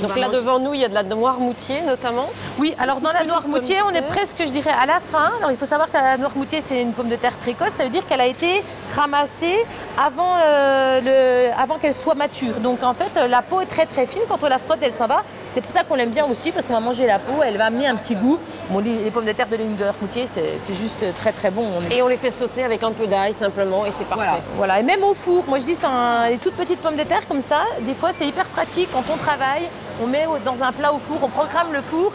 donc 0.01 0.17
là 0.17 0.29
devant 0.29 0.59
nous, 0.59 0.75
il 0.75 0.81
y 0.81 0.85
a 0.85 0.89
de 0.89 0.95
la 0.95 1.03
Noirmoutier 1.03 1.83
notamment. 1.83 2.29
Oui, 2.59 2.75
alors 2.79 3.01
dans 3.01 3.13
la 3.13 3.25
Noirmoutier, 3.25 3.77
on 3.89 3.91
est 3.91 4.03
presque, 4.03 4.43
je 4.47 4.51
dirais, 4.51 4.71
à 4.71 4.87
la 4.87 5.01
fin. 5.01 5.33
Alors 5.39 5.51
il 5.51 5.57
faut 5.57 5.67
savoir 5.67 5.89
que 5.89 5.97
la 5.97 6.17
Noirmoutier, 6.17 6.61
c'est 6.61 6.81
une 6.81 6.93
pomme 6.93 7.09
de 7.09 7.17
terre 7.17 7.37
précoce. 7.37 7.71
Ça 7.71 7.85
veut 7.85 7.91
dire 7.91 8.07
qu'elle 8.07 8.21
a 8.21 8.27
été 8.27 8.63
ramassée 8.95 9.65
avant, 9.99 10.37
euh, 10.45 11.51
avant 11.59 11.79
qu'elle 11.79 11.95
soit 11.95 12.15
mature. 12.15 12.55
Donc 12.61 12.83
en 12.83 12.95
fait, 12.95 13.29
la 13.29 13.43
peau 13.43 13.61
est 13.61 13.67
très 13.67 13.87
très 13.87 14.07
fine. 14.07 14.23
Quand 14.29 14.43
on 14.43 14.49
la 14.49 14.59
frotte, 14.59 14.79
elle 14.83 14.93
s'en 14.93 15.07
va. 15.07 15.23
C'est 15.49 15.61
pour 15.61 15.73
ça 15.73 15.85
qu'on 15.85 15.95
l'aime 15.95 16.11
bien 16.11 16.25
aussi, 16.27 16.51
parce 16.51 16.67
qu'on 16.67 16.73
va 16.73 16.81
manger 16.81 17.07
la 17.07 17.19
peau. 17.19 17.43
Elle 17.45 17.57
va 17.57 17.67
amener 17.67 17.87
un 17.87 17.97
petit 17.97 18.15
goût. 18.15 18.39
Bon, 18.71 18.79
les, 18.79 19.11
pommes 19.11 19.27
de 19.27 19.33
terre 19.33 19.49
de 19.49 19.57
l'île 19.57 19.77
de 19.77 19.83
Noirmoutier, 19.83 20.27
c'est 20.27 20.75
juste 20.75 21.05
très 21.17 21.33
très 21.33 21.51
bon. 21.51 21.69
Et 21.91 22.03
on 22.03 22.09
les 22.09 22.17
fait 22.17 22.31
sauter 22.31 22.65
avec 22.65 22.83
un 22.83 22.93
peu 22.93 23.07
d'ail 23.07 23.35
simplement, 23.35 23.85
et 23.85 23.91
c'est 23.91 24.07
parfait. 24.07 24.43
Voilà. 24.57 24.81
et 24.81 24.83
même 24.83 25.05
au 25.05 25.15
four. 25.15 25.45
Moi 25.47 25.59
je 25.59 25.65
dis, 25.65 25.77
les 26.31 26.39
toutes 26.39 26.55
petites 26.55 26.81
pommes 26.81 26.97
de 26.97 27.03
terre 27.03 27.27
comme 27.29 27.41
ça, 27.41 27.61
des 27.81 27.95
fois 27.95 28.13
c'est 28.13 28.27
hyper 28.27 28.47
pratique 28.47 28.89
quand 28.93 29.05
on 29.13 29.17
travaille 29.17 29.69
on 30.01 30.07
met 30.07 30.27
dans 30.45 30.63
un 30.63 30.73
plat 30.73 30.93
au 30.93 30.99
four, 30.99 31.19
on 31.23 31.29
programme 31.29 31.73
le 31.73 31.83
four 31.83 32.13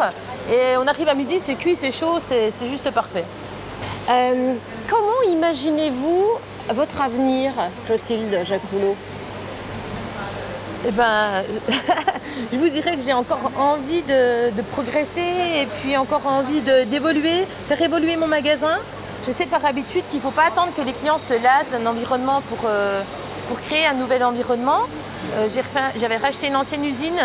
et 0.50 0.78
on 0.78 0.88
arrive 0.88 1.10
à 1.10 1.13
midi, 1.13 1.40
c'est 1.40 1.56
cuit, 1.56 1.76
c'est 1.76 1.92
chaud, 1.92 2.20
c'est 2.20 2.52
juste 2.68 2.90
parfait. 2.92 3.26
Euh, 4.10 4.54
comment 4.88 5.32
imaginez-vous 5.32 6.26
votre 6.74 7.02
avenir, 7.02 7.52
Clotilde 7.86 8.40
Jacoulot 8.46 8.96
eh 10.88 10.92
ben, 10.92 11.44
je 12.54 12.58
vous 12.58 12.70
dirais 12.70 12.96
que 12.96 13.02
j'ai 13.02 13.13
encore 13.13 13.52
envie 13.58 14.04
de, 14.04 14.62
progresser 14.72 15.62
et 15.62 15.66
puis 15.66 15.98
encore 15.98 16.26
envie 16.28 16.62
d'évoluer, 16.62 17.46
faire 17.68 17.82
évoluer 17.82 18.16
mon 18.16 18.28
magasin. 18.28 18.80
Je 19.26 19.32
sais 19.32 19.48
par 19.48 19.66
habitude 19.66 20.04
qu'il 20.10 20.20
ne 20.20 20.24
faut 20.24 20.32
pas 20.32 20.46
attendre 20.46 20.72
que 20.78 20.82
les 20.82 20.94
clients 20.94 21.18
se 21.18 21.34
lassent 21.34 21.72
d'un 21.72 21.86
environnement 21.86 22.42
pour, 22.42 22.60
euh, 22.66 23.02
pour 23.48 23.60
créer 23.62 23.86
un 23.86 23.96
nouvel 23.96 24.24
environnement. 24.24 24.82
Euh, 25.36 25.50
j'avais 25.96 26.18
racheté 26.18 26.48
une 26.48 26.56
ancienne 26.56 26.86
usine 26.86 27.20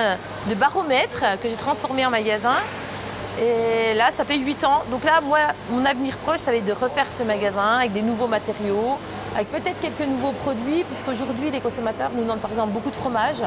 de 0.48 0.54
baromètres 0.54 1.24
que 1.42 1.48
j'ai 1.48 1.56
transformée 1.56 2.04
en 2.04 2.10
magasin. 2.10 2.56
Et 3.40 3.94
là, 3.94 4.12
ça 4.12 4.24
fait 4.24 4.36
8 4.36 4.64
ans. 4.64 4.82
Donc 4.90 5.04
là, 5.04 5.20
moi, 5.22 5.38
mon 5.70 5.84
avenir 5.84 6.16
proche, 6.18 6.40
ça 6.40 6.50
va 6.50 6.56
être 6.58 6.66
de 6.66 6.72
refaire 6.72 7.06
ce 7.10 7.22
magasin 7.22 7.78
avec 7.78 7.92
des 7.92 8.02
nouveaux 8.02 8.26
matériaux, 8.26 8.98
avec 9.34 9.50
peut-être 9.50 9.80
quelques 9.80 10.06
nouveaux 10.06 10.32
produits, 10.32 10.84
puisqu'aujourd'hui, 10.84 11.50
les 11.50 11.60
consommateurs 11.60 12.10
nous 12.14 12.22
demandent 12.22 12.40
par 12.40 12.50
exemple 12.50 12.72
beaucoup 12.72 12.90
de 12.90 12.96
fromage. 12.96 13.42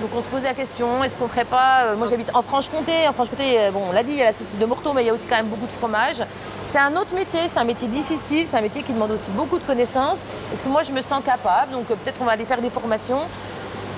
Donc 0.00 0.10
on 0.16 0.22
se 0.22 0.28
pose 0.28 0.44
la 0.44 0.54
question, 0.54 1.04
est-ce 1.04 1.18
qu'on 1.18 1.28
ferait 1.28 1.44
pas... 1.44 1.82
Euh, 1.84 1.96
moi 1.96 2.06
j'habite 2.06 2.34
en 2.34 2.40
Franche-Comté, 2.40 3.06
en 3.06 3.12
Franche-Comté, 3.12 3.60
euh, 3.60 3.70
bon 3.70 3.82
on 3.90 3.92
l'a 3.92 4.02
dit, 4.02 4.12
il 4.12 4.16
y 4.16 4.22
a 4.22 4.24
la 4.24 4.32
saucisse 4.32 4.56
de 4.56 4.64
Morteau, 4.64 4.94
mais 4.94 5.02
il 5.02 5.08
y 5.08 5.10
a 5.10 5.12
aussi 5.12 5.26
quand 5.26 5.36
même 5.36 5.48
beaucoup 5.48 5.66
de 5.66 5.72
fromage. 5.72 6.24
C'est 6.62 6.78
un 6.78 6.96
autre 6.96 7.14
métier, 7.14 7.40
c'est 7.48 7.58
un 7.58 7.64
métier 7.64 7.86
difficile, 7.86 8.46
c'est 8.46 8.56
un 8.56 8.62
métier 8.62 8.82
qui 8.82 8.94
demande 8.94 9.10
aussi 9.10 9.30
beaucoup 9.30 9.58
de 9.58 9.62
connaissances. 9.64 10.20
Est-ce 10.54 10.64
que 10.64 10.70
moi 10.70 10.84
je 10.84 10.92
me 10.92 11.02
sens 11.02 11.22
capable? 11.22 11.72
Donc 11.72 11.84
peut-être 11.84 12.18
on 12.22 12.24
va 12.24 12.32
aller 12.32 12.46
faire 12.46 12.62
des 12.62 12.70
formations. 12.70 13.20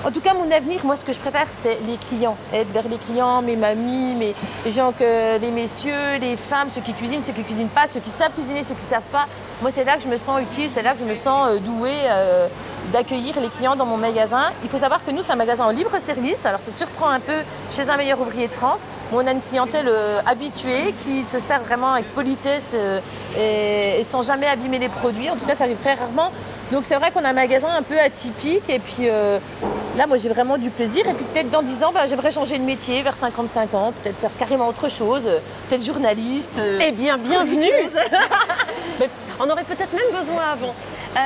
En 0.05 0.11
tout 0.11 0.21
cas, 0.21 0.35
mon 0.35 0.51
avenir, 0.51 0.85
moi, 0.85 0.97
ce 0.97 1.05
que 1.05 1.13
je 1.13 1.21
préfère, 1.21 1.47
c'est 1.49 1.79
les 1.87 1.97
clients. 1.97 2.37
Être 2.53 2.73
vers 2.73 2.89
les 2.89 2.99
clients, 2.99 3.41
mes 3.41 3.55
mamies, 3.55 4.17
mes, 4.17 4.35
gens 4.71 4.93
que, 4.93 5.39
les 5.39 5.51
messieurs, 5.53 6.19
les 6.21 6.37
femmes, 6.37 6.71
ceux 6.71 6.81
qui 6.81 6.93
cuisinent, 6.93 7.23
ceux 7.23 7.33
qui 7.33 7.45
cuisinent 7.45 7.69
pas, 7.69 7.87
ceux 7.87 8.01
qui 8.01 8.11
savent 8.11 8.33
cuisiner, 8.33 8.65
ceux 8.65 8.75
qui 8.75 8.83
savent 8.83 9.03
pas. 9.13 9.27
Moi, 9.63 9.71
c'est 9.71 9.85
là 9.85 9.97
que 9.97 10.03
je 10.03 10.09
me 10.09 10.17
sens 10.17 10.43
utile, 10.43 10.69
c'est 10.69 10.83
là 10.83 10.95
que 10.95 10.99
je 10.99 11.05
me 11.05 11.15
sens 11.15 11.49
euh, 11.49 11.61
douée 11.61 11.93
euh, 12.11 12.49
d'accueillir 12.93 13.39
les 13.41 13.49
clients 13.49 13.77
dans 13.77 13.87
mon 13.87 13.97
magasin. 13.97 14.51
Il 14.65 14.69
faut 14.69 14.79
savoir 14.79 15.05
que 15.05 15.13
nous, 15.13 15.23
c'est 15.23 15.31
un 15.31 15.37
magasin 15.37 15.67
en 15.67 15.71
libre 15.71 15.97
service. 16.01 16.45
Alors, 16.45 16.61
ça 16.61 16.73
surprend 16.73 17.09
un 17.09 17.21
peu 17.21 17.37
chez 17.71 17.89
un 17.89 17.97
meilleur 17.97 18.21
ouvrier 18.21 18.49
de 18.49 18.53
France. 18.53 18.81
Mais 19.13 19.19
on 19.19 19.27
a 19.29 19.31
une 19.31 19.41
clientèle 19.41 19.87
euh, 19.87 20.21
habituée 20.27 20.93
qui 20.99 21.23
se 21.23 21.39
sert 21.39 21.63
vraiment 21.63 21.93
avec 21.93 22.13
politesse 22.13 22.75
et, 23.39 24.01
et, 24.01 24.05
sans 24.05 24.23
jamais 24.23 24.49
abîmer 24.49 24.81
les 24.81 24.89
produits. 24.89 25.31
En 25.31 25.37
tout 25.37 25.47
cas, 25.47 25.55
ça 25.55 25.63
arrive 25.63 25.79
très 25.79 25.95
rarement. 25.95 26.33
Donc, 26.73 26.85
c'est 26.85 26.97
vrai 26.97 27.13
qu'on 27.13 27.25
a 27.25 27.29
un 27.29 27.33
magasin 27.33 27.69
un 27.69 27.83
peu 27.83 28.01
atypique 28.01 28.69
et 28.69 28.81
puis 28.81 29.09
Là, 29.97 30.07
moi, 30.07 30.17
j'ai 30.17 30.31
vraiment 30.31 30.57
du 30.57 30.71
plaisir. 30.71 31.07
Et 31.07 31.13
puis 31.13 31.25
peut-être 31.25 31.51
dans 31.51 31.63
10 31.63 31.83
ans, 31.83 31.93
ben, 31.93 32.07
j'aimerais 32.09 32.31
changer 32.31 32.59
de 32.59 32.65
métier 32.65 33.03
vers 33.03 33.17
55 33.17 33.75
ans, 33.75 33.93
peut-être 34.03 34.19
faire 34.19 34.31
carrément 34.39 34.69
autre 34.69 34.89
chose, 34.89 35.29
peut-être 35.69 35.85
journaliste. 35.85 36.59
Eh 36.81 36.93
bien, 36.93 37.19
bienvenue. 37.19 37.69
Mais 39.01 39.11
on 39.43 39.51
aurait 39.51 39.65
peut-être 39.65 39.93
même 39.93 40.17
besoin 40.17 40.43
avant. 40.53 40.75
Euh, 41.17 41.21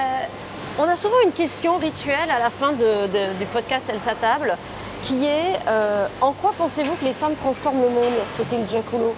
on 0.78 0.84
a 0.84 0.96
souvent 0.96 1.16
une 1.24 1.32
question 1.32 1.76
rituelle 1.76 2.30
à 2.30 2.38
la 2.38 2.50
fin 2.50 2.72
du 2.72 3.46
podcast 3.52 3.84
Elle 3.88 4.00
sa 4.00 4.14
table, 4.14 4.56
qui 5.02 5.24
est 5.24 5.58
euh, 5.68 6.06
en 6.20 6.32
quoi 6.32 6.54
pensez-vous 6.56 6.94
que 6.94 7.04
les 7.04 7.12
femmes 7.12 7.34
transforment 7.34 7.82
le 7.82 7.90
monde, 7.90 8.14
Clotilde 8.34 8.68
Giacoulot? 8.68 9.14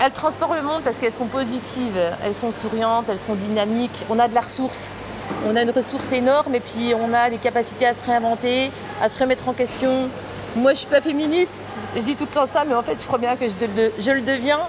Elles 0.00 0.12
transforment 0.12 0.56
le 0.56 0.62
monde 0.62 0.82
parce 0.84 0.98
qu'elles 0.98 1.12
sont 1.12 1.26
positives, 1.26 1.98
elles 2.24 2.34
sont 2.34 2.50
souriantes, 2.50 3.06
elles 3.08 3.18
sont 3.18 3.34
dynamiques. 3.34 4.04
On 4.10 4.18
a 4.18 4.28
de 4.28 4.34
la 4.34 4.42
ressource. 4.42 4.90
On 5.46 5.56
a 5.56 5.62
une 5.62 5.70
ressource 5.70 6.12
énorme 6.12 6.54
et 6.54 6.60
puis 6.60 6.94
on 6.94 7.12
a 7.12 7.28
des 7.30 7.38
capacités 7.38 7.86
à 7.86 7.92
se 7.92 8.02
réinventer, 8.04 8.70
à 9.02 9.08
se 9.08 9.18
remettre 9.18 9.48
en 9.48 9.52
question. 9.52 10.08
Moi, 10.56 10.72
je 10.72 10.78
suis 10.78 10.86
pas 10.86 11.00
féministe. 11.00 11.66
Je 11.96 12.00
dis 12.00 12.16
tout 12.16 12.24
le 12.24 12.30
temps 12.30 12.46
ça, 12.46 12.64
mais 12.66 12.74
en 12.74 12.82
fait, 12.82 12.96
je 13.00 13.06
crois 13.06 13.18
bien 13.18 13.36
que 13.36 13.46
je 13.46 14.10
le 14.10 14.20
deviens. 14.22 14.60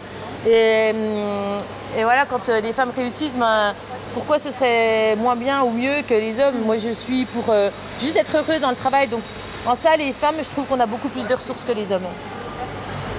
Et, 0.48 0.92
hum, 0.94 1.58
et 1.98 2.04
voilà, 2.04 2.26
quand 2.26 2.50
euh, 2.50 2.62
les 2.62 2.74
femmes 2.74 2.92
réussissent, 2.96 3.36
ben, 3.36 3.74
pourquoi 4.14 4.40
ce 4.40 4.52
serait 4.52 5.16
moins 5.16 5.36
bien 5.36 5.64
ou 5.64 5.72
mieux 5.72 6.02
que 6.08 6.14
les 6.14 6.40
hommes? 6.40 6.62
Moi, 6.66 6.78
je 6.78 6.90
suis 6.90 7.26
pour 7.26 7.46
euh, 7.50 7.70
juste 8.00 8.16
être 8.16 8.36
heureuse 8.38 8.62
dans 8.62 8.70
le 8.70 8.76
travail. 8.76 9.08
Donc, 9.08 9.22
en 9.66 9.76
ça, 9.76 9.96
les 9.98 10.14
femmes, 10.14 10.36
je 10.42 10.50
trouve 10.50 10.66
qu'on 10.66 10.80
a 10.80 10.86
beaucoup 10.86 11.10
plus 11.10 11.26
de 11.26 11.34
ressources 11.34 11.64
que 11.64 11.72
les 11.72 11.92
hommes. 11.92 12.08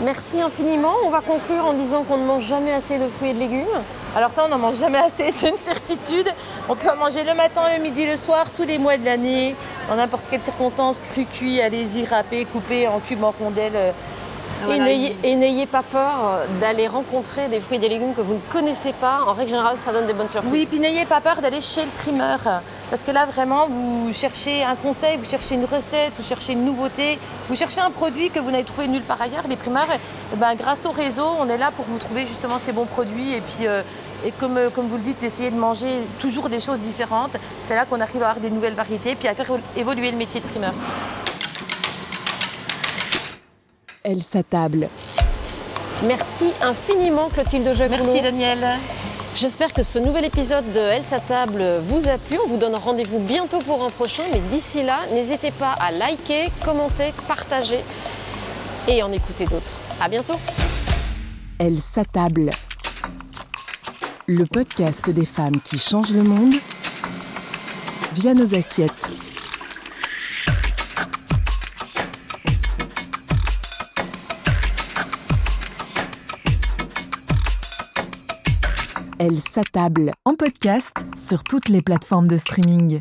Merci 0.02 0.40
infiniment. 0.40 0.94
On 1.04 1.10
va 1.10 1.20
conclure 1.20 1.66
en 1.66 1.74
disant 1.74 2.04
qu'on 2.04 2.16
ne 2.16 2.24
mange 2.24 2.44
jamais 2.44 2.72
assez 2.72 2.98
de 2.98 3.06
fruits 3.06 3.30
et 3.30 3.34
de 3.34 3.38
légumes. 3.38 3.66
Alors 4.16 4.32
ça, 4.32 4.44
on 4.46 4.48
n'en 4.48 4.58
mange 4.58 4.78
jamais 4.78 4.98
assez, 4.98 5.30
c'est 5.30 5.50
une 5.50 5.56
certitude. 5.56 6.28
On 6.68 6.74
peut 6.74 6.88
en 6.90 6.96
manger 6.96 7.22
le 7.22 7.34
matin, 7.34 7.60
le 7.76 7.82
midi, 7.82 8.06
le 8.06 8.16
soir, 8.16 8.46
tous 8.56 8.64
les 8.64 8.78
mois 8.78 8.96
de 8.96 9.04
l'année, 9.04 9.54
dans 9.88 9.96
n'importe 9.96 10.24
quelle 10.30 10.40
circonstance, 10.40 11.00
cru, 11.12 11.26
cuit, 11.26 11.60
allez-y, 11.60 12.06
râpé, 12.06 12.46
coupé 12.46 12.88
en 12.88 12.98
cubes, 13.00 13.22
en 13.22 13.34
rondelles. 13.38 13.92
Euh, 14.60 14.64
Et 14.64 14.66
voilà. 14.66 14.84
n'ayez- 14.84 15.16
Et 15.22 15.34
n'ayez 15.36 15.66
pas 15.66 15.82
peur 15.82 16.40
d'aller 16.60 16.88
rencontrer 16.88 17.48
des 17.48 17.60
fruits 17.60 17.76
et 17.78 17.80
des 17.80 17.88
légumes 17.88 18.14
que 18.14 18.20
vous 18.20 18.34
ne 18.34 18.52
connaissez 18.52 18.92
pas. 18.92 19.20
En 19.26 19.32
règle 19.32 19.50
générale, 19.50 19.76
ça 19.82 19.92
donne 19.92 20.06
des 20.06 20.12
bonnes 20.12 20.28
surprises. 20.28 20.50
Oui, 20.52 20.66
puis 20.66 20.78
n'ayez 20.78 21.04
pas 21.06 21.20
peur 21.20 21.40
d'aller 21.40 21.60
chez 21.60 21.82
le 21.82 21.90
primeur. 22.02 22.38
Parce 22.90 23.02
que 23.04 23.10
là, 23.10 23.26
vraiment, 23.26 23.66
vous 23.68 24.12
cherchez 24.12 24.62
un 24.64 24.74
conseil, 24.74 25.16
vous 25.16 25.28
cherchez 25.28 25.54
une 25.54 25.64
recette, 25.64 26.12
vous 26.18 26.24
cherchez 26.26 26.52
une 26.54 26.64
nouveauté, 26.64 27.18
vous 27.48 27.54
cherchez 27.56 27.80
un 27.80 27.90
produit 27.90 28.30
que 28.30 28.40
vous 28.40 28.50
n'avez 28.50 28.64
trouvé 28.64 28.88
nulle 28.88 29.02
part 29.02 29.20
ailleurs. 29.22 29.44
Les 29.48 29.56
primeurs, 29.56 29.86
eh 29.92 30.36
ben, 30.36 30.54
grâce 30.54 30.84
au 30.86 30.90
réseau, 30.90 31.26
on 31.38 31.48
est 31.48 31.58
là 31.58 31.70
pour 31.74 31.84
vous 31.86 31.98
trouver 31.98 32.26
justement 32.26 32.58
ces 32.60 32.72
bons 32.72 32.86
produits. 32.86 33.34
Et 33.34 33.40
puis, 33.40 33.66
euh, 33.66 33.82
et 34.26 34.32
comme, 34.32 34.58
euh, 34.58 34.68
comme 34.68 34.86
vous 34.88 34.96
le 34.96 35.02
dites, 35.02 35.20
d'essayer 35.20 35.50
de 35.50 35.56
manger 35.56 36.00
toujours 36.18 36.48
des 36.50 36.60
choses 36.60 36.80
différentes. 36.80 37.36
C'est 37.62 37.74
là 37.74 37.84
qu'on 37.86 38.00
arrive 38.00 38.22
à 38.22 38.28
avoir 38.30 38.40
des 38.40 38.50
nouvelles 38.50 38.74
variétés, 38.74 39.14
puis 39.14 39.28
à 39.28 39.34
faire 39.34 39.46
évoluer 39.76 40.10
le 40.10 40.16
métier 40.18 40.40
de 40.40 40.46
primeur. 40.46 40.72
Elle 44.02 44.22
s'attable. 44.22 44.88
Merci 46.06 46.46
infiniment 46.62 47.28
Clotilde 47.28 47.74
Jacoulot. 47.74 48.02
Merci 48.02 48.22
Daniel. 48.22 48.78
J'espère 49.36 49.74
que 49.74 49.82
ce 49.82 49.98
nouvel 49.98 50.24
épisode 50.24 50.64
de 50.72 50.78
Elle 50.78 51.04
sa 51.04 51.20
table 51.20 51.62
vous 51.84 52.08
a 52.08 52.16
plu. 52.16 52.38
On 52.42 52.48
vous 52.48 52.56
donne 52.56 52.74
rendez-vous 52.74 53.18
bientôt 53.18 53.58
pour 53.58 53.84
un 53.84 53.90
prochain, 53.90 54.22
mais 54.32 54.40
d'ici 54.50 54.82
là, 54.82 55.00
n'hésitez 55.12 55.50
pas 55.50 55.72
à 55.72 55.92
liker, 55.92 56.48
commenter, 56.64 57.12
partager 57.28 57.80
et 58.88 59.02
en 59.02 59.12
écouter 59.12 59.44
d'autres. 59.44 59.72
À 60.00 60.08
bientôt. 60.08 60.40
Elle 61.58 61.78
s'attable. 61.78 62.52
Le 64.26 64.46
podcast 64.46 65.10
des 65.10 65.26
femmes 65.26 65.60
qui 65.60 65.78
changent 65.78 66.14
le 66.14 66.22
monde 66.22 66.54
via 68.14 68.32
nos 68.32 68.54
assiettes. 68.54 69.29
Elle 79.22 79.38
s'attable 79.38 80.12
en 80.24 80.34
podcast 80.34 81.04
sur 81.14 81.44
toutes 81.44 81.68
les 81.68 81.82
plateformes 81.82 82.26
de 82.26 82.38
streaming. 82.38 83.00